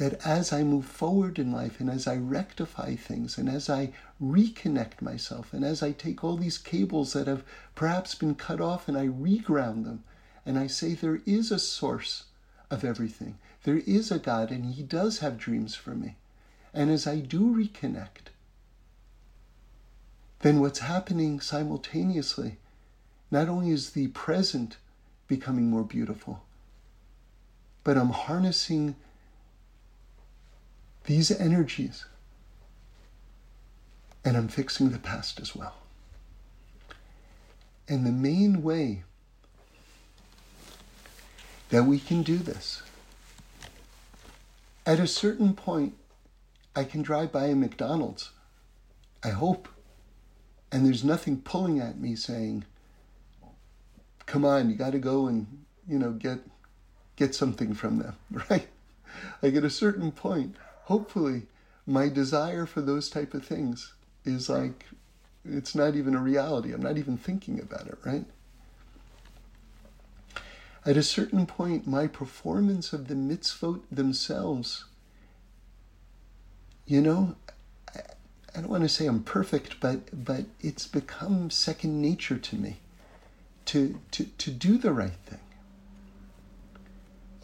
that 0.00 0.26
as 0.26 0.50
I 0.50 0.62
move 0.64 0.86
forward 0.86 1.38
in 1.38 1.52
life 1.52 1.78
and 1.78 1.90
as 1.90 2.06
I 2.06 2.16
rectify 2.16 2.96
things 2.96 3.36
and 3.36 3.50
as 3.50 3.68
I 3.68 3.92
reconnect 4.20 5.02
myself 5.02 5.52
and 5.52 5.62
as 5.62 5.82
I 5.82 5.92
take 5.92 6.24
all 6.24 6.38
these 6.38 6.56
cables 6.56 7.12
that 7.12 7.26
have 7.26 7.44
perhaps 7.74 8.14
been 8.14 8.34
cut 8.34 8.62
off 8.62 8.88
and 8.88 8.96
I 8.96 9.08
reground 9.08 9.84
them 9.84 10.02
and 10.46 10.58
I 10.58 10.68
say 10.68 10.94
there 10.94 11.20
is 11.26 11.50
a 11.50 11.58
source 11.58 12.24
of 12.70 12.82
everything, 12.82 13.36
there 13.64 13.82
is 13.86 14.10
a 14.10 14.18
God 14.18 14.50
and 14.50 14.64
He 14.72 14.82
does 14.82 15.18
have 15.18 15.36
dreams 15.36 15.74
for 15.74 15.90
me. 15.90 16.16
And 16.72 16.90
as 16.90 17.06
I 17.06 17.16
do 17.16 17.40
reconnect, 17.54 18.30
then 20.40 20.60
what's 20.60 20.78
happening 20.80 21.40
simultaneously, 21.40 22.58
not 23.30 23.48
only 23.48 23.70
is 23.70 23.90
the 23.90 24.08
present 24.08 24.76
becoming 25.28 25.68
more 25.68 25.84
beautiful, 25.84 26.42
but 27.84 27.96
I'm 27.96 28.10
harnessing 28.10 28.96
these 31.04 31.30
energies. 31.30 32.04
And 34.24 34.36
I'm 34.36 34.48
fixing 34.48 34.90
the 34.90 34.98
past 34.98 35.40
as 35.40 35.56
well. 35.56 35.74
And 37.88 38.06
the 38.06 38.12
main 38.12 38.62
way 38.62 39.02
that 41.70 41.84
we 41.84 41.98
can 41.98 42.22
do 42.22 42.36
this, 42.36 42.82
at 44.84 45.00
a 45.00 45.06
certain 45.06 45.54
point, 45.54 45.94
I 46.74 46.84
can 46.84 47.02
drive 47.02 47.32
by 47.32 47.46
a 47.46 47.54
McDonald's, 47.54 48.30
I 49.24 49.30
hope, 49.30 49.68
and 50.70 50.86
there's 50.86 51.04
nothing 51.04 51.40
pulling 51.40 51.80
at 51.80 51.98
me 51.98 52.14
saying, 52.14 52.64
come 54.26 54.44
on, 54.44 54.70
you 54.70 54.76
got 54.76 54.92
to 54.92 54.98
go 54.98 55.26
and, 55.26 55.64
you 55.88 55.98
know, 55.98 56.12
get 56.12 56.38
get 57.16 57.34
something 57.34 57.74
from 57.74 57.98
them, 57.98 58.16
right? 58.50 58.68
Like 59.42 59.54
at 59.54 59.64
a 59.64 59.70
certain 59.70 60.12
point, 60.12 60.56
hopefully 60.84 61.42
my 61.86 62.08
desire 62.08 62.66
for 62.66 62.80
those 62.80 63.10
type 63.10 63.34
of 63.34 63.44
things 63.44 63.92
is 64.24 64.48
like 64.48 64.86
it's 65.44 65.74
not 65.74 65.96
even 65.96 66.14
a 66.14 66.20
reality. 66.20 66.72
I'm 66.72 66.82
not 66.82 66.98
even 66.98 67.16
thinking 67.16 67.60
about 67.60 67.86
it, 67.88 67.98
right? 68.04 68.24
At 70.86 70.96
a 70.96 71.02
certain 71.02 71.46
point, 71.46 71.86
my 71.86 72.06
performance 72.06 72.92
of 72.92 73.08
the 73.08 73.14
mitzvot 73.14 73.82
themselves, 73.90 74.86
you 76.90 77.00
know, 77.00 77.36
I, 77.94 78.00
don't 78.60 78.68
want 78.68 78.82
to 78.82 78.88
say 78.88 79.06
I'm 79.06 79.22
perfect, 79.22 79.78
but 79.78 80.24
but 80.24 80.46
it's 80.60 80.88
become 80.88 81.48
second 81.48 82.02
nature 82.02 82.36
to 82.36 82.56
me 82.56 82.78
to 83.66 84.00
to 84.10 84.24
to 84.24 84.50
do 84.50 84.76
the 84.76 84.90
right 84.90 85.18
thing. 85.24 85.38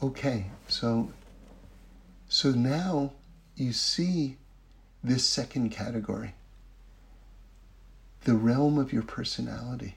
Okay, 0.03 0.47
so 0.67 1.13
so 2.29 2.51
now 2.51 3.13
you 3.55 3.73
see 3.73 4.37
this 5.05 5.25
second 5.25 5.71
category 5.71 6.35
the 8.25 8.35
realm 8.35 8.77
of 8.77 8.93
your 8.93 9.05
personality, 9.05 9.95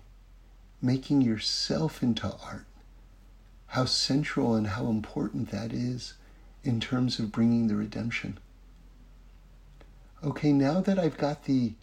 making 0.80 1.22
yourself 1.22 2.04
into 2.04 2.32
art. 2.46 2.68
How 3.66 3.86
central 3.86 4.54
and 4.54 4.68
how 4.68 4.86
important 4.90 5.50
that 5.50 5.74
is 5.74 6.14
in 6.64 6.80
terms 6.80 7.18
of 7.18 7.32
bringing 7.32 7.68
the 7.68 7.76
redemption. 7.76 8.38
Okay, 10.22 10.52
now 10.52 10.82
that 10.82 11.00
I've 11.00 11.18
got 11.18 11.46
the, 11.46 11.76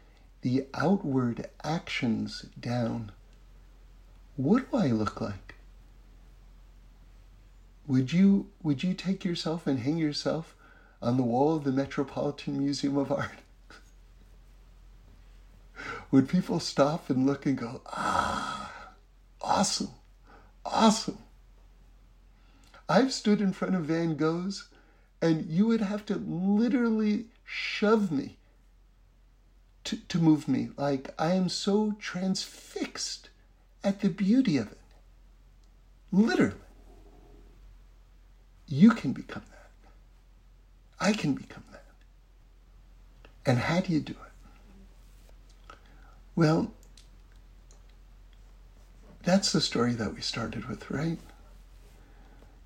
the 0.42 0.66
outward 0.74 1.48
actions 1.64 2.44
down, 2.60 3.12
what 4.36 4.70
do 4.70 4.76
I 4.76 4.88
look 4.88 5.22
like? 5.22 5.54
Would 7.86 8.12
you, 8.12 8.50
would 8.62 8.82
you 8.82 8.92
take 8.92 9.24
yourself 9.24 9.66
and 9.66 9.78
hang 9.78 9.96
yourself 9.96 10.54
on 11.00 11.16
the 11.16 11.22
wall 11.22 11.56
of 11.56 11.64
the 11.64 11.72
Metropolitan 11.72 12.58
Museum 12.58 12.98
of 12.98 13.10
Art? 13.10 13.38
Would 16.10 16.28
people 16.28 16.60
stop 16.60 17.08
and 17.08 17.26
look 17.26 17.46
and 17.46 17.56
go, 17.56 17.80
ah, 17.86 18.72
awesome, 19.40 19.90
awesome? 20.64 21.18
I've 22.88 23.12
stood 23.12 23.40
in 23.40 23.52
front 23.52 23.76
of 23.76 23.84
Van 23.84 24.16
Gogh's, 24.16 24.68
and 25.22 25.46
you 25.46 25.66
would 25.66 25.80
have 25.80 26.04
to 26.06 26.16
literally 26.16 27.26
shove 27.46 28.10
me 28.10 28.36
to, 29.84 29.96
to 29.96 30.18
move 30.18 30.48
me. 30.48 30.70
Like 30.76 31.14
I 31.18 31.32
am 31.32 31.48
so 31.48 31.94
transfixed 31.98 33.30
at 33.82 34.00
the 34.00 34.10
beauty 34.10 34.58
of 34.58 34.72
it. 34.72 34.78
Literally. 36.12 36.54
You 38.66 38.90
can 38.90 39.12
become 39.12 39.44
that. 39.50 39.70
I 40.98 41.12
can 41.12 41.34
become 41.34 41.62
that. 41.70 41.84
And 43.46 43.58
how 43.60 43.80
do 43.80 43.92
you 43.92 44.00
do 44.00 44.12
it? 44.12 45.76
Well, 46.34 46.72
that's 49.22 49.52
the 49.52 49.60
story 49.60 49.92
that 49.94 50.14
we 50.14 50.20
started 50.20 50.68
with, 50.68 50.90
right? 50.90 51.18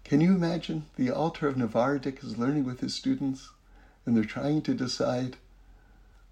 Can 0.05 0.21
you 0.21 0.35
imagine 0.35 0.87
the 0.97 1.11
Alter 1.11 1.49
of 1.49 1.57
Novardok 1.57 2.25
is 2.25 2.39
learning 2.39 2.65
with 2.65 2.81
his 2.81 2.95
students 2.95 3.51
and 4.05 4.17
they're 4.17 4.25
trying 4.25 4.63
to 4.63 4.75
decide, 4.75 5.37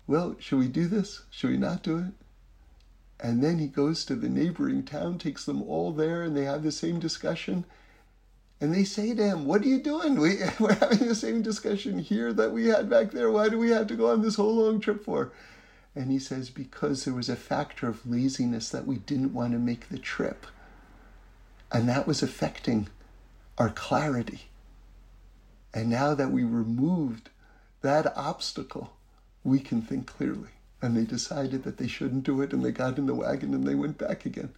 well, 0.06 0.36
should 0.38 0.58
we 0.58 0.68
do 0.68 0.86
this? 0.86 1.22
Should 1.30 1.50
we 1.50 1.56
not 1.56 1.82
do 1.82 1.98
it? 1.98 2.12
And 3.20 3.42
then 3.42 3.58
he 3.58 3.66
goes 3.66 4.04
to 4.04 4.14
the 4.14 4.28
neighboring 4.28 4.84
town, 4.84 5.18
takes 5.18 5.44
them 5.44 5.62
all 5.62 5.92
there, 5.92 6.22
and 6.22 6.36
they 6.36 6.44
have 6.44 6.62
the 6.62 6.72
same 6.72 7.00
discussion. 7.00 7.64
And 8.60 8.74
they 8.74 8.84
say 8.84 9.14
to 9.14 9.22
him, 9.22 9.44
What 9.44 9.62
are 9.62 9.68
you 9.68 9.80
doing? 9.80 10.18
We, 10.18 10.38
we're 10.60 10.74
having 10.74 11.06
the 11.06 11.14
same 11.14 11.42
discussion 11.42 11.98
here 11.98 12.32
that 12.32 12.52
we 12.52 12.66
had 12.66 12.88
back 12.88 13.10
there. 13.10 13.30
Why 13.30 13.48
do 13.48 13.58
we 13.58 13.70
have 13.70 13.86
to 13.88 13.96
go 13.96 14.10
on 14.10 14.22
this 14.22 14.36
whole 14.36 14.54
long 14.54 14.80
trip 14.80 15.04
for? 15.04 15.32
And 15.94 16.10
he 16.10 16.18
says, 16.18 16.48
Because 16.50 17.04
there 17.04 17.14
was 17.14 17.28
a 17.28 17.36
factor 17.36 17.88
of 17.88 18.08
laziness 18.08 18.70
that 18.70 18.86
we 18.86 18.96
didn't 18.96 19.34
want 19.34 19.52
to 19.52 19.58
make 19.58 19.88
the 19.88 19.98
trip. 19.98 20.46
And 21.72 21.88
that 21.88 22.06
was 22.06 22.22
affecting 22.22 22.88
our 23.58 23.68
clarity. 23.68 24.42
And 25.74 25.90
now 25.90 26.14
that 26.14 26.30
we 26.30 26.44
removed 26.44 27.30
that 27.82 28.16
obstacle, 28.16 28.92
we 29.44 29.60
can 29.60 29.82
think 29.82 30.06
clearly. 30.06 30.50
And 30.80 30.96
they 30.96 31.04
decided 31.04 31.64
that 31.64 31.78
they 31.78 31.88
shouldn't 31.88 32.24
do 32.24 32.40
it, 32.40 32.52
and 32.52 32.64
they 32.64 32.70
got 32.70 32.98
in 32.98 33.06
the 33.06 33.14
wagon 33.14 33.52
and 33.52 33.66
they 33.66 33.74
went 33.74 33.98
back 33.98 34.24
again. 34.24 34.50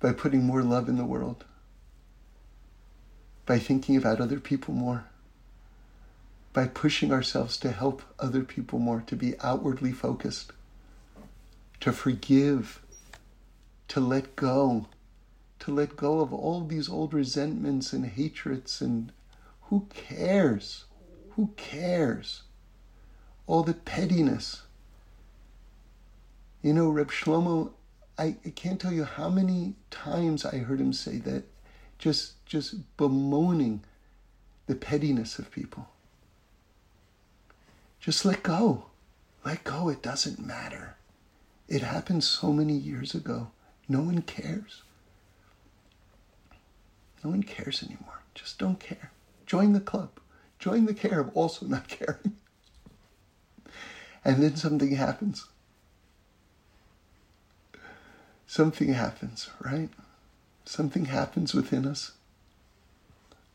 By 0.00 0.12
putting 0.12 0.44
more 0.44 0.62
love 0.62 0.88
in 0.88 0.96
the 0.96 1.04
world, 1.04 1.44
by 3.46 3.58
thinking 3.58 3.96
about 3.96 4.20
other 4.20 4.40
people 4.40 4.74
more, 4.74 5.04
by 6.52 6.66
pushing 6.66 7.10
ourselves 7.10 7.56
to 7.58 7.72
help 7.72 8.02
other 8.18 8.42
people 8.42 8.78
more, 8.78 9.02
to 9.06 9.16
be 9.16 9.34
outwardly 9.40 9.92
focused, 9.92 10.52
to 11.80 11.92
forgive, 11.92 12.80
to 13.88 14.00
let 14.00 14.36
go, 14.36 14.86
to 15.60 15.72
let 15.72 15.96
go 15.96 16.20
of 16.20 16.32
all 16.32 16.64
these 16.64 16.88
old 16.88 17.14
resentments 17.14 17.92
and 17.92 18.04
hatreds 18.04 18.80
and 18.80 19.10
who 19.62 19.86
cares? 19.94 20.84
Who 21.36 21.50
cares? 21.56 22.42
All 23.46 23.62
the 23.62 23.74
pettiness. 23.74 24.62
You 26.62 26.72
know, 26.72 26.88
Reb 26.88 27.10
Shlomo, 27.10 27.72
I, 28.16 28.36
I 28.44 28.50
can't 28.50 28.80
tell 28.80 28.92
you 28.92 29.04
how 29.04 29.28
many 29.28 29.74
times 29.90 30.44
I 30.44 30.58
heard 30.58 30.80
him 30.80 30.92
say 30.92 31.18
that, 31.18 31.44
just 31.98 32.44
just 32.46 32.96
bemoaning 32.96 33.82
the 34.66 34.74
pettiness 34.74 35.38
of 35.38 35.50
people. 35.50 35.88
Just 38.00 38.24
let 38.24 38.42
go. 38.42 38.86
Let 39.44 39.64
go. 39.64 39.88
It 39.88 40.02
doesn't 40.02 40.44
matter. 40.44 40.96
It 41.68 41.82
happened 41.82 42.22
so 42.22 42.52
many 42.52 42.74
years 42.74 43.14
ago. 43.14 43.48
No 43.88 44.00
one 44.00 44.22
cares. 44.22 44.82
No 47.22 47.30
one 47.30 47.42
cares 47.42 47.82
anymore. 47.82 48.22
Just 48.34 48.58
don't 48.58 48.78
care. 48.78 49.10
Join 49.46 49.72
the 49.72 49.80
club. 49.80 50.10
Join 50.58 50.86
the 50.86 50.94
care 50.94 51.20
of 51.20 51.36
also 51.36 51.66
not 51.66 51.88
caring. 51.88 52.36
And 54.24 54.42
then 54.42 54.56
something 54.56 54.96
happens. 54.96 55.46
Something 58.46 58.94
happens, 58.94 59.50
right? 59.60 59.90
Something 60.64 61.06
happens 61.06 61.54
within 61.54 61.86
us. 61.86 62.12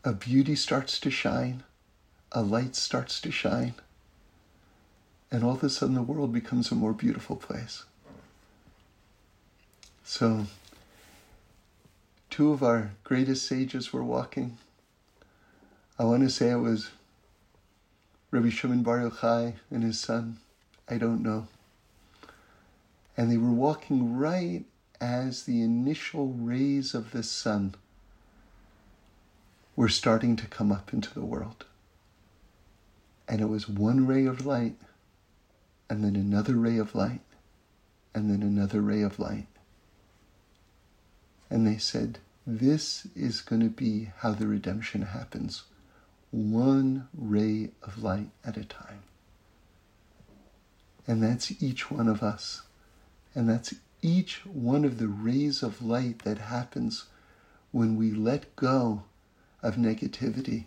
A 0.03 0.13
beauty 0.13 0.55
starts 0.55 0.99
to 0.99 1.09
shine. 1.09 1.63
A 2.31 2.41
light 2.41 2.75
starts 2.75 3.19
to 3.21 3.31
shine. 3.31 3.73
And 5.31 5.43
all 5.43 5.53
of 5.53 5.63
a 5.63 5.69
sudden, 5.69 5.95
the 5.95 6.01
world 6.01 6.33
becomes 6.33 6.71
a 6.71 6.75
more 6.75 6.93
beautiful 6.93 7.35
place. 7.35 7.83
So, 10.03 10.47
two 12.29 12.51
of 12.51 12.63
our 12.63 12.91
greatest 13.03 13.45
sages 13.45 13.93
were 13.93 14.03
walking. 14.03 14.57
I 15.99 16.05
want 16.05 16.23
to 16.23 16.29
say 16.29 16.49
it 16.49 16.55
was 16.55 16.91
Rabbi 18.31 18.47
Shimon 18.47 18.83
Bar 18.83 18.99
Yochai 18.99 19.55
and 19.69 19.83
his 19.83 19.99
son. 19.99 20.37
I 20.87 20.97
don't 20.97 21.21
know. 21.21 21.49
And 23.17 23.29
they 23.29 23.35
were 23.35 23.51
walking 23.51 24.15
right 24.15 24.63
as 25.01 25.43
the 25.43 25.61
initial 25.61 26.27
rays 26.27 26.93
of 26.93 27.11
the 27.11 27.21
sun 27.21 27.75
were 29.75 29.89
starting 29.89 30.37
to 30.37 30.47
come 30.47 30.71
up 30.71 30.93
into 30.93 31.13
the 31.13 31.25
world. 31.25 31.65
And 33.27 33.41
it 33.41 33.49
was 33.49 33.67
one 33.67 34.07
ray 34.07 34.25
of 34.25 34.45
light, 34.45 34.77
and 35.89 36.01
then 36.01 36.15
another 36.15 36.55
ray 36.55 36.77
of 36.77 36.95
light, 36.95 37.21
and 38.15 38.31
then 38.31 38.41
another 38.41 38.79
ray 38.79 39.01
of 39.01 39.19
light. 39.19 39.47
And 41.49 41.67
they 41.67 41.77
said, 41.77 42.19
This 42.47 43.05
is 43.17 43.41
going 43.41 43.61
to 43.63 43.69
be 43.69 44.11
how 44.19 44.31
the 44.31 44.47
redemption 44.47 45.01
happens 45.01 45.63
one 46.31 47.07
ray 47.17 47.71
of 47.81 48.03
light 48.03 48.29
at 48.45 48.57
a 48.57 48.63
time. 48.63 49.03
And 51.07 51.23
that's 51.23 51.61
each 51.61 51.89
one 51.89 52.07
of 52.07 52.21
us. 52.21 52.63
And 53.33 53.49
that's 53.49 53.73
each 54.01 54.45
one 54.45 54.85
of 54.85 54.97
the 54.97 55.07
rays 55.07 55.63
of 55.63 55.81
light 55.81 56.19
that 56.19 56.37
happens 56.37 57.05
when 57.71 57.95
we 57.95 58.11
let 58.11 58.55
go 58.55 59.03
of 59.61 59.75
negativity 59.75 60.65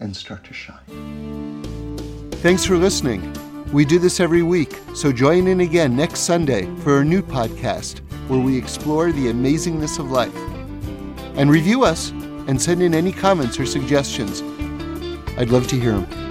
and 0.00 0.16
start 0.16 0.44
to 0.44 0.54
shine. 0.54 2.30
Thanks 2.36 2.64
for 2.64 2.76
listening. 2.76 3.32
We 3.72 3.84
do 3.84 3.98
this 3.98 4.20
every 4.20 4.42
week, 4.42 4.78
so 4.94 5.12
join 5.12 5.46
in 5.46 5.60
again 5.60 5.96
next 5.96 6.20
Sunday 6.20 6.66
for 6.78 7.00
a 7.00 7.04
new 7.04 7.22
podcast 7.22 8.00
where 8.28 8.40
we 8.40 8.58
explore 8.58 9.12
the 9.12 9.26
amazingness 9.26 9.98
of 9.98 10.10
life. 10.10 10.36
And 11.36 11.50
review 11.50 11.84
us 11.84 12.10
and 12.10 12.60
send 12.60 12.82
in 12.82 12.94
any 12.94 13.12
comments 13.12 13.58
or 13.58 13.64
suggestions. 13.64 14.42
I'd 15.38 15.50
love 15.50 15.66
to 15.68 15.80
hear 15.80 15.92
them. 15.92 16.21